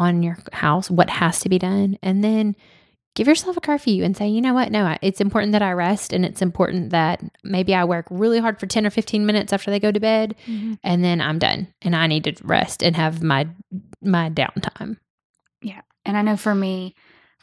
on 0.02 0.24
your 0.24 0.38
house, 0.52 0.90
what 0.90 1.10
has 1.10 1.40
to 1.42 1.50
be 1.50 1.60
done, 1.60 1.98
and 2.02 2.24
then 2.24 2.56
give 3.14 3.28
yourself 3.28 3.58
a 3.58 3.62
curfew 3.62 4.04
and 4.04 4.16
say, 4.16 4.28
you 4.28 4.42
know 4.42 4.54
what? 4.54 4.72
No, 4.72 4.98
it's 5.02 5.22
important 5.22 5.52
that 5.52 5.62
I 5.62 5.72
rest 5.74 6.14
and 6.14 6.26
it's 6.26 6.42
important 6.42 6.92
that 6.92 7.22
maybe 7.44 7.76
I 7.76 7.84
work 7.84 8.08
really 8.10 8.40
hard 8.40 8.60
for 8.60 8.68
10 8.68 8.86
or 8.86 8.90
15 8.90 9.26
minutes 9.26 9.54
after 9.54 9.70
they 9.70 9.80
go 9.80 9.92
to 9.92 10.00
bed 10.00 10.36
mm-hmm. 10.48 10.76
and 10.84 11.04
then 11.04 11.20
I'm 11.20 11.38
done 11.38 11.68
and 11.82 11.96
I 11.96 12.08
need 12.08 12.24
to 12.24 12.36
rest 12.44 12.82
and 12.82 12.96
have 12.96 13.22
my 13.22 13.48
my 14.02 14.30
downtime. 14.30 14.98
Yeah. 15.62 15.82
And 16.06 16.18
I 16.18 16.22
know 16.22 16.38
for 16.38 16.56
me 16.56 16.96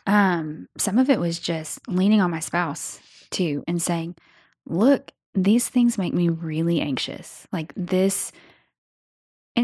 um 0.06 0.68
some 0.78 0.98
of 0.98 1.10
it 1.10 1.20
was 1.20 1.38
just 1.38 1.86
leaning 1.86 2.22
on 2.22 2.30
my 2.30 2.40
spouse 2.40 2.98
too 3.30 3.62
and 3.68 3.80
saying, 3.80 4.16
"Look, 4.64 5.12
these 5.34 5.68
things 5.68 5.98
make 5.98 6.14
me 6.14 6.30
really 6.30 6.80
anxious. 6.80 7.46
Like 7.52 7.72
this 7.76 8.32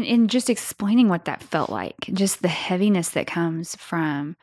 and 0.03 0.29
just 0.29 0.49
explaining 0.49 1.07
what 1.07 1.25
that 1.25 1.43
felt 1.43 1.69
like, 1.69 1.95
just 2.11 2.41
the 2.41 2.47
heaviness 2.47 3.09
that 3.09 3.27
comes 3.27 3.75
from 3.75 4.35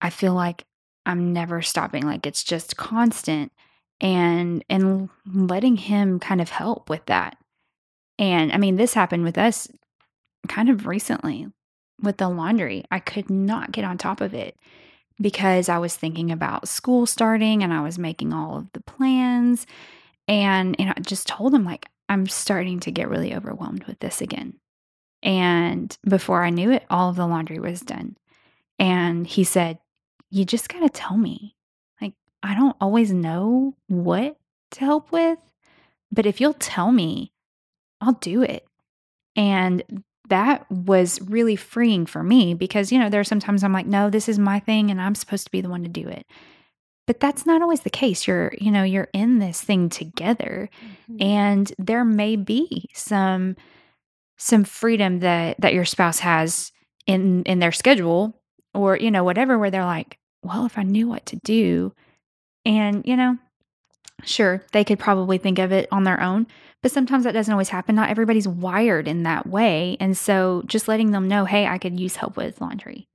I 0.00 0.10
feel 0.10 0.34
like 0.34 0.64
I'm 1.04 1.32
never 1.32 1.62
stopping, 1.62 2.04
like 2.04 2.26
it's 2.26 2.44
just 2.44 2.76
constant 2.76 3.52
and 4.00 4.64
and 4.68 5.08
letting 5.32 5.76
him 5.76 6.18
kind 6.20 6.40
of 6.40 6.50
help 6.50 6.90
with 6.90 7.06
that. 7.06 7.38
And 8.18 8.52
I 8.52 8.58
mean, 8.58 8.76
this 8.76 8.94
happened 8.94 9.24
with 9.24 9.38
us 9.38 9.68
kind 10.48 10.68
of 10.68 10.86
recently 10.86 11.48
with 12.02 12.18
the 12.18 12.28
laundry. 12.28 12.84
I 12.90 12.98
could 12.98 13.30
not 13.30 13.72
get 13.72 13.84
on 13.84 13.98
top 13.98 14.20
of 14.20 14.34
it 14.34 14.56
because 15.20 15.68
I 15.68 15.78
was 15.78 15.96
thinking 15.96 16.30
about 16.30 16.68
school 16.68 17.06
starting 17.06 17.62
and 17.62 17.72
I 17.72 17.80
was 17.80 17.98
making 17.98 18.32
all 18.32 18.58
of 18.58 18.66
the 18.72 18.82
plans 18.82 19.66
and 20.28 20.76
and 20.78 20.90
I 20.90 21.00
just 21.00 21.26
told 21.26 21.54
him 21.54 21.64
like 21.64 21.86
I'm 22.08 22.26
starting 22.26 22.80
to 22.80 22.90
get 22.90 23.08
really 23.08 23.34
overwhelmed 23.34 23.84
with 23.84 23.98
this 23.98 24.20
again. 24.20 24.54
And 25.22 25.96
before 26.08 26.44
I 26.44 26.50
knew 26.50 26.70
it, 26.70 26.84
all 26.88 27.10
of 27.10 27.16
the 27.16 27.26
laundry 27.26 27.58
was 27.58 27.80
done. 27.80 28.16
And 28.78 29.26
he 29.26 29.44
said, 29.44 29.78
you 30.30 30.44
just 30.44 30.68
got 30.68 30.80
to 30.80 30.88
tell 30.88 31.16
me. 31.16 31.56
Like, 32.00 32.14
I 32.42 32.54
don't 32.54 32.76
always 32.80 33.12
know 33.12 33.74
what 33.88 34.36
to 34.72 34.80
help 34.80 35.10
with, 35.12 35.38
but 36.12 36.26
if 36.26 36.40
you'll 36.40 36.54
tell 36.54 36.92
me, 36.92 37.32
I'll 38.00 38.12
do 38.12 38.42
it. 38.42 38.66
And 39.34 40.04
that 40.28 40.70
was 40.70 41.20
really 41.22 41.56
freeing 41.56 42.06
for 42.06 42.22
me 42.22 42.54
because, 42.54 42.90
you 42.90 42.98
know, 42.98 43.08
there 43.08 43.20
are 43.20 43.24
sometimes 43.24 43.62
I'm 43.62 43.72
like, 43.72 43.86
no, 43.86 44.10
this 44.10 44.28
is 44.28 44.38
my 44.38 44.58
thing 44.58 44.90
and 44.90 45.00
I'm 45.00 45.14
supposed 45.14 45.44
to 45.44 45.50
be 45.50 45.60
the 45.60 45.68
one 45.68 45.82
to 45.82 45.88
do 45.88 46.08
it. 46.08 46.26
But 47.06 47.20
that's 47.20 47.46
not 47.46 47.62
always 47.62 47.80
the 47.80 47.90
case. 47.90 48.26
You're, 48.26 48.52
you 48.58 48.72
know, 48.72 48.82
you're 48.82 49.08
in 49.12 49.38
this 49.38 49.60
thing 49.60 49.88
together 49.88 50.68
mm-hmm. 51.08 51.22
and 51.22 51.72
there 51.78 52.04
may 52.04 52.36
be 52.36 52.90
some 52.94 53.56
some 54.36 54.64
freedom 54.64 55.20
that 55.20 55.60
that 55.60 55.74
your 55.74 55.84
spouse 55.84 56.18
has 56.20 56.72
in 57.06 57.42
in 57.44 57.58
their 57.58 57.72
schedule 57.72 58.40
or 58.74 58.96
you 58.96 59.10
know 59.10 59.24
whatever 59.24 59.58
where 59.58 59.70
they're 59.70 59.84
like 59.84 60.18
well 60.42 60.66
if 60.66 60.76
i 60.76 60.82
knew 60.82 61.08
what 61.08 61.24
to 61.26 61.36
do 61.36 61.92
and 62.64 63.02
you 63.06 63.16
know 63.16 63.38
sure 64.24 64.64
they 64.72 64.84
could 64.84 64.98
probably 64.98 65.38
think 65.38 65.58
of 65.58 65.72
it 65.72 65.88
on 65.90 66.04
their 66.04 66.20
own 66.20 66.46
but 66.82 66.92
sometimes 66.92 67.24
that 67.24 67.32
doesn't 67.32 67.52
always 67.52 67.68
happen 67.68 67.94
not 67.94 68.10
everybody's 68.10 68.48
wired 68.48 69.08
in 69.08 69.22
that 69.22 69.46
way 69.46 69.96
and 70.00 70.16
so 70.16 70.62
just 70.66 70.88
letting 70.88 71.12
them 71.12 71.28
know 71.28 71.44
hey 71.44 71.66
i 71.66 71.78
could 71.78 71.98
use 71.98 72.16
help 72.16 72.36
with 72.36 72.60
laundry 72.60 73.08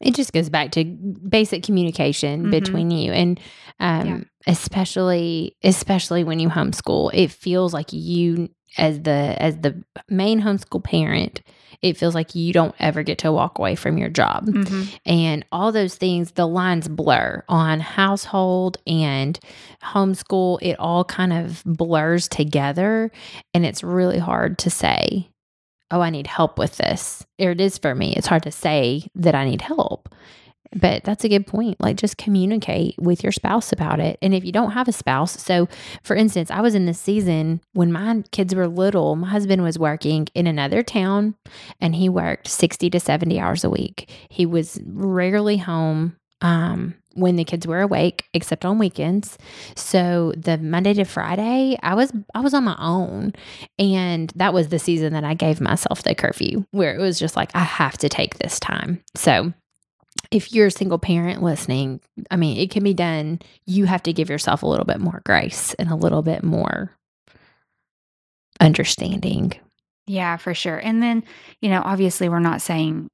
it 0.00 0.14
just 0.14 0.32
goes 0.32 0.48
back 0.48 0.72
to 0.72 0.84
basic 0.84 1.62
communication 1.62 2.42
mm-hmm. 2.42 2.50
between 2.50 2.90
you 2.90 3.12
and 3.12 3.40
um, 3.80 4.06
yeah. 4.06 4.20
especially 4.46 5.56
especially 5.62 6.24
when 6.24 6.38
you 6.38 6.48
homeschool 6.48 7.10
it 7.14 7.30
feels 7.30 7.72
like 7.72 7.92
you 7.92 8.48
as 8.78 9.00
the 9.02 9.36
as 9.38 9.58
the 9.58 9.82
main 10.08 10.40
homeschool 10.40 10.82
parent 10.82 11.40
it 11.82 11.96
feels 11.96 12.14
like 12.14 12.34
you 12.34 12.52
don't 12.52 12.74
ever 12.78 13.02
get 13.02 13.18
to 13.18 13.30
walk 13.30 13.58
away 13.58 13.74
from 13.74 13.98
your 13.98 14.08
job 14.08 14.46
mm-hmm. 14.46 14.82
and 15.04 15.44
all 15.52 15.72
those 15.72 15.94
things 15.94 16.32
the 16.32 16.46
lines 16.46 16.88
blur 16.88 17.42
on 17.48 17.80
household 17.80 18.78
and 18.86 19.38
homeschool 19.82 20.58
it 20.62 20.78
all 20.78 21.04
kind 21.04 21.32
of 21.32 21.62
blurs 21.64 22.28
together 22.28 23.10
and 23.54 23.64
it's 23.64 23.82
really 23.82 24.18
hard 24.18 24.58
to 24.58 24.70
say 24.70 25.28
oh 25.90 26.00
i 26.00 26.10
need 26.10 26.26
help 26.26 26.58
with 26.58 26.76
this 26.76 27.24
or 27.38 27.50
it 27.50 27.60
is 27.60 27.78
for 27.78 27.94
me 27.94 28.14
it's 28.16 28.26
hard 28.26 28.42
to 28.42 28.50
say 28.50 29.06
that 29.14 29.34
i 29.34 29.44
need 29.44 29.62
help 29.62 30.08
but 30.74 31.04
that's 31.04 31.24
a 31.24 31.28
good 31.28 31.46
point. 31.46 31.80
Like 31.80 31.96
just 31.96 32.16
communicate 32.16 32.94
with 32.98 33.22
your 33.22 33.32
spouse 33.32 33.72
about 33.72 34.00
it. 34.00 34.18
And 34.22 34.34
if 34.34 34.44
you 34.44 34.52
don't 34.52 34.72
have 34.72 34.88
a 34.88 34.92
spouse, 34.92 35.40
so 35.40 35.68
for 36.02 36.16
instance, 36.16 36.50
I 36.50 36.60
was 36.60 36.74
in 36.74 36.86
this 36.86 37.00
season 37.00 37.60
when 37.72 37.92
my 37.92 38.22
kids 38.30 38.54
were 38.54 38.68
little, 38.68 39.16
my 39.16 39.28
husband 39.28 39.62
was 39.62 39.78
working 39.78 40.28
in 40.34 40.46
another 40.46 40.82
town 40.82 41.34
and 41.80 41.94
he 41.94 42.08
worked 42.08 42.48
60 42.48 42.90
to 42.90 43.00
70 43.00 43.38
hours 43.38 43.64
a 43.64 43.70
week. 43.70 44.10
He 44.28 44.46
was 44.46 44.80
rarely 44.86 45.58
home 45.58 46.16
um 46.42 46.94
when 47.16 47.36
the 47.36 47.44
kids 47.44 47.66
were 47.66 47.80
awake 47.80 48.28
except 48.34 48.64
on 48.64 48.78
weekends 48.78 49.38
so 49.74 50.32
the 50.36 50.58
monday 50.58 50.94
to 50.94 51.04
friday 51.04 51.76
i 51.82 51.94
was 51.94 52.12
i 52.34 52.40
was 52.40 52.54
on 52.54 52.64
my 52.64 52.76
own 52.78 53.32
and 53.78 54.32
that 54.36 54.54
was 54.54 54.68
the 54.68 54.78
season 54.78 55.12
that 55.12 55.24
i 55.24 55.34
gave 55.34 55.60
myself 55.60 56.02
the 56.02 56.14
curfew 56.14 56.64
where 56.70 56.94
it 56.94 57.00
was 57.00 57.18
just 57.18 57.36
like 57.36 57.50
i 57.54 57.60
have 57.60 57.96
to 57.98 58.08
take 58.08 58.38
this 58.38 58.60
time 58.60 59.02
so 59.14 59.52
if 60.30 60.52
you're 60.52 60.66
a 60.66 60.72
single 60.72 60.98
parent 60.98 61.42
listening, 61.42 62.00
I 62.30 62.36
mean, 62.36 62.56
it 62.56 62.70
can 62.70 62.82
be 62.82 62.94
done. 62.94 63.40
You 63.64 63.86
have 63.86 64.02
to 64.04 64.12
give 64.12 64.28
yourself 64.28 64.62
a 64.62 64.66
little 64.66 64.84
bit 64.84 65.00
more 65.00 65.22
grace 65.24 65.74
and 65.74 65.90
a 65.90 65.94
little 65.94 66.22
bit 66.22 66.42
more 66.42 66.90
understanding. 68.60 69.52
Yeah, 70.06 70.36
for 70.36 70.54
sure. 70.54 70.78
And 70.78 71.02
then, 71.02 71.24
you 71.60 71.68
know, 71.68 71.82
obviously, 71.84 72.28
we're 72.28 72.38
not 72.38 72.62
saying 72.62 73.08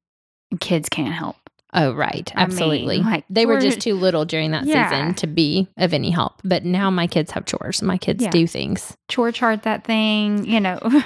kids 0.61 0.89
can't 0.89 1.15
help. 1.15 1.42
Oh, 1.75 1.93
right. 1.95 2.31
Absolutely. 2.35 2.97
I 2.97 3.03
mean, 3.03 3.11
like 3.11 3.25
they 3.31 3.47
were 3.47 3.59
just 3.59 3.81
too 3.81 3.95
little 3.95 4.25
during 4.25 4.51
that 4.51 4.67
yeah. 4.67 4.91
season 4.91 5.15
to 5.15 5.27
be 5.27 5.69
of 5.79 5.95
any 5.95 6.11
help. 6.11 6.43
But 6.45 6.65
now 6.65 6.91
my 6.91 7.07
kids 7.07 7.31
have 7.31 7.47
chores. 7.47 7.83
My 7.83 7.97
kids 7.97 8.23
yeah. 8.23 8.31
do 8.31 8.47
things. 8.47 8.95
Chore 9.09 9.33
chart 9.33 9.63
that 9.63 9.85
thing, 9.85 10.45
you 10.45 10.61
know, 10.61 10.79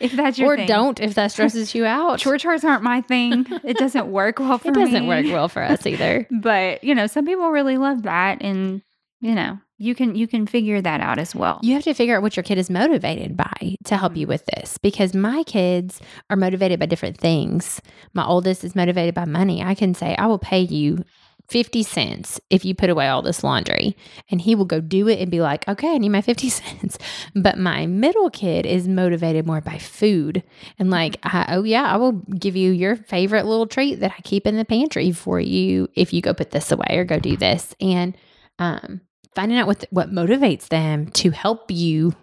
if 0.00 0.12
that's 0.12 0.38
your 0.38 0.54
or 0.54 0.56
thing. 0.56 0.66
don't 0.66 1.00
if 1.00 1.14
that 1.14 1.32
stresses 1.32 1.74
you 1.74 1.84
out. 1.86 2.20
Chore 2.20 2.38
charts 2.38 2.64
aren't 2.64 2.82
my 2.82 3.02
thing. 3.02 3.46
It 3.64 3.76
doesn't 3.78 4.06
work 4.10 4.38
well 4.38 4.58
for 4.58 4.70
me. 4.70 4.80
It 4.80 4.84
doesn't 4.86 5.02
me. 5.02 5.08
work 5.08 5.26
well 5.26 5.48
for 5.48 5.62
us 5.62 5.84
either. 5.86 6.26
but, 6.30 6.82
you 6.82 6.94
know, 6.94 7.06
some 7.06 7.26
people 7.26 7.50
really 7.50 7.76
love 7.76 8.02
that. 8.04 8.38
And, 8.40 8.82
you 9.20 9.34
know, 9.34 9.58
you 9.78 9.94
can 9.94 10.16
you 10.16 10.26
can 10.26 10.46
figure 10.46 10.80
that 10.80 11.00
out 11.00 11.18
as 11.18 11.34
well. 11.34 11.60
You 11.62 11.74
have 11.74 11.84
to 11.84 11.94
figure 11.94 12.16
out 12.16 12.22
what 12.22 12.36
your 12.36 12.42
kid 12.42 12.58
is 12.58 12.68
motivated 12.68 13.36
by 13.36 13.76
to 13.84 13.96
help 13.96 14.16
you 14.16 14.26
with 14.26 14.44
this 14.46 14.76
because 14.76 15.14
my 15.14 15.44
kids 15.44 16.00
are 16.28 16.36
motivated 16.36 16.80
by 16.80 16.86
different 16.86 17.16
things. 17.16 17.80
My 18.12 18.26
oldest 18.26 18.64
is 18.64 18.74
motivated 18.74 19.14
by 19.14 19.24
money. 19.24 19.62
I 19.62 19.74
can 19.74 19.94
say 19.94 20.16
I 20.16 20.26
will 20.26 20.38
pay 20.38 20.60
you 20.60 21.04
50 21.48 21.82
cents 21.82 22.40
if 22.50 22.64
you 22.64 22.74
put 22.74 22.90
away 22.90 23.08
all 23.08 23.22
this 23.22 23.42
laundry 23.42 23.96
and 24.30 24.40
he 24.40 24.54
will 24.54 24.66
go 24.66 24.80
do 24.80 25.08
it 25.08 25.20
and 25.20 25.30
be 25.30 25.40
like, 25.40 25.66
"Okay, 25.68 25.94
I 25.94 25.98
need 25.98 26.08
my 26.10 26.22
50 26.22 26.48
cents." 26.50 26.98
But 27.36 27.56
my 27.56 27.86
middle 27.86 28.30
kid 28.30 28.66
is 28.66 28.88
motivated 28.88 29.46
more 29.46 29.60
by 29.60 29.78
food 29.78 30.42
and 30.80 30.90
like, 30.90 31.20
mm-hmm. 31.20 31.36
I, 31.36 31.54
"Oh 31.54 31.62
yeah, 31.62 31.84
I 31.84 31.96
will 31.98 32.12
give 32.12 32.56
you 32.56 32.72
your 32.72 32.96
favorite 32.96 33.46
little 33.46 33.68
treat 33.68 34.00
that 34.00 34.12
I 34.18 34.22
keep 34.22 34.44
in 34.44 34.56
the 34.56 34.64
pantry 34.64 35.12
for 35.12 35.38
you 35.38 35.88
if 35.94 36.12
you 36.12 36.20
go 36.20 36.34
put 36.34 36.50
this 36.50 36.72
away 36.72 36.98
or 36.98 37.04
go 37.04 37.20
do 37.20 37.36
this." 37.36 37.76
And 37.80 38.16
um 38.58 39.00
finding 39.34 39.58
out 39.58 39.66
what 39.66 39.84
what 39.90 40.10
motivates 40.10 40.68
them 40.68 41.06
to 41.08 41.30
help 41.30 41.70
you 41.70 42.14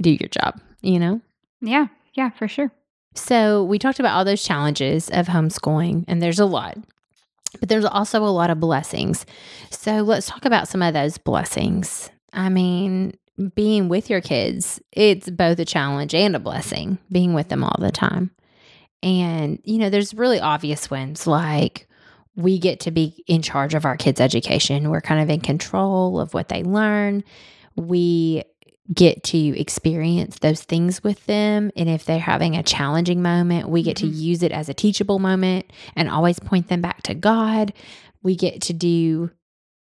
do 0.00 0.10
your 0.10 0.28
job, 0.28 0.60
you 0.80 0.98
know? 0.98 1.20
Yeah, 1.60 1.86
yeah, 2.14 2.30
for 2.30 2.48
sure. 2.48 2.70
So, 3.14 3.64
we 3.64 3.78
talked 3.78 3.98
about 3.98 4.14
all 4.14 4.24
those 4.24 4.44
challenges 4.44 5.08
of 5.08 5.26
homeschooling 5.26 6.04
and 6.06 6.20
there's 6.20 6.38
a 6.38 6.44
lot. 6.46 6.76
But 7.58 7.70
there's 7.70 7.86
also 7.86 8.22
a 8.22 8.28
lot 8.28 8.50
of 8.50 8.60
blessings. 8.60 9.24
So, 9.70 10.02
let's 10.02 10.26
talk 10.26 10.44
about 10.44 10.68
some 10.68 10.82
of 10.82 10.92
those 10.92 11.16
blessings. 11.16 12.10
I 12.32 12.50
mean, 12.50 13.16
being 13.54 13.88
with 13.88 14.10
your 14.10 14.20
kids, 14.20 14.80
it's 14.92 15.30
both 15.30 15.58
a 15.58 15.64
challenge 15.64 16.14
and 16.14 16.36
a 16.36 16.40
blessing 16.40 16.98
being 17.10 17.32
with 17.32 17.48
them 17.48 17.64
all 17.64 17.76
the 17.78 17.90
time. 17.92 18.30
And, 19.02 19.60
you 19.64 19.78
know, 19.78 19.90
there's 19.90 20.14
really 20.14 20.40
obvious 20.40 20.90
ones 20.90 21.26
like 21.26 21.85
we 22.36 22.58
get 22.58 22.80
to 22.80 22.90
be 22.90 23.24
in 23.26 23.42
charge 23.42 23.74
of 23.74 23.84
our 23.84 23.96
kids' 23.96 24.20
education. 24.20 24.90
We're 24.90 25.00
kind 25.00 25.22
of 25.22 25.30
in 25.30 25.40
control 25.40 26.20
of 26.20 26.34
what 26.34 26.48
they 26.48 26.62
learn. 26.62 27.24
We 27.74 28.44
get 28.92 29.24
to 29.24 29.58
experience 29.58 30.38
those 30.38 30.62
things 30.62 31.02
with 31.02 31.24
them. 31.26 31.72
And 31.76 31.88
if 31.88 32.04
they're 32.04 32.18
having 32.18 32.54
a 32.54 32.62
challenging 32.62 33.22
moment, 33.22 33.68
we 33.68 33.82
get 33.82 33.96
mm-hmm. 33.96 34.10
to 34.10 34.16
use 34.16 34.42
it 34.42 34.52
as 34.52 34.68
a 34.68 34.74
teachable 34.74 35.18
moment 35.18 35.72
and 35.96 36.08
always 36.08 36.38
point 36.38 36.68
them 36.68 36.82
back 36.82 37.02
to 37.02 37.14
God. 37.14 37.72
We 38.22 38.36
get 38.36 38.60
to 38.62 38.72
do, 38.72 39.30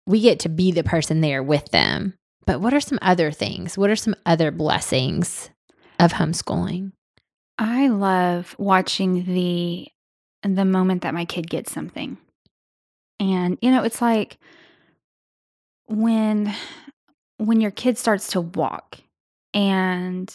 we 0.05 0.21
get 0.21 0.39
to 0.41 0.49
be 0.49 0.71
the 0.71 0.83
person 0.83 1.21
there 1.21 1.41
with 1.41 1.71
them. 1.71 2.13
But 2.45 2.59
what 2.59 2.73
are 2.73 2.81
some 2.81 2.99
other 3.01 3.31
things? 3.31 3.77
What 3.77 3.89
are 3.89 3.95
some 3.95 4.15
other 4.25 4.51
blessings 4.51 5.49
of 5.99 6.13
homeschooling? 6.13 6.91
I 7.57 7.87
love 7.87 8.55
watching 8.57 9.25
the 9.25 9.87
the 10.43 10.65
moment 10.65 11.03
that 11.03 11.13
my 11.13 11.23
kid 11.23 11.47
gets 11.47 11.71
something. 11.71 12.17
And 13.21 13.59
you 13.61 13.69
know, 13.69 13.83
it's 13.83 14.01
like 14.01 14.37
when 15.85 16.53
when 17.37 17.61
your 17.61 17.71
kid 17.71 17.97
starts 17.97 18.29
to 18.29 18.41
walk 18.41 18.97
and 19.53 20.33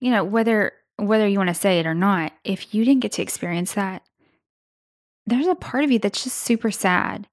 you 0.00 0.10
know, 0.10 0.24
whether 0.24 0.72
whether 0.96 1.26
you 1.26 1.38
want 1.38 1.48
to 1.48 1.54
say 1.54 1.78
it 1.78 1.86
or 1.86 1.94
not, 1.94 2.32
if 2.42 2.74
you 2.74 2.84
didn't 2.84 3.02
get 3.02 3.12
to 3.12 3.22
experience 3.22 3.74
that, 3.74 4.02
there's 5.26 5.46
a 5.46 5.54
part 5.54 5.84
of 5.84 5.92
you 5.92 6.00
that's 6.00 6.24
just 6.24 6.38
super 6.38 6.72
sad. 6.72 7.28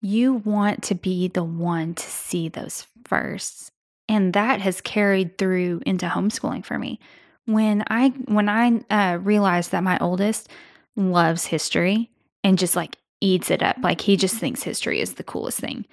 You 0.00 0.34
want 0.34 0.82
to 0.84 0.96
be 0.96 1.28
the 1.28 1.44
one 1.44 1.94
to 1.94 2.02
see 2.02 2.48
those 2.48 2.86
firsts. 3.06 3.70
And 4.08 4.34
that 4.34 4.60
has 4.60 4.80
carried 4.80 5.38
through 5.38 5.82
into 5.86 6.06
homeschooling 6.06 6.64
for 6.64 6.78
me. 6.80 6.98
When 7.46 7.84
I 7.88 8.08
when 8.26 8.48
I 8.48 8.82
uh, 8.90 9.18
realized 9.18 9.70
that 9.70 9.84
my 9.84 9.98
oldest 10.00 10.48
loves 10.96 11.46
history 11.46 12.10
and 12.42 12.58
just 12.58 12.74
like 12.74 12.96
eats 13.22 13.50
it 13.50 13.62
up, 13.62 13.76
like 13.82 14.00
he 14.00 14.16
just 14.16 14.36
thinks 14.36 14.62
history 14.62 15.00
is 15.00 15.14
the 15.14 15.24
coolest 15.24 15.58
thing. 15.58 15.86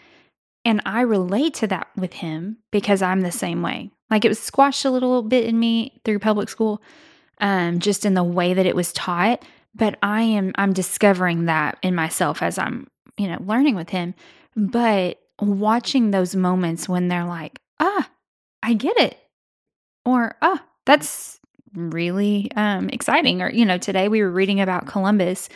And 0.65 0.81
I 0.85 1.01
relate 1.01 1.53
to 1.55 1.67
that 1.67 1.87
with 1.95 2.13
him 2.13 2.57
because 2.71 3.01
I'm 3.01 3.21
the 3.21 3.31
same 3.31 3.61
way. 3.61 3.91
Like 4.09 4.25
it 4.25 4.29
was 4.29 4.39
squashed 4.39 4.85
a 4.85 4.91
little 4.91 5.21
bit 5.21 5.45
in 5.45 5.59
me 5.59 6.01
through 6.03 6.19
public 6.19 6.49
school, 6.49 6.81
um, 7.39 7.79
just 7.79 8.05
in 8.05 8.15
the 8.15 8.23
way 8.23 8.53
that 8.53 8.65
it 8.65 8.75
was 8.75 8.91
taught. 8.91 9.43
But 9.75 9.97
I 10.01 10.21
am 10.23 10.51
I'm 10.55 10.73
discovering 10.73 11.45
that 11.45 11.77
in 11.81 11.95
myself 11.95 12.41
as 12.41 12.57
I'm, 12.57 12.87
you 13.17 13.27
know, 13.27 13.37
learning 13.39 13.75
with 13.75 13.89
him. 13.89 14.15
But 14.55 15.19
watching 15.39 16.11
those 16.11 16.35
moments 16.35 16.89
when 16.89 17.07
they're 17.07 17.25
like, 17.25 17.59
ah, 17.79 18.09
I 18.63 18.73
get 18.73 18.97
it. 18.97 19.17
Or, 20.05 20.35
ah, 20.41 20.63
that's 20.85 21.39
really 21.75 22.51
um, 22.55 22.89
exciting. 22.89 23.41
Or, 23.41 23.49
you 23.49 23.65
know, 23.65 23.77
today 23.77 24.07
we 24.07 24.21
were 24.21 24.31
reading 24.31 24.59
about 24.59 24.87
Columbus, 24.87 25.49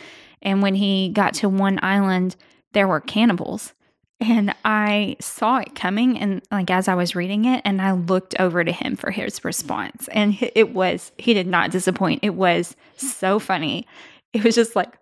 and 0.44 0.62
when 0.62 0.74
he 0.74 1.10
got 1.10 1.34
to 1.34 1.48
one 1.48 1.78
island, 1.82 2.36
there 2.72 2.88
were 2.88 3.00
cannibals. 3.00 3.72
And 4.20 4.54
I 4.64 5.16
saw 5.20 5.58
it 5.58 5.74
coming, 5.74 6.18
and 6.18 6.40
like 6.50 6.70
as 6.70 6.88
I 6.88 6.94
was 6.94 7.16
reading 7.16 7.44
it, 7.46 7.62
and 7.64 7.82
I 7.82 7.92
looked 7.92 8.34
over 8.38 8.62
to 8.62 8.72
him 8.72 8.96
for 8.96 9.10
his 9.10 9.44
response. 9.44 10.08
And 10.12 10.36
it 10.40 10.72
was, 10.72 11.12
he 11.18 11.34
did 11.34 11.46
not 11.46 11.72
disappoint. 11.72 12.20
It 12.22 12.34
was 12.34 12.76
so 12.96 13.38
funny. 13.38 13.86
It 14.32 14.44
was 14.44 14.54
just 14.54 14.76
like, 14.76 14.96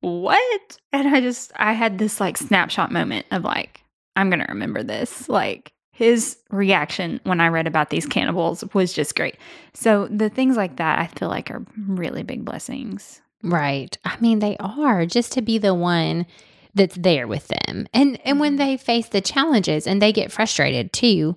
what? 0.00 0.78
And 0.92 1.08
I 1.08 1.20
just, 1.20 1.50
I 1.56 1.72
had 1.72 1.98
this 1.98 2.20
like 2.20 2.36
snapshot 2.36 2.92
moment 2.92 3.26
of 3.30 3.42
like, 3.42 3.82
I'm 4.16 4.30
going 4.30 4.40
to 4.40 4.46
remember 4.52 4.82
this. 4.82 5.28
Like, 5.28 5.72
his 5.92 6.38
reaction 6.50 7.20
when 7.24 7.40
I 7.40 7.48
read 7.48 7.66
about 7.66 7.90
these 7.90 8.06
cannibals 8.06 8.62
was 8.72 8.92
just 8.92 9.16
great. 9.16 9.36
So, 9.74 10.06
the 10.06 10.28
things 10.28 10.56
like 10.56 10.76
that 10.76 10.98
I 11.00 11.06
feel 11.08 11.28
like 11.28 11.50
are 11.50 11.64
really 11.88 12.22
big 12.22 12.44
blessings. 12.44 13.20
Right. 13.42 13.96
I 14.04 14.16
mean, 14.20 14.40
they 14.40 14.56
are 14.58 15.06
just 15.06 15.32
to 15.32 15.42
be 15.42 15.58
the 15.58 15.74
one 15.74 16.26
that's 16.74 16.96
there 16.96 17.26
with 17.26 17.48
them. 17.48 17.86
And 17.92 18.20
and 18.24 18.40
when 18.40 18.56
mm-hmm. 18.56 18.66
they 18.66 18.76
face 18.76 19.08
the 19.08 19.20
challenges 19.20 19.86
and 19.86 20.00
they 20.00 20.12
get 20.12 20.32
frustrated 20.32 20.92
too, 20.92 21.36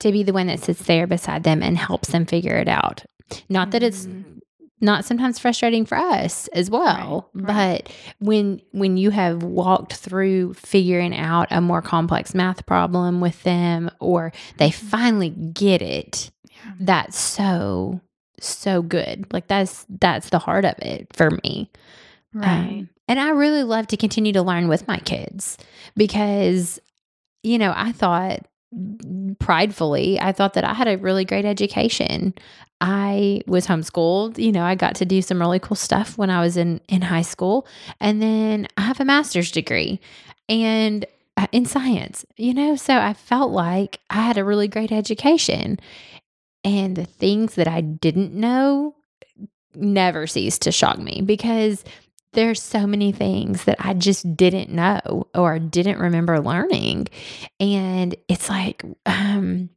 to 0.00 0.12
be 0.12 0.22
the 0.22 0.32
one 0.32 0.48
that 0.48 0.60
sits 0.60 0.82
there 0.84 1.06
beside 1.06 1.44
them 1.44 1.62
and 1.62 1.78
helps 1.78 2.08
them 2.08 2.26
figure 2.26 2.56
it 2.56 2.68
out. 2.68 3.04
Not 3.48 3.70
that 3.70 3.82
it's 3.82 4.06
mm-hmm. 4.06 4.38
not 4.80 5.04
sometimes 5.04 5.38
frustrating 5.38 5.84
for 5.84 5.96
us 5.96 6.48
as 6.48 6.70
well, 6.70 7.30
Right, 7.34 7.48
right. 7.48 7.82
but 7.84 7.92
when 8.26 8.60
when 8.72 8.96
you 8.96 9.10
have 9.10 9.42
walked 9.42 9.94
through 9.94 10.54
figuring 10.54 11.14
out 11.16 11.48
a 11.50 11.60
more 11.60 11.82
complex 11.82 12.34
math 12.34 12.66
problem 12.66 13.20
with 13.20 13.42
them 13.42 13.90
or 14.00 14.32
they 14.56 14.70
mm-hmm. 14.70 14.86
finally 14.86 15.30
get 15.30 15.82
it, 15.82 16.30
Yeah. 16.48 16.72
that's 16.80 17.18
so 17.18 18.00
so 18.40 18.82
good. 18.82 19.26
Like 19.32 19.46
that's 19.46 19.86
that's 20.00 20.30
the 20.30 20.38
heart 20.38 20.64
of 20.64 20.78
it 20.78 21.08
for 21.12 21.30
me. 21.42 21.70
Right. 22.32 22.46
Um, 22.46 22.88
and 23.08 23.18
I 23.18 23.30
really 23.30 23.64
love 23.64 23.88
to 23.88 23.96
continue 23.96 24.32
to 24.34 24.42
learn 24.42 24.68
with 24.68 24.86
my 24.86 24.98
kids 24.98 25.58
because, 25.96 26.78
you 27.42 27.58
know, 27.58 27.72
I 27.74 27.92
thought 27.92 28.46
pridefully, 29.40 30.20
I 30.20 30.30
thought 30.30 30.54
that 30.54 30.64
I 30.64 30.74
had 30.74 30.86
a 30.86 30.96
really 30.96 31.24
great 31.24 31.44
education. 31.44 32.34
I 32.80 33.42
was 33.46 33.66
homeschooled, 33.66 34.38
you 34.38 34.52
know, 34.52 34.62
I 34.62 34.74
got 34.74 34.94
to 34.96 35.04
do 35.04 35.22
some 35.22 35.40
really 35.40 35.58
cool 35.58 35.76
stuff 35.76 36.16
when 36.16 36.30
I 36.30 36.40
was 36.40 36.56
in 36.56 36.80
in 36.88 37.02
high 37.02 37.22
school, 37.22 37.66
and 38.00 38.22
then 38.22 38.68
I 38.76 38.82
have 38.82 39.00
a 39.00 39.04
master's 39.04 39.50
degree 39.50 40.00
and 40.48 41.04
uh, 41.36 41.46
in 41.52 41.64
science, 41.64 42.24
you 42.36 42.54
know, 42.54 42.76
so 42.76 42.96
I 42.96 43.12
felt 43.14 43.50
like 43.50 43.98
I 44.10 44.22
had 44.22 44.38
a 44.38 44.44
really 44.44 44.68
great 44.68 44.92
education. 44.92 45.78
And 46.64 46.96
the 46.96 47.04
things 47.04 47.54
that 47.54 47.68
I 47.68 47.80
didn't 47.80 48.34
know 48.34 48.94
never 49.74 50.26
cease 50.26 50.58
to 50.60 50.72
shock 50.72 50.98
me 50.98 51.22
because 51.24 51.84
there's 52.32 52.62
so 52.62 52.86
many 52.86 53.12
things 53.12 53.64
that 53.64 53.76
I 53.80 53.94
just 53.94 54.36
didn't 54.36 54.70
know 54.70 55.28
or 55.34 55.58
didn't 55.58 55.98
remember 55.98 56.40
learning. 56.40 57.08
And 57.58 58.14
it's 58.28 58.48
like, 58.48 58.84
um, 59.06 59.70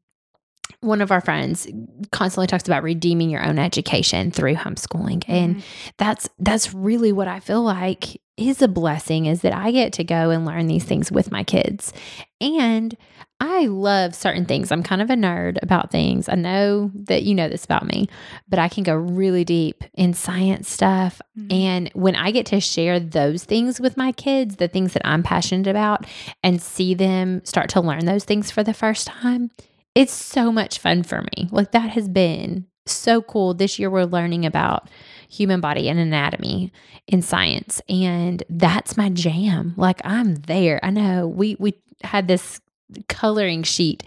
one 0.83 1.01
of 1.01 1.11
our 1.11 1.21
friends 1.21 1.67
constantly 2.11 2.47
talks 2.47 2.67
about 2.67 2.83
redeeming 2.83 3.29
your 3.29 3.43
own 3.43 3.57
education 3.59 4.31
through 4.31 4.55
homeschooling 4.55 5.23
and 5.27 5.57
Mhm. 5.57 5.61
that's 5.97 6.29
that's 6.39 6.73
really 6.73 7.11
what 7.11 7.27
I 7.27 7.39
feel 7.39 7.63
like 7.63 8.19
is 8.35 8.61
a 8.63 8.67
blessing 8.67 9.27
is 9.27 9.41
that 9.41 9.53
I 9.53 9.71
get 9.71 9.93
to 9.93 10.03
go 10.03 10.31
and 10.31 10.43
learn 10.45 10.65
these 10.67 10.83
things 10.83 11.11
with 11.11 11.31
my 11.31 11.43
kids. 11.43 11.93
And 12.41 12.95
I 13.39 13.67
love 13.67 14.15
certain 14.15 14.45
things. 14.45 14.71
I'm 14.71 14.81
kind 14.81 15.03
of 15.03 15.11
a 15.11 15.15
nerd 15.15 15.57
about 15.61 15.91
things. 15.91 16.27
I 16.27 16.33
know 16.33 16.89
that 16.95 17.21
you 17.23 17.35
know 17.35 17.47
this 17.47 17.63
about 17.63 17.85
me, 17.85 18.07
but 18.49 18.57
I 18.57 18.69
can 18.69 18.83
go 18.83 18.95
really 18.95 19.43
deep 19.45 19.83
in 19.93 20.13
science 20.15 20.67
stuff. 20.67 21.21
Mhm. 21.37 21.53
And 21.53 21.89
when 21.93 22.15
I 22.15 22.31
get 22.31 22.47
to 22.47 22.59
share 22.59 22.99
those 22.99 23.43
things 23.43 23.79
with 23.79 23.97
my 23.97 24.11
kids, 24.13 24.55
the 24.55 24.67
things 24.67 24.93
that 24.93 25.05
I'm 25.07 25.21
passionate 25.21 25.67
about, 25.67 26.05
and 26.43 26.59
see 26.59 26.95
them 26.95 27.41
start 27.43 27.69
to 27.71 27.81
learn 27.81 28.05
those 28.05 28.23
things 28.23 28.49
for 28.49 28.63
the 28.63 28.73
first 28.73 29.05
time, 29.05 29.51
it's 29.95 30.13
so 30.13 30.51
much 30.51 30.79
fun 30.79 31.03
for 31.03 31.21
me. 31.21 31.47
Like 31.51 31.71
that 31.71 31.91
has 31.91 32.07
been 32.07 32.65
so 32.85 33.21
cool. 33.21 33.53
This 33.53 33.79
year 33.79 33.89
we're 33.89 34.05
learning 34.05 34.45
about 34.45 34.89
human 35.29 35.61
body 35.61 35.89
and 35.89 35.99
anatomy 35.99 36.71
in 37.07 37.21
science 37.21 37.81
and 37.87 38.43
that's 38.49 38.97
my 38.97 39.09
jam. 39.09 39.73
Like 39.77 40.01
I'm 40.03 40.35
there. 40.35 40.79
I 40.83 40.89
know 40.89 41.27
we 41.27 41.55
we 41.59 41.75
had 42.03 42.27
this 42.27 42.59
coloring 43.07 43.63
sheet 43.63 44.03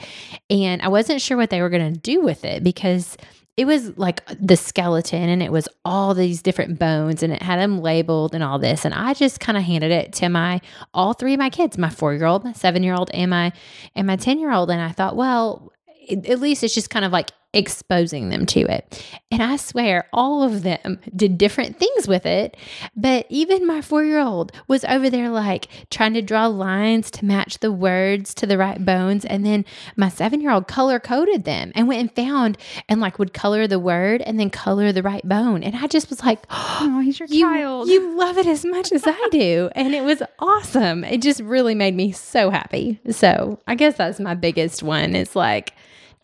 and 0.50 0.82
I 0.82 0.88
wasn't 0.88 1.20
sure 1.22 1.36
what 1.36 1.50
they 1.50 1.62
were 1.62 1.70
going 1.70 1.92
to 1.92 1.98
do 1.98 2.20
with 2.20 2.44
it 2.44 2.62
because 2.62 3.16
it 3.56 3.64
was 3.64 3.96
like 3.96 4.22
the 4.38 4.56
skeleton 4.56 5.30
and 5.30 5.42
it 5.42 5.50
was 5.50 5.66
all 5.84 6.12
these 6.12 6.42
different 6.42 6.78
bones 6.78 7.22
and 7.22 7.32
it 7.32 7.42
had 7.42 7.58
them 7.58 7.80
labeled 7.80 8.34
and 8.34 8.44
all 8.44 8.58
this 8.58 8.84
and 8.84 8.92
I 8.92 9.14
just 9.14 9.40
kind 9.40 9.56
of 9.56 9.64
handed 9.64 9.90
it 9.90 10.12
to 10.14 10.28
my 10.28 10.60
all 10.92 11.14
three 11.14 11.32
of 11.32 11.38
my 11.38 11.48
kids, 11.48 11.78
my 11.78 11.88
4-year-old, 11.88 12.44
my 12.44 12.52
7-year-old 12.52 13.10
and 13.14 13.30
my 13.30 13.52
and 13.94 14.06
my 14.06 14.16
10-year-old 14.16 14.70
and 14.70 14.80
I 14.80 14.92
thought, 14.92 15.16
well, 15.16 15.72
at 16.10 16.40
least 16.40 16.62
it's 16.62 16.74
just 16.74 16.90
kind 16.90 17.04
of 17.04 17.12
like 17.12 17.30
exposing 17.56 18.28
them 18.28 18.44
to 18.44 18.60
it. 18.60 19.02
And 19.30 19.42
I 19.42 19.56
swear 19.56 20.08
all 20.12 20.42
of 20.42 20.62
them 20.62 20.98
did 21.14 21.38
different 21.38 21.78
things 21.78 22.06
with 22.06 22.26
it. 22.26 22.56
But 22.94 23.26
even 23.30 23.66
my 23.66 23.80
four 23.80 24.04
year 24.04 24.20
old 24.20 24.52
was 24.68 24.84
over 24.84 25.08
there 25.08 25.30
like 25.30 25.68
trying 25.90 26.12
to 26.14 26.22
draw 26.22 26.46
lines 26.46 27.10
to 27.12 27.24
match 27.24 27.58
the 27.60 27.72
words 27.72 28.34
to 28.34 28.46
the 28.46 28.58
right 28.58 28.84
bones. 28.84 29.24
And 29.24 29.44
then 29.44 29.64
my 29.96 30.10
seven 30.10 30.40
year 30.40 30.50
old 30.50 30.68
color 30.68 31.00
coded 31.00 31.44
them 31.44 31.72
and 31.74 31.88
went 31.88 32.00
and 32.00 32.14
found 32.14 32.58
and 32.88 33.00
like 33.00 33.18
would 33.18 33.32
color 33.32 33.66
the 33.66 33.78
word 33.80 34.20
and 34.22 34.38
then 34.38 34.50
color 34.50 34.92
the 34.92 35.02
right 35.02 35.26
bone. 35.26 35.62
And 35.62 35.74
I 35.76 35.86
just 35.86 36.10
was 36.10 36.22
like, 36.22 36.44
Oh, 36.50 37.00
he's 37.00 37.18
your 37.18 37.28
you, 37.28 37.40
child. 37.40 37.88
you 37.88 38.16
love 38.18 38.36
it 38.36 38.46
as 38.46 38.64
much 38.64 38.92
as 38.92 39.04
I 39.06 39.28
do. 39.30 39.70
And 39.74 39.94
it 39.94 40.04
was 40.04 40.22
awesome. 40.38 41.04
It 41.04 41.22
just 41.22 41.40
really 41.40 41.74
made 41.74 41.94
me 41.94 42.12
so 42.12 42.50
happy. 42.50 43.00
So 43.10 43.58
I 43.66 43.74
guess 43.76 43.96
that's 43.96 44.20
my 44.20 44.34
biggest 44.34 44.82
one 44.82 45.16
is 45.16 45.34
like 45.34 45.72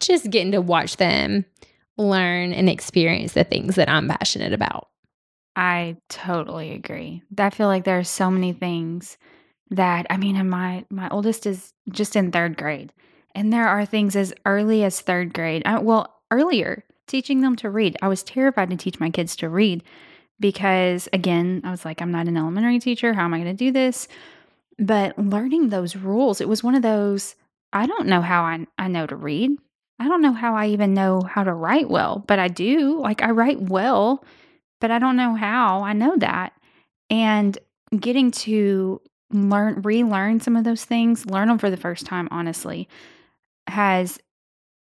just 0.06 0.30
getting 0.30 0.52
to 0.52 0.60
watch 0.60 0.96
them 0.96 1.44
learn 1.96 2.52
and 2.52 2.68
experience 2.68 3.32
the 3.32 3.44
things 3.44 3.76
that 3.76 3.88
I'm 3.88 4.08
passionate 4.08 4.52
about. 4.52 4.88
I 5.54 5.96
totally 6.08 6.72
agree. 6.72 7.22
I 7.38 7.50
feel 7.50 7.66
like 7.66 7.84
there 7.84 7.98
are 7.98 8.04
so 8.04 8.30
many 8.30 8.52
things 8.52 9.18
that 9.70 10.06
I 10.10 10.16
mean, 10.16 10.36
and 10.36 10.50
my 10.50 10.84
my 10.90 11.08
oldest 11.10 11.46
is 11.46 11.72
just 11.90 12.16
in 12.16 12.30
third 12.30 12.56
grade, 12.56 12.92
and 13.34 13.52
there 13.52 13.68
are 13.68 13.84
things 13.84 14.16
as 14.16 14.32
early 14.46 14.84
as 14.84 15.00
third 15.00 15.34
grade. 15.34 15.62
I, 15.66 15.78
well, 15.78 16.14
earlier 16.30 16.84
teaching 17.06 17.40
them 17.40 17.56
to 17.56 17.70
read. 17.70 17.96
I 18.00 18.08
was 18.08 18.22
terrified 18.22 18.70
to 18.70 18.76
teach 18.76 19.00
my 19.00 19.10
kids 19.10 19.36
to 19.36 19.48
read 19.48 19.82
because, 20.40 21.08
again, 21.12 21.60
I 21.64 21.70
was 21.70 21.84
like, 21.84 22.00
I'm 22.00 22.12
not 22.12 22.28
an 22.28 22.36
elementary 22.36 22.78
teacher. 22.78 23.12
How 23.12 23.24
am 23.24 23.34
I 23.34 23.38
going 23.38 23.56
to 23.56 23.64
do 23.64 23.72
this? 23.72 24.08
But 24.78 25.18
learning 25.18 25.68
those 25.68 25.96
rules, 25.96 26.40
it 26.40 26.48
was 26.48 26.64
one 26.64 26.74
of 26.74 26.82
those. 26.82 27.34
I 27.72 27.86
don't 27.86 28.06
know 28.06 28.20
how 28.22 28.42
I 28.42 28.66
I 28.78 28.88
know 28.88 29.06
to 29.06 29.16
read. 29.16 29.52
I 29.98 30.08
don't 30.08 30.22
know 30.22 30.32
how 30.32 30.54
I 30.54 30.68
even 30.68 30.94
know 30.94 31.22
how 31.22 31.44
to 31.44 31.52
write 31.52 31.88
well, 31.88 32.24
but 32.26 32.38
I 32.38 32.48
do. 32.48 33.00
Like 33.00 33.22
I 33.22 33.30
write 33.30 33.60
well 33.60 34.24
but 34.82 34.90
I 34.90 34.98
don't 34.98 35.16
know 35.16 35.36
how. 35.36 35.82
I 35.84 35.92
know 35.92 36.16
that. 36.16 36.52
And 37.08 37.56
getting 37.98 38.32
to 38.32 39.00
learn, 39.32 39.80
relearn 39.82 40.40
some 40.40 40.56
of 40.56 40.64
those 40.64 40.84
things, 40.84 41.24
learn 41.24 41.46
them 41.46 41.58
for 41.58 41.70
the 41.70 41.76
first 41.76 42.04
time, 42.04 42.26
honestly, 42.32 42.88
has 43.68 44.18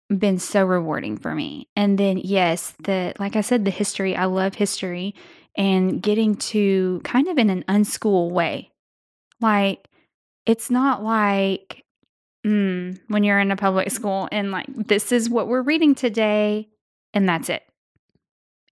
been 0.09 0.39
so 0.39 0.65
rewarding 0.65 1.15
for 1.15 1.35
me. 1.35 1.69
And 1.75 1.99
then, 1.99 2.17
yes, 2.17 2.73
the, 2.83 3.13
like 3.19 3.35
I 3.35 3.41
said, 3.41 3.65
the 3.65 3.71
history, 3.71 4.15
I 4.15 4.25
love 4.25 4.55
history 4.55 5.13
and 5.55 6.01
getting 6.01 6.37
to 6.37 6.99
kind 7.03 7.27
of 7.27 7.37
in 7.37 7.51
an 7.51 7.63
unschool 7.69 8.31
way. 8.31 8.71
Like, 9.39 9.87
it's 10.47 10.71
not 10.71 11.03
like 11.03 11.85
mm, 12.45 12.99
when 13.07 13.23
you're 13.23 13.39
in 13.39 13.51
a 13.51 13.55
public 13.55 13.91
school 13.91 14.27
and 14.31 14.51
like, 14.51 14.67
this 14.69 15.11
is 15.11 15.29
what 15.29 15.47
we're 15.47 15.61
reading 15.61 15.95
today, 15.95 16.69
and 17.13 17.27
that's 17.27 17.49
it. 17.49 17.63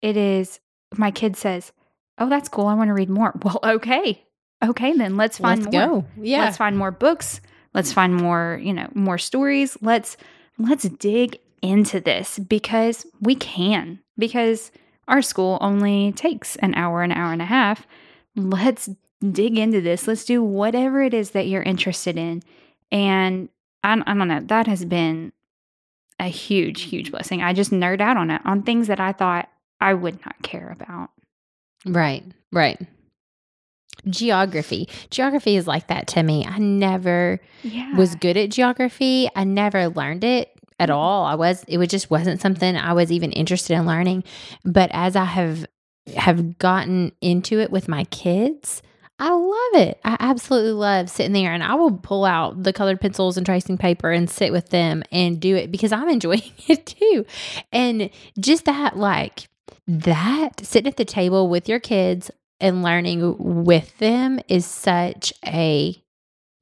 It 0.02 0.18
is 0.18 0.60
my 0.96 1.12
kid 1.12 1.36
says, 1.36 1.72
"Oh, 2.18 2.30
that's 2.30 2.50
cool. 2.50 2.68
I 2.68 2.74
want 2.74 2.90
to 2.90 2.94
read 2.94 3.10
more." 3.10 3.34
Well, 3.44 3.60
okay. 3.64 4.24
Okay, 4.64 4.94
then 4.94 5.16
let's 5.16 5.38
find 5.38 5.64
Let's 5.64 5.74
more. 5.74 6.02
go. 6.02 6.06
Yeah. 6.22 6.44
Let's 6.44 6.58
find 6.58 6.78
more 6.78 6.92
books. 6.92 7.40
Let's 7.74 7.94
find 7.94 8.14
more, 8.14 8.60
you 8.62 8.74
know, 8.74 8.90
more 8.94 9.18
stories. 9.18 9.78
Let's 9.82 10.18
let's 10.58 10.84
dig 10.84 11.40
into 11.62 12.02
this 12.02 12.40
because 12.40 13.06
we 13.22 13.36
can. 13.36 14.00
Because 14.18 14.72
our 15.08 15.22
school 15.22 15.58
only 15.62 16.12
takes 16.12 16.56
an 16.58 16.76
hour, 16.76 17.04
an 17.04 17.12
hour 17.12 17.32
and 17.32 17.42
a 17.42 17.46
half. 17.46 17.88
Let's 18.36 18.90
dig 19.32 19.58
into 19.58 19.80
this. 19.80 20.08
Let's 20.08 20.26
do 20.26 20.44
whatever 20.44 21.02
it 21.02 21.14
is 21.14 21.32
that 21.32 21.48
you're 21.48 21.64
interested 21.64 22.18
in. 22.18 22.44
And 22.92 23.50
I, 23.84 23.94
I 24.06 24.14
don't 24.14 24.28
know, 24.28 24.40
that 24.42 24.68
has 24.68 24.84
been 24.86 25.32
a 26.20 26.28
huge, 26.28 26.82
huge 26.82 27.12
blessing. 27.12 27.42
I 27.42 27.54
just 27.54 27.72
nerd 27.72 28.02
out 28.02 28.18
on 28.18 28.30
it, 28.32 28.42
on 28.46 28.64
things 28.64 28.88
that 28.88 29.00
I 29.00 29.14
thought 29.14 29.48
I 29.80 29.94
would 29.94 30.20
not 30.26 30.36
care 30.44 30.70
about. 30.72 31.10
Right, 31.86 32.24
right. 32.52 32.78
Geography. 34.08 34.88
Geography 35.10 35.56
is 35.58 35.68
like 35.68 35.88
that 35.88 36.08
to 36.08 36.24
me. 36.24 36.46
I 36.46 36.58
never 36.58 37.40
Yeah. 37.64 37.96
was 37.96 38.16
good 38.16 38.38
at 38.38 38.50
geography. 38.50 39.28
I 39.36 39.44
never 39.44 39.90
learned 39.90 40.24
it 40.24 40.52
at 40.80 40.88
Mhm. 40.90 40.96
all. 40.96 41.26
I 41.26 41.36
was 41.36 41.64
it 41.68 41.78
was 41.78 41.90
just 41.90 42.10
wasn't 42.10 42.40
something 42.40 42.78
I 42.78 42.94
was 42.94 43.12
even 43.12 43.32
interested 43.34 43.74
in 43.76 43.86
learning. 43.86 44.24
But 44.64 44.90
as 44.94 45.16
I 45.18 45.26
have 45.26 45.66
have 46.16 46.58
gotten 46.60 47.12
into 47.22 47.60
it 47.60 47.72
with 47.72 47.88
my 47.90 48.06
kids, 48.06 48.82
I 49.20 49.32
love 49.34 49.82
it. 49.88 50.00
I 50.06 50.16
absolutely 50.20 50.72
love 50.72 51.10
sitting 51.10 51.34
there 51.34 51.54
and 51.54 51.64
I 51.64 51.76
will 51.76 51.92
pull 51.98 52.24
out 52.26 52.64
the 52.64 52.72
colored 52.74 53.02
pencils 53.02 53.36
and 53.38 53.46
tracing 53.46 53.78
paper 53.78 54.12
and 54.12 54.30
sit 54.30 54.52
with 54.52 54.70
them 54.70 55.04
and 55.12 55.40
do 55.40 55.56
it 55.56 55.72
because 55.72 55.92
I'm 55.92 56.08
enjoying 56.10 56.42
it 56.68 56.86
too. 56.86 57.26
And 57.74 58.10
just 58.40 58.66
that 58.66 58.98
like 58.98 59.50
that 59.88 60.66
sitting 60.66 60.90
at 60.90 60.98
the 60.98 61.06
table 61.06 61.50
with 61.50 61.68
your 61.68 61.80
kids 61.80 62.32
and 62.62 62.82
learning 62.84 63.36
with 63.38 63.98
them 63.98 64.40
is 64.48 64.66
such 64.66 65.34
a 65.46 66.02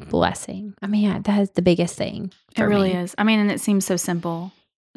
blessing. 0.09 0.73
I 0.81 0.87
mean, 0.87 1.21
that 1.23 1.39
is 1.41 1.51
the 1.51 1.61
biggest 1.61 1.95
thing. 1.95 2.31
It 2.55 2.63
really 2.63 2.93
me. 2.93 2.99
is. 2.99 3.15
I 3.17 3.23
mean, 3.23 3.39
and 3.39 3.51
it 3.51 3.61
seems 3.61 3.85
so 3.85 3.97
simple, 3.97 4.51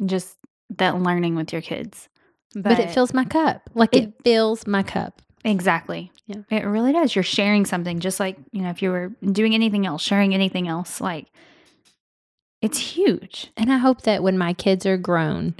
just 0.04 0.36
that 0.76 1.00
learning 1.00 1.36
with 1.36 1.52
your 1.52 1.62
kids. 1.62 2.08
But, 2.54 2.78
it 2.80 2.90
fills 2.90 3.14
my 3.14 3.24
cup. 3.24 3.68
Like 3.74 3.94
it, 3.94 4.02
It- 4.04 4.14
fills 4.24 4.66
my 4.66 4.82
cup. 4.82 5.22
Exactly. 5.44 6.12
Yeah. 6.26 6.42
It 6.50 6.64
really 6.64 6.92
does. 6.92 7.14
You're 7.14 7.22
sharing 7.24 7.64
something, 7.66 8.00
just 8.00 8.20
like 8.20 8.36
you 8.52 8.62
know, 8.62 8.70
if 8.70 8.82
you 8.82 8.90
were 8.90 9.12
doing 9.32 9.54
anything 9.54 9.86
else, 9.86 10.02
sharing 10.02 10.34
anything 10.34 10.68
else, 10.68 11.00
like 11.00 11.26
it's 12.62 12.78
huge. 12.78 13.50
And 13.56 13.72
I 13.72 13.78
hope 13.78 14.02
that 14.02 14.22
when 14.22 14.36
my 14.36 14.52
kids 14.52 14.84
are 14.86 14.98
grown, 14.98 15.54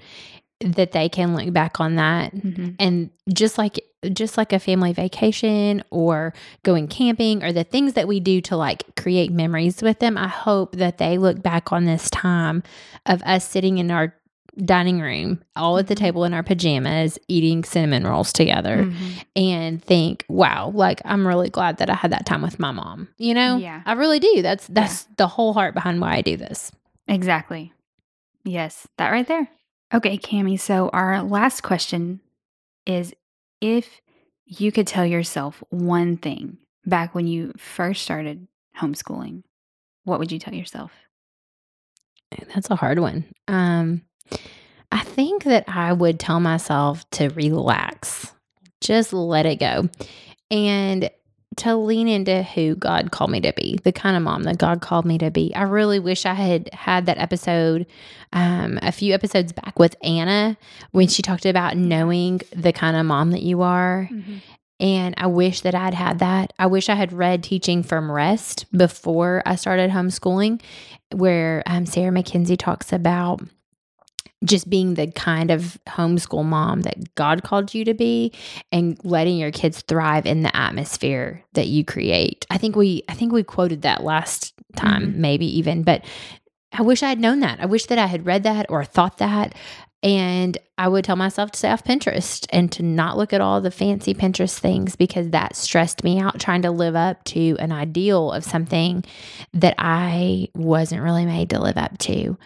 that 0.60 0.92
they 0.92 1.08
can 1.08 1.34
look 1.34 1.50
back 1.54 1.80
on 1.80 1.96
that 1.96 2.34
Mhm. 2.34 2.76
and 2.78 3.08
just 3.32 3.56
like 3.56 3.80
just 4.12 4.36
like 4.38 4.52
a 4.52 4.58
family 4.58 4.92
vacation 4.92 5.82
or 5.90 6.32
going 6.62 6.86
camping 6.88 7.42
or 7.42 7.50
the 7.52 7.64
things 7.64 7.94
that 7.94 8.06
we 8.08 8.20
do 8.20 8.40
to 8.42 8.56
like 8.56 8.82
create 8.96 9.30
memories 9.30 9.82
with 9.82 9.98
them 9.98 10.16
i 10.18 10.26
hope 10.28 10.76
that 10.76 10.96
they 10.96 11.18
look 11.18 11.42
back 11.42 11.70
on 11.70 11.84
this 11.84 12.08
time 12.10 12.62
of 13.04 13.22
us 13.24 13.46
sitting 13.46 13.76
in 13.78 13.90
our 13.90 14.14
dining 14.58 15.00
room 15.00 15.42
all 15.56 15.78
at 15.78 15.86
the 15.86 15.94
Mhm. 15.94 15.98
table 15.98 16.24
in 16.24 16.34
our 16.34 16.42
pajamas 16.42 17.18
eating 17.28 17.62
cinnamon 17.64 18.04
rolls 18.06 18.32
together 18.32 18.84
Mhm. 18.84 19.24
and 19.36 19.82
think 19.84 20.24
wow 20.28 20.70
like 20.74 21.00
i'm 21.04 21.26
really 21.26 21.48
glad 21.50 21.76
that 21.78 21.88
i 21.90 21.94
had 21.94 22.10
that 22.12 22.26
time 22.26 22.42
with 22.42 22.58
my 22.58 22.70
mom 22.72 23.08
you 23.18 23.32
know 23.34 23.56
Yeah. 23.58 23.82
i 23.86 23.92
really 23.92 24.18
do 24.18 24.42
that's 24.42 24.66
that's 24.68 25.04
the 25.16 25.26
whole 25.28 25.52
heart 25.52 25.74
behind 25.74 26.00
why 26.00 26.14
i 26.16 26.20
do 26.22 26.36
this 26.36 26.72
Exactly. 27.08 27.72
Yes, 28.44 28.86
that 28.98 29.10
right 29.10 29.26
there. 29.26 29.48
Okay, 29.92 30.16
Kami. 30.16 30.56
So 30.56 30.88
our 30.92 31.22
last 31.24 31.62
question 31.62 32.20
is: 32.86 33.12
If 33.60 34.00
you 34.46 34.70
could 34.70 34.86
tell 34.86 35.04
yourself 35.04 35.62
one 35.70 36.16
thing 36.16 36.58
back 36.86 37.12
when 37.14 37.26
you 37.26 37.52
first 37.58 38.02
started 38.02 38.46
homeschooling, 38.78 39.42
what 40.04 40.20
would 40.20 40.30
you 40.30 40.38
tell 40.38 40.54
yourself? 40.54 40.92
That's 42.54 42.70
a 42.70 42.76
hard 42.76 43.00
one. 43.00 43.24
Um, 43.48 44.02
I 44.92 45.00
think 45.00 45.44
that 45.44 45.64
I 45.68 45.92
would 45.92 46.18
tell 46.18 46.40
myself 46.40 47.08
to 47.10 47.28
relax, 47.28 48.32
just 48.80 49.12
let 49.12 49.46
it 49.46 49.60
go, 49.60 49.88
and 50.50 51.10
to 51.56 51.76
lean 51.76 52.08
into 52.08 52.42
who 52.42 52.74
God 52.74 53.10
called 53.10 53.30
me 53.30 53.40
to 53.40 53.52
be, 53.52 53.78
the 53.84 53.92
kind 53.92 54.16
of 54.16 54.22
mom 54.22 54.44
that 54.44 54.58
God 54.58 54.80
called 54.80 55.04
me 55.04 55.18
to 55.18 55.30
be. 55.30 55.54
I 55.54 55.62
really 55.62 55.98
wish 55.98 56.24
I 56.24 56.34
had 56.34 56.72
had 56.72 57.06
that 57.06 57.18
episode 57.18 57.86
um, 58.32 58.78
a 58.82 58.92
few 58.92 59.12
episodes 59.14 59.52
back 59.52 59.78
with 59.78 59.94
Anna 60.02 60.56
when 60.92 61.08
she 61.08 61.22
talked 61.22 61.46
about 61.46 61.76
knowing 61.76 62.40
the 62.54 62.72
kind 62.72 62.96
of 62.96 63.04
mom 63.04 63.32
that 63.32 63.42
you 63.42 63.62
are. 63.62 64.08
And 64.78 65.14
I 65.18 65.26
wish 65.26 65.60
that 65.60 65.74
I'd 65.74 65.92
had 65.92 66.20
that. 66.20 66.54
I 66.58 66.66
wish 66.66 66.88
I 66.88 66.94
had 66.94 67.12
read 67.12 67.42
Teaching 67.42 67.82
from 67.82 68.10
Rest 68.10 68.64
before 68.72 69.42
I 69.44 69.56
started 69.56 69.90
homeschooling, 69.90 70.62
where 71.12 71.62
um, 71.66 71.84
Sarah 71.84 72.12
Mackenzie 72.12 72.56
talks 72.56 72.90
about 72.92 73.42
just 74.44 74.70
being 74.70 74.94
the 74.94 75.06
kind 75.12 75.50
of 75.50 75.78
homeschool 75.86 76.44
mom 76.44 76.82
that 76.82 77.14
God 77.14 77.42
called 77.42 77.74
you 77.74 77.84
to 77.84 77.94
be 77.94 78.32
and 78.72 78.98
letting 79.04 79.36
your 79.36 79.50
kids 79.50 79.82
thrive 79.82 80.24
in 80.26 80.42
the 80.42 80.56
atmosphere 80.56 81.42
that 81.52 81.66
you 81.66 81.84
create. 81.84 82.46
I 82.50 82.56
think 82.56 82.74
we 82.74 83.02
I 83.08 83.14
think 83.14 83.32
we 83.32 83.42
quoted 83.42 83.82
that 83.82 84.02
last 84.02 84.54
time 84.76 85.12
Mhm. 85.12 85.16
maybe 85.16 85.58
even, 85.58 85.82
but 85.82 86.02
I 86.72 86.82
wish 86.82 87.02
I 87.02 87.08
had 87.08 87.20
known 87.20 87.40
that. 87.40 87.60
I 87.60 87.66
wish 87.66 87.86
that 87.86 87.98
I 87.98 88.06
had 88.06 88.24
read 88.26 88.44
that 88.44 88.66
or 88.70 88.84
thought 88.84 89.18
that 89.18 89.54
and 90.02 90.56
I 90.78 90.88
would 90.88 91.04
tell 91.04 91.16
myself 91.16 91.50
to 91.50 91.58
stay 91.58 91.70
off 91.70 91.84
Pinterest 91.84 92.46
and 92.50 92.72
to 92.72 92.82
not 92.82 93.18
look 93.18 93.34
at 93.34 93.42
all 93.42 93.60
the 93.60 93.70
fancy 93.70 94.14
Pinterest 94.14 94.58
things 94.58 94.96
because 94.96 95.28
that 95.30 95.54
stressed 95.56 96.02
me 96.04 96.18
out 96.18 96.40
trying 96.40 96.62
to 96.62 96.70
live 96.70 96.96
up 96.96 97.22
to 97.24 97.56
an 97.58 97.70
ideal 97.72 98.32
of 98.32 98.44
something 98.44 99.04
that 99.52 99.74
I 99.76 100.48
wasn't 100.54 101.02
really 101.02 101.26
made 101.26 101.50
to 101.50 101.60
live 101.60 101.76
up 101.76 101.98
to. 101.98 102.38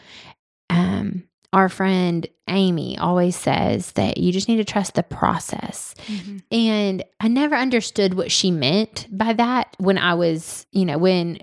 Um, 0.68 1.22
our 1.54 1.68
friend 1.68 2.26
Amy 2.48 2.98
always 2.98 3.36
says 3.36 3.92
that 3.92 4.18
you 4.18 4.32
just 4.32 4.48
need 4.48 4.56
to 4.56 4.64
trust 4.64 4.94
the 4.94 5.02
process. 5.02 5.94
Mhm. 6.08 6.42
And 6.50 7.04
I 7.20 7.28
never 7.28 7.54
understood 7.54 8.14
what 8.14 8.30
she 8.30 8.50
meant 8.50 9.06
by 9.10 9.32
that 9.34 9.74
when 9.78 9.96
I 9.96 10.14
was, 10.14 10.66
you 10.72 10.84
know, 10.84 10.98
when 10.98 11.38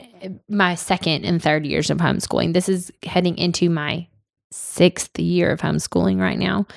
my 0.48 0.76
second 0.76 1.26
and 1.26 1.42
third 1.42 1.66
years 1.66 1.90
of 1.90 1.98
homeschooling. 1.98 2.54
This 2.54 2.70
is 2.70 2.92
heading 3.04 3.38
into 3.38 3.70
my 3.70 4.06
sixth 4.52 5.18
year 5.18 5.50
of 5.50 5.62
homeschooling 5.62 6.20
right 6.20 6.38
now 6.38 6.68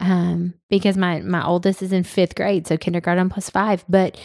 um, 0.00 0.52
because 0.68 0.96
my 0.96 1.20
my 1.20 1.46
oldest 1.46 1.80
is 1.80 1.92
in 1.92 2.02
fifth 2.02 2.34
grade, 2.34 2.66
so 2.66 2.76
kindergarten 2.76 3.28
plus 3.30 3.48
five. 3.48 3.84
But 3.88 4.18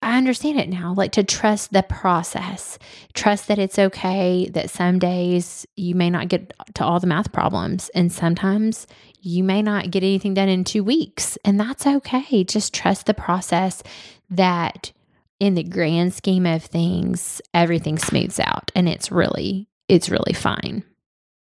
I 0.00 0.16
understand 0.16 0.60
it 0.60 0.68
now, 0.68 0.94
like 0.96 1.12
to 1.12 1.24
trust 1.24 1.72
the 1.72 1.82
process, 1.82 2.78
trust 3.14 3.48
that 3.48 3.58
it's 3.58 3.78
okay 3.78 4.48
that 4.52 4.70
some 4.70 4.98
days 4.98 5.66
you 5.74 5.94
may 5.94 6.08
not 6.08 6.28
get 6.28 6.52
to 6.74 6.84
all 6.84 7.00
the 7.00 7.06
math 7.08 7.32
problems, 7.32 7.90
and 7.94 8.12
sometimes 8.12 8.86
you 9.20 9.42
may 9.42 9.60
not 9.60 9.90
get 9.90 10.04
anything 10.04 10.34
done 10.34 10.48
in 10.48 10.62
two 10.62 10.84
weeks, 10.84 11.36
and 11.44 11.58
that's 11.58 11.86
okay. 11.86 12.44
Just 12.44 12.72
trust 12.72 13.06
the 13.06 13.14
process 13.14 13.82
that 14.30 14.92
in 15.40 15.54
the 15.54 15.64
grand 15.64 16.14
scheme 16.14 16.46
of 16.46 16.64
things, 16.64 17.40
everything 17.54 17.98
smooths 17.98 18.40
out 18.40 18.70
and 18.74 18.88
it's 18.88 19.10
really, 19.10 19.68
it's 19.88 20.10
really 20.10 20.32
fine. 20.32 20.84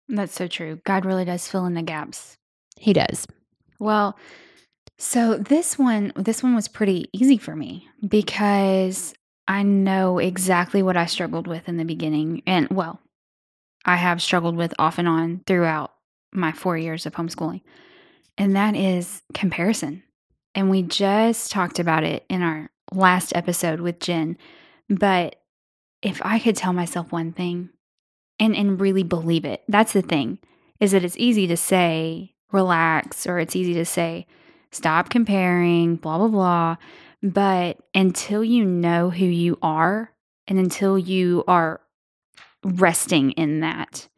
That's 0.09 0.34
so 0.34 0.47
true. 0.47 0.80
God 0.84 1.05
really 1.05 1.24
does 1.24 1.49
fill 1.49 1.66
in 1.66 1.74
the 1.74 1.82
gaps. 1.82 2.36
He 2.78 2.92
does. 2.92 3.26
Well, 3.78 4.16
so 4.99 5.36
this 5.36 5.78
one 5.78 6.12
this 6.16 6.42
one 6.42 6.55
was 6.55 6.68
pretty 6.68 7.09
easy 7.12 7.38
for 7.38 7.55
me 7.55 7.88
because 8.07 9.14
I 9.49 9.62
know 9.62 10.18
exactly 10.18 10.82
what 10.82 10.97
I 10.97 11.07
struggled 11.07 11.47
with 11.47 11.68
in 11.68 11.76
the 11.76 11.84
beginning 11.84 12.42
and 12.47 12.68
well, 12.70 13.01
I 13.84 13.97
have 13.97 14.22
struggled 14.22 14.57
with 14.57 14.74
off 14.78 14.99
and 14.99 15.07
on 15.07 15.42
throughout 15.47 15.92
my 16.32 16.53
4 16.53 16.76
years 16.76 17.07
of 17.07 17.14
homeschooling. 17.14 17.62
And 18.36 18.57
that 18.57 18.74
is 18.74 19.22
comparison. 19.32 20.03
And 20.55 20.70
we 20.70 20.82
just 20.82 21.51
talked 21.51 21.78
about 21.78 22.05
it 22.05 22.24
in 22.28 22.42
our 22.42 22.70
last 22.92 23.34
episode 23.36 23.80
with 23.80 24.01
Jen. 24.01 24.36
But 24.88 25.36
if 26.03 26.20
I 26.24 26.38
could 26.38 26.57
tell 26.57 26.72
myself 26.72 27.12
one 27.12 27.32
thing 27.32 27.70
and 28.38 28.55
and 28.55 28.80
really 28.80 29.03
believe 29.03 29.44
it. 29.44 29.62
That's 29.68 29.92
the 29.92 30.03
thing. 30.03 30.38
Is 30.80 30.92
that 30.92 31.05
it's 31.05 31.16
easy 31.18 31.47
to 31.47 31.57
say 31.57 32.34
relax 32.53 33.26
or 33.26 33.38
it's 33.38 33.57
easy 33.57 33.74
to 33.74 33.84
say 33.84 34.26
stop 34.71 35.09
comparing, 35.09 35.97
blah 35.97 36.19
blah 36.19 36.29
blah, 36.29 36.77
but 37.23 37.79
until 37.95 38.45
you 38.45 38.64
know 38.64 39.11
who 39.11 39.25
you 39.25 39.59
are 39.62 40.12
and 40.47 40.59
until 40.59 40.99
you 40.99 41.45
are 41.49 41.81
resting 42.62 43.33
in 43.33 43.61
that, 43.61 44.09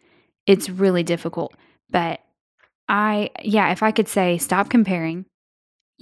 it's 0.46 0.68
really 0.68 1.02
difficult. 1.02 1.54
But 1.90 2.20
I 2.88 3.30
yeah, 3.42 3.70
if 3.72 3.82
I 3.82 3.90
could 3.90 4.08
say 4.08 4.38
stop 4.38 4.70
comparing 4.70 5.26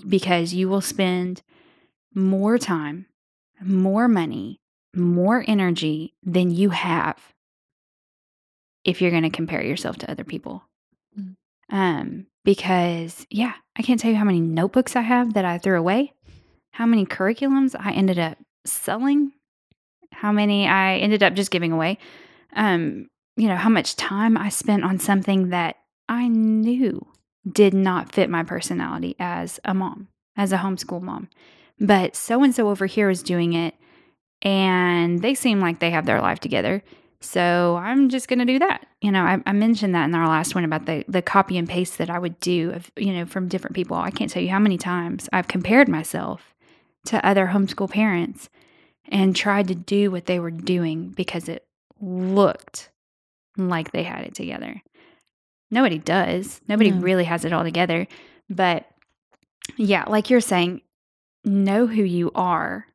because 0.08 0.54
you 0.54 0.68
will 0.68 0.80
spend 0.80 1.42
more 2.14 2.58
time, 2.58 3.06
more 3.60 4.08
money, 4.08 4.60
more 4.94 5.44
energy 5.46 6.14
than 6.22 6.50
you 6.50 6.70
have 6.70 7.16
if 8.84 9.02
you're 9.02 9.10
going 9.10 9.22
to 9.24 9.30
compare 9.30 9.62
yourself 9.62 9.98
to 9.98 10.10
other 10.10 10.24
people. 10.24 10.62
Mm. 11.18 11.36
Um, 11.70 12.26
because 12.46 13.26
yeah, 13.28 13.54
I 13.76 13.82
can't 13.82 13.98
tell 14.00 14.10
you 14.10 14.16
how 14.16 14.24
many 14.24 14.40
notebooks 14.40 14.94
I 14.94 15.02
have 15.02 15.34
that 15.34 15.44
I 15.44 15.58
threw 15.58 15.76
away, 15.76 16.14
how 16.70 16.86
many 16.86 17.04
curriculums 17.04 17.74
I 17.78 17.90
ended 17.90 18.20
up 18.20 18.38
selling, 18.64 19.32
how 20.12 20.30
many 20.30 20.68
I 20.68 20.96
ended 20.98 21.24
up 21.24 21.34
just 21.34 21.50
giving 21.50 21.72
away, 21.72 21.98
um, 22.54 23.08
you 23.36 23.48
know, 23.48 23.56
how 23.56 23.68
much 23.68 23.96
time 23.96 24.38
I 24.38 24.48
spent 24.48 24.84
on 24.84 25.00
something 25.00 25.50
that 25.50 25.76
I 26.08 26.28
knew 26.28 27.04
did 27.50 27.74
not 27.74 28.12
fit 28.12 28.30
my 28.30 28.44
personality 28.44 29.16
as 29.18 29.58
a 29.64 29.74
mom, 29.74 30.06
as 30.36 30.52
a 30.52 30.58
homeschool 30.58 31.02
mom. 31.02 31.28
But 31.80 32.14
so 32.14 32.44
and 32.44 32.54
so 32.54 32.68
over 32.68 32.86
here 32.86 33.10
is 33.10 33.24
doing 33.24 33.54
it 33.54 33.74
and 34.40 35.20
they 35.20 35.34
seem 35.34 35.58
like 35.60 35.80
they 35.80 35.90
have 35.90 36.06
their 36.06 36.20
life 36.20 36.38
together. 36.38 36.84
So 37.20 37.76
I'm 37.76 38.08
just 38.08 38.28
going 38.28 38.38
to 38.40 38.44
do 38.44 38.58
that. 38.58 38.86
You 39.00 39.10
know, 39.10 39.22
I, 39.22 39.38
I, 39.46 39.52
mentioned 39.52 39.94
that 39.94 40.04
in 40.04 40.14
our 40.14 40.28
last 40.28 40.54
one 40.54 40.64
about 40.64 40.86
the 40.86 41.04
the 41.08 41.22
copy 41.22 41.56
and 41.56 41.68
paste 41.68 41.98
that 41.98 42.10
I 42.10 42.18
would 42.18 42.38
do 42.40 42.72
of 42.72 42.90
you 42.96 43.12
know 43.12 43.24
from 43.26 43.48
different 43.48 43.74
people. 43.74 43.96
I 43.96 44.10
can't 44.10 44.30
tell 44.30 44.42
you 44.42 44.50
how 44.50 44.58
many 44.58 44.76
times 44.76 45.28
I've 45.32 45.48
compared 45.48 45.88
myself 45.88 46.54
to 47.06 47.24
other 47.26 47.48
homeschool 47.48 47.90
parents 47.90 48.48
and 49.08 49.34
tried 49.34 49.68
to 49.68 49.74
do 49.74 50.10
what 50.10 50.26
they 50.26 50.38
were 50.38 50.50
doing 50.50 51.10
because 51.10 51.48
it 51.48 51.66
looked 52.00 52.90
like 53.56 53.92
they 53.92 54.02
had 54.02 54.24
it 54.24 54.34
together. 54.34 54.82
Nobody 55.70 55.98
does. 55.98 56.60
Nobody 56.68 56.90
no. 56.90 57.00
really 57.00 57.24
has 57.24 57.44
it 57.44 57.52
all 57.52 57.64
together. 57.64 58.06
But 58.50 58.86
yeah, 59.76 60.04
like 60.06 60.30
you're 60.30 60.40
saying, 60.40 60.82
know 61.44 61.86
who 61.86 62.02
you 62.02 62.30
are 62.34 62.86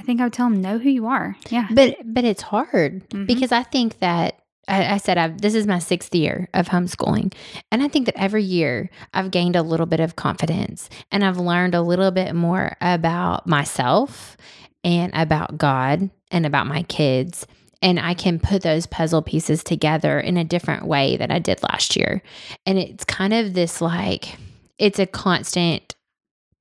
I 0.00 0.02
think 0.02 0.20
I 0.20 0.24
would 0.24 0.32
tell 0.32 0.48
them 0.48 0.62
know 0.62 0.78
who 0.78 0.88
you 0.88 1.06
are. 1.06 1.36
Yeah. 1.50 1.68
But 1.70 1.98
but 2.04 2.24
it's 2.24 2.40
hard 2.40 3.06
mm-hmm. 3.10 3.26
because 3.26 3.52
I 3.52 3.62
think 3.62 3.98
that 3.98 4.40
I, 4.66 4.94
I 4.94 4.96
said 4.96 5.18
I've, 5.18 5.42
this 5.42 5.54
is 5.54 5.66
my 5.66 5.78
sixth 5.78 6.14
year 6.14 6.48
of 6.54 6.68
homeschooling, 6.68 7.34
and 7.70 7.82
I 7.82 7.88
think 7.88 8.06
that 8.06 8.18
every 8.18 8.42
year 8.42 8.88
I've 9.12 9.30
gained 9.30 9.56
a 9.56 9.62
little 9.62 9.84
bit 9.84 10.00
of 10.00 10.16
confidence 10.16 10.88
and 11.12 11.22
I've 11.22 11.36
learned 11.36 11.74
a 11.74 11.82
little 11.82 12.10
bit 12.10 12.34
more 12.34 12.76
about 12.80 13.46
myself 13.46 14.38
and 14.82 15.12
about 15.14 15.58
God 15.58 16.08
and 16.30 16.46
about 16.46 16.66
my 16.66 16.82
kids. 16.84 17.46
And 17.82 18.00
I 18.00 18.14
can 18.14 18.38
put 18.38 18.62
those 18.62 18.86
puzzle 18.86 19.22
pieces 19.22 19.62
together 19.62 20.18
in 20.18 20.36
a 20.36 20.44
different 20.44 20.86
way 20.86 21.16
than 21.18 21.30
I 21.30 21.38
did 21.38 21.62
last 21.62 21.96
year. 21.96 22.22
And 22.64 22.78
it's 22.78 23.04
kind 23.04 23.32
of 23.32 23.54
this 23.54 23.80
like, 23.80 24.36
it's 24.78 24.98
a 24.98 25.06
constant 25.06 25.94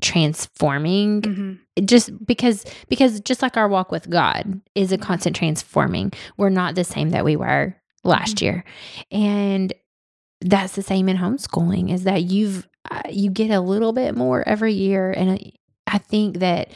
transforming 0.02 1.22
mm-hmm. 1.22 1.86
just 1.86 2.12
because 2.26 2.66
because 2.88 3.20
just 3.22 3.42
like 3.42 3.58
our 3.58 3.68
walk 3.68 3.92
with 3.92 4.10
God 4.10 4.62
is 4.76 4.92
a 4.92 4.98
constant 4.98 5.36
transforming. 5.36 6.12
We're 6.38 6.50
not 6.50 6.76
the 6.76 6.84
same 6.84 7.10
that 7.12 7.26
we 7.26 7.36
were 7.36 7.76
last 8.04 8.38
mm-hmm. 8.38 8.46
year. 8.46 8.64
And 9.12 9.74
that's 10.42 10.74
the 10.74 10.82
same 10.82 11.10
in 11.10 11.18
homeschooling 11.18 11.92
is 11.94 12.04
that 12.04 12.24
you've 12.24 12.68
uh, 12.90 13.02
you 13.10 13.30
get 13.30 13.52
a 13.52 13.60
little 13.60 13.94
bit 13.94 14.16
more 14.16 14.48
every 14.48 14.74
year 14.74 15.12
and 15.12 15.52
I 15.86 15.98
think 15.98 16.40
that 16.40 16.72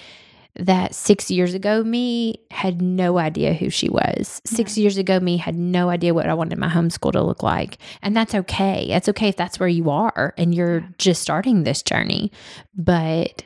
that 0.55 0.93
six 0.93 1.31
years 1.31 1.53
ago 1.53 1.83
me 1.83 2.35
had 2.51 2.81
no 2.81 3.17
idea 3.17 3.53
who 3.53 3.69
she 3.69 3.89
was. 3.89 4.41
Six 4.45 4.77
years 4.77 4.97
ago 4.97 5.19
me 5.19 5.37
had 5.37 5.55
no 5.55 5.89
idea 5.89 6.13
what 6.13 6.29
I 6.29 6.33
wanted 6.33 6.57
my 6.57 6.67
homeschool 6.69 7.11
to 7.13 7.23
look 7.23 7.41
like. 7.41 7.77
And 8.01 8.15
that's 8.15 8.35
okay. 8.35 8.87
It's 8.89 9.09
okay 9.09 9.29
if 9.29 9.35
that's 9.35 9.59
where 9.59 9.69
you 9.69 9.89
are 9.89 10.33
and 10.37 10.53
you're 10.53 10.79
yeah. 10.79 10.87
just 10.97 11.21
starting 11.21 11.63
this 11.63 11.81
journey. 11.81 12.31
But 12.75 13.45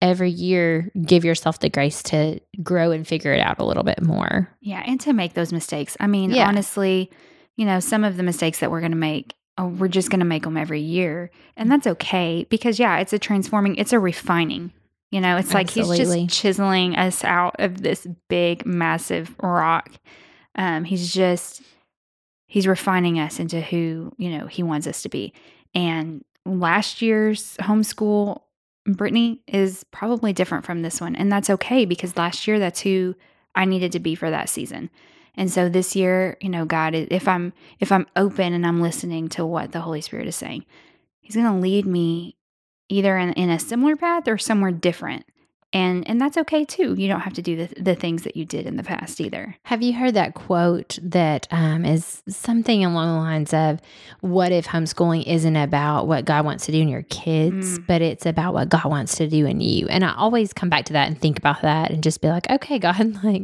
every 0.00 0.30
year 0.30 0.90
give 1.04 1.24
yourself 1.24 1.60
the 1.60 1.68
grace 1.68 2.02
to 2.04 2.40
grow 2.62 2.90
and 2.90 3.06
figure 3.06 3.32
it 3.32 3.40
out 3.40 3.58
a 3.58 3.64
little 3.64 3.82
bit 3.82 4.00
more. 4.00 4.48
Yeah, 4.60 4.82
and 4.86 5.00
to 5.00 5.12
make 5.12 5.34
those 5.34 5.52
mistakes. 5.52 5.96
I 6.00 6.06
mean, 6.06 6.30
yeah. 6.30 6.48
honestly, 6.48 7.10
you 7.56 7.66
know, 7.66 7.80
some 7.80 8.04
of 8.04 8.16
the 8.16 8.22
mistakes 8.22 8.60
that 8.60 8.70
we're 8.70 8.80
going 8.80 8.92
to 8.92 8.96
make 8.96 9.34
oh, 9.58 9.66
we're 9.66 9.88
just 9.88 10.10
going 10.10 10.20
to 10.20 10.26
make 10.26 10.44
them 10.44 10.56
every 10.56 10.80
year. 10.80 11.30
And 11.56 11.68
mm. 11.68 11.72
that's 11.72 11.86
okay 11.86 12.46
because, 12.48 12.78
yeah, 12.78 12.98
it's 12.98 13.12
a 13.12 13.18
transforming, 13.18 13.76
it's 13.76 13.92
a 13.92 13.98
refining. 13.98 14.72
You 15.10 15.20
know, 15.20 15.36
it's 15.36 15.52
Absolutely. 15.52 15.98
like 15.98 15.98
he's 15.98 16.26
just 16.26 16.40
chiseling 16.40 16.96
us 16.96 17.24
out 17.24 17.56
of 17.58 17.82
this 17.82 18.06
big, 18.28 18.64
massive 18.64 19.34
rock. 19.42 19.90
Um, 20.54 20.84
he's 20.84 21.12
just 21.12 21.62
he's 22.46 22.66
refining 22.66 23.18
us 23.18 23.40
into 23.40 23.60
who 23.60 24.12
you 24.18 24.30
know 24.30 24.46
he 24.46 24.62
wants 24.62 24.86
us 24.86 25.02
to 25.02 25.08
be. 25.08 25.32
And 25.74 26.24
last 26.44 27.02
year's 27.02 27.56
homeschool 27.58 28.42
Brittany 28.86 29.42
is 29.46 29.84
probably 29.90 30.32
different 30.32 30.64
from 30.64 30.82
this 30.82 31.00
one, 31.00 31.16
and 31.16 31.30
that's 31.30 31.50
okay 31.50 31.84
because 31.84 32.16
last 32.16 32.46
year 32.46 32.58
that's 32.58 32.80
who 32.80 33.14
I 33.54 33.64
needed 33.64 33.92
to 33.92 34.00
be 34.00 34.14
for 34.14 34.30
that 34.30 34.48
season. 34.48 34.90
And 35.34 35.50
so 35.50 35.68
this 35.68 35.94
year, 35.94 36.36
you 36.40 36.48
know, 36.48 36.64
God, 36.64 36.94
if 36.94 37.26
I'm 37.26 37.52
if 37.78 37.90
I'm 37.90 38.06
open 38.16 38.52
and 38.52 38.66
I'm 38.66 38.80
listening 38.80 39.28
to 39.30 39.44
what 39.46 39.72
the 39.72 39.80
Holy 39.80 40.00
Spirit 40.00 40.28
is 40.28 40.36
saying, 40.36 40.66
He's 41.20 41.34
going 41.34 41.46
to 41.46 41.60
lead 41.60 41.86
me 41.86 42.36
either 42.90 43.16
in, 43.16 43.32
in 43.34 43.50
a 43.50 43.58
similar 43.58 43.96
path 43.96 44.28
or 44.28 44.38
somewhere 44.38 44.72
different. 44.72 45.24
And 45.72 46.08
and 46.08 46.20
that's 46.20 46.36
okay 46.36 46.64
too. 46.64 46.94
You 46.94 47.06
don't 47.06 47.20
have 47.20 47.34
to 47.34 47.42
do 47.42 47.54
the, 47.54 47.80
the 47.80 47.94
things 47.94 48.24
that 48.24 48.36
you 48.36 48.44
did 48.44 48.66
in 48.66 48.76
the 48.76 48.82
past 48.82 49.20
either. 49.20 49.56
Have 49.62 49.82
you 49.82 49.92
heard 49.92 50.14
that 50.14 50.34
quote 50.34 50.98
that 51.00 51.46
um, 51.52 51.84
is 51.84 52.24
something 52.28 52.84
along 52.84 53.14
the 53.14 53.20
lines 53.20 53.54
of 53.54 53.80
what 54.20 54.50
if 54.50 54.66
homeschooling 54.66 55.24
isn't 55.28 55.54
about 55.54 56.08
what 56.08 56.24
god 56.24 56.44
wants 56.44 56.66
to 56.66 56.72
do 56.72 56.80
in 56.80 56.88
your 56.88 57.04
kids 57.04 57.78
mm. 57.78 57.86
but 57.86 58.02
it's 58.02 58.26
about 58.26 58.52
what 58.52 58.68
god 58.68 58.86
wants 58.86 59.16
to 59.18 59.28
do 59.28 59.46
in 59.46 59.60
you? 59.60 59.86
And 59.86 60.04
i 60.04 60.12
always 60.16 60.52
come 60.52 60.70
back 60.70 60.86
to 60.86 60.92
that 60.94 61.06
and 61.06 61.16
think 61.16 61.38
about 61.38 61.62
that 61.62 61.92
and 61.92 62.02
just 62.02 62.20
be 62.20 62.28
like 62.28 62.50
okay 62.50 62.80
god 62.80 63.22
like 63.24 63.42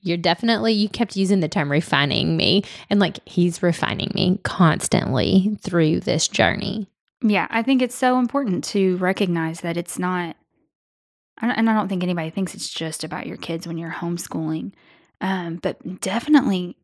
you're 0.00 0.16
definitely 0.16 0.72
you 0.72 0.88
kept 0.88 1.16
using 1.16 1.40
the 1.40 1.48
term 1.48 1.70
refining 1.70 2.34
me 2.34 2.62
and 2.88 2.98
like 2.98 3.18
he's 3.28 3.62
refining 3.62 4.10
me 4.14 4.40
constantly 4.42 5.58
through 5.60 6.00
this 6.00 6.28
journey 6.28 6.88
yeah, 7.22 7.46
I 7.50 7.62
think 7.62 7.82
it's 7.82 7.94
so 7.94 8.18
important 8.18 8.64
to 8.64 8.96
recognize 8.98 9.60
that 9.60 9.76
it's 9.76 9.98
not, 9.98 10.36
and 11.40 11.68
I 11.68 11.74
don't 11.74 11.88
think 11.88 12.02
anybody 12.02 12.30
thinks 12.30 12.54
it's 12.54 12.70
just 12.70 13.04
about 13.04 13.26
your 13.26 13.36
kids 13.36 13.66
when 13.66 13.78
you're 13.78 13.90
homeschooling, 13.90 14.72
um, 15.20 15.56
but 15.56 16.00
definitely 16.00 16.76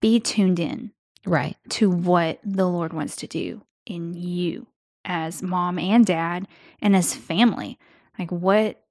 be 0.00 0.20
tuned 0.20 0.58
in 0.58 0.92
right 1.26 1.56
to 1.68 1.90
what 1.90 2.40
the 2.44 2.68
Lord 2.68 2.92
wants 2.92 3.16
to 3.16 3.26
do 3.26 3.62
in 3.86 4.14
you 4.14 4.66
as 5.04 5.42
mom 5.42 5.78
and 5.78 6.04
dad 6.04 6.46
and 6.80 6.94
as 6.94 7.14
family. 7.14 7.78
Like 8.18 8.30
what 8.30 8.82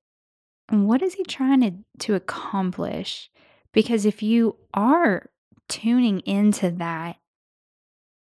what 0.69 1.01
is 1.01 1.15
he 1.15 1.23
trying 1.23 1.61
to 1.61 2.05
to 2.05 2.15
accomplish? 2.15 3.29
Because 3.73 4.05
if 4.05 4.23
you 4.23 4.55
are 4.73 5.29
tuning 5.67 6.19
into 6.21 6.71
that, 6.71 7.17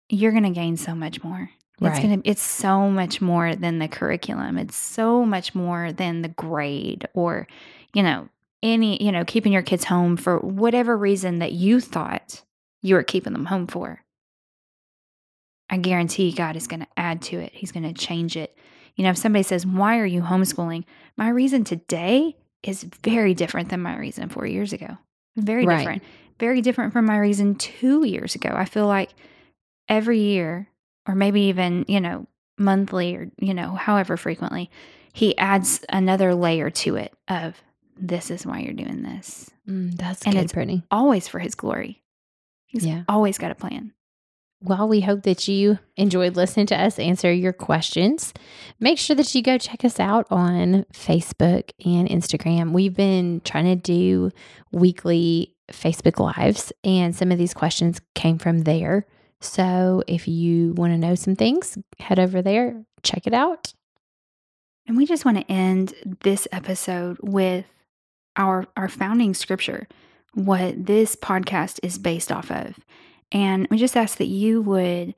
you're 0.08 0.32
going 0.32 0.44
to 0.44 0.50
gain 0.50 0.76
so 0.76 0.94
much 0.94 1.22
more. 1.22 1.50
It's 1.80 1.98
right. 1.98 2.02
gonna 2.02 2.22
it's 2.24 2.42
so 2.42 2.90
much 2.90 3.22
more 3.22 3.54
than 3.54 3.78
the 3.78 3.88
curriculum. 3.88 4.58
It's 4.58 4.76
so 4.76 5.24
much 5.24 5.54
more 5.54 5.92
than 5.92 6.20
the 6.20 6.28
grade 6.28 7.08
or, 7.14 7.48
you 7.94 8.02
know, 8.02 8.28
any, 8.62 9.02
you 9.02 9.10
know, 9.10 9.24
keeping 9.24 9.52
your 9.52 9.62
kids 9.62 9.84
home 9.84 10.18
for 10.18 10.38
whatever 10.38 10.96
reason 10.96 11.38
that 11.38 11.52
you 11.52 11.80
thought 11.80 12.42
you 12.82 12.94
were 12.94 13.02
keeping 13.02 13.32
them 13.32 13.46
home 13.46 13.66
for. 13.66 14.02
I 15.70 15.78
guarantee 15.78 16.32
God 16.32 16.56
is 16.56 16.66
going 16.66 16.80
to 16.80 16.86
add 16.96 17.22
to 17.22 17.38
it. 17.38 17.52
He's 17.54 17.72
going 17.72 17.84
to 17.84 17.94
change 17.94 18.36
it. 18.36 18.56
You 18.96 19.04
know, 19.04 19.10
if 19.10 19.18
somebody 19.18 19.44
says, 19.44 19.64
Why 19.64 19.98
are 19.98 20.06
you 20.06 20.20
homeschooling? 20.20 20.84
My 21.16 21.28
reason 21.28 21.64
today 21.64 22.36
is 22.62 22.82
very 22.82 23.34
different 23.34 23.70
than 23.70 23.80
my 23.80 23.96
reason 23.96 24.28
four 24.28 24.46
years 24.46 24.72
ago. 24.72 24.98
Very 25.36 25.64
right. 25.64 25.78
different. 25.78 26.02
Very 26.38 26.60
different 26.60 26.92
from 26.92 27.06
my 27.06 27.18
reason 27.18 27.54
two 27.54 28.04
years 28.04 28.34
ago. 28.34 28.50
I 28.52 28.64
feel 28.64 28.86
like 28.86 29.10
every 29.88 30.18
year 30.18 30.68
or 31.06 31.14
maybe 31.14 31.42
even, 31.42 31.84
you 31.88 32.00
know, 32.00 32.26
monthly 32.58 33.16
or, 33.16 33.30
you 33.38 33.54
know, 33.54 33.74
however 33.74 34.16
frequently, 34.16 34.70
he 35.12 35.36
adds 35.38 35.84
another 35.88 36.34
layer 36.34 36.70
to 36.70 36.96
it 36.96 37.12
of 37.28 37.60
this 37.96 38.30
is 38.30 38.46
why 38.46 38.60
you're 38.60 38.74
doing 38.74 39.02
this. 39.02 39.50
Mm, 39.68 39.96
that's 39.96 40.22
and 40.22 40.34
good, 40.34 40.44
it's 40.44 40.52
Brittany. 40.52 40.82
always 40.90 41.28
for 41.28 41.38
his 41.38 41.54
glory. 41.54 42.02
He's 42.66 42.86
yeah. 42.86 43.02
always 43.08 43.38
got 43.38 43.50
a 43.50 43.54
plan. 43.54 43.92
Well, 44.62 44.88
we 44.88 45.00
hope 45.00 45.22
that 45.22 45.48
you 45.48 45.78
enjoyed 45.96 46.36
listening 46.36 46.66
to 46.66 46.78
us 46.78 46.98
answer 46.98 47.32
your 47.32 47.54
questions. 47.54 48.34
Make 48.78 48.98
sure 48.98 49.16
that 49.16 49.34
you 49.34 49.42
go 49.42 49.56
check 49.56 49.84
us 49.86 49.98
out 49.98 50.26
on 50.30 50.84
Facebook 50.92 51.70
and 51.84 52.06
Instagram. 52.08 52.72
We've 52.72 52.94
been 52.94 53.40
trying 53.42 53.64
to 53.64 53.76
do 53.76 54.30
weekly 54.70 55.54
Facebook 55.72 56.18
Lives, 56.18 56.72
and 56.84 57.16
some 57.16 57.32
of 57.32 57.38
these 57.38 57.54
questions 57.54 58.00
came 58.14 58.36
from 58.38 58.60
there. 58.60 59.06
So 59.40 60.02
if 60.06 60.28
you 60.28 60.74
want 60.74 60.92
to 60.92 60.98
know 60.98 61.14
some 61.14 61.34
things, 61.34 61.78
head 61.98 62.18
over 62.18 62.42
there, 62.42 62.84
check 63.02 63.26
it 63.26 63.32
out. 63.34 63.72
And 64.86 64.96
we 64.96 65.06
just 65.06 65.24
want 65.24 65.38
to 65.38 65.50
end 65.50 65.94
this 66.22 66.46
episode 66.52 67.18
with 67.22 67.64
our 68.36 68.66
our 68.76 68.88
founding 68.88 69.34
scripture, 69.34 69.88
what 70.34 70.86
this 70.86 71.16
podcast 71.16 71.80
is 71.82 71.98
based 71.98 72.30
off 72.30 72.50
of. 72.50 72.78
And 73.32 73.66
we 73.70 73.78
just 73.78 73.96
ask 73.96 74.18
that 74.18 74.26
you 74.26 74.60
would 74.62 75.14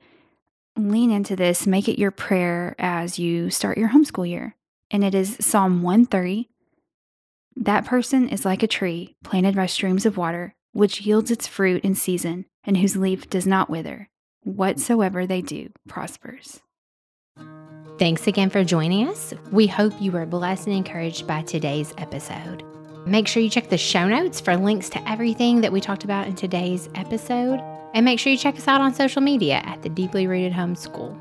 lean 0.77 1.11
into 1.11 1.35
this, 1.35 1.67
make 1.67 1.87
it 1.87 1.99
your 1.99 2.11
prayer 2.11 2.75
as 2.79 3.19
you 3.19 3.49
start 3.49 3.77
your 3.77 3.89
homeschool 3.89 4.27
year. 4.27 4.55
And 4.89 5.03
it 5.03 5.15
is 5.15 5.37
Psalm 5.39 5.81
130. 5.81 6.49
That 7.55 7.85
person 7.85 8.29
is 8.29 8.45
like 8.45 8.63
a 8.63 8.67
tree 8.67 9.15
planted 9.23 9.55
by 9.55 9.65
streams 9.65 10.05
of 10.05 10.17
water, 10.17 10.55
which 10.71 11.01
yields 11.01 11.29
its 11.29 11.47
fruit 11.47 11.83
in 11.83 11.95
season 11.95 12.45
and 12.63 12.77
whose 12.77 12.95
leaf 12.95 13.29
does 13.29 13.45
not 13.45 13.69
wither 13.69 14.09
whatsoever 14.43 15.25
they 15.25 15.41
do 15.41 15.69
prospers. 15.87 16.59
Thanks 17.99 18.27
again 18.27 18.49
for 18.49 18.63
joining 18.63 19.07
us. 19.07 19.33
We 19.51 19.67
hope 19.67 19.93
you 20.01 20.11
were 20.11 20.25
blessed 20.25 20.67
and 20.67 20.75
encouraged 20.75 21.27
by 21.27 21.43
today's 21.43 21.93
episode. 21.97 22.63
Make 23.05 23.27
sure 23.27 23.43
you 23.43 23.49
check 23.49 23.69
the 23.69 23.77
show 23.77 24.07
notes 24.07 24.39
for 24.39 24.55
links 24.55 24.89
to 24.89 25.09
everything 25.09 25.61
that 25.61 25.71
we 25.71 25.81
talked 25.81 26.03
about 26.03 26.27
in 26.27 26.35
today's 26.35 26.89
episode. 26.95 27.59
And 27.93 28.05
make 28.05 28.19
sure 28.19 28.31
you 28.31 28.37
check 28.37 28.55
us 28.55 28.67
out 28.67 28.81
on 28.81 28.93
social 28.93 29.21
media 29.21 29.61
at 29.65 29.83
the 29.83 29.89
Deeply 29.89 30.25
Rooted 30.25 30.53
Homeschool. 30.53 31.15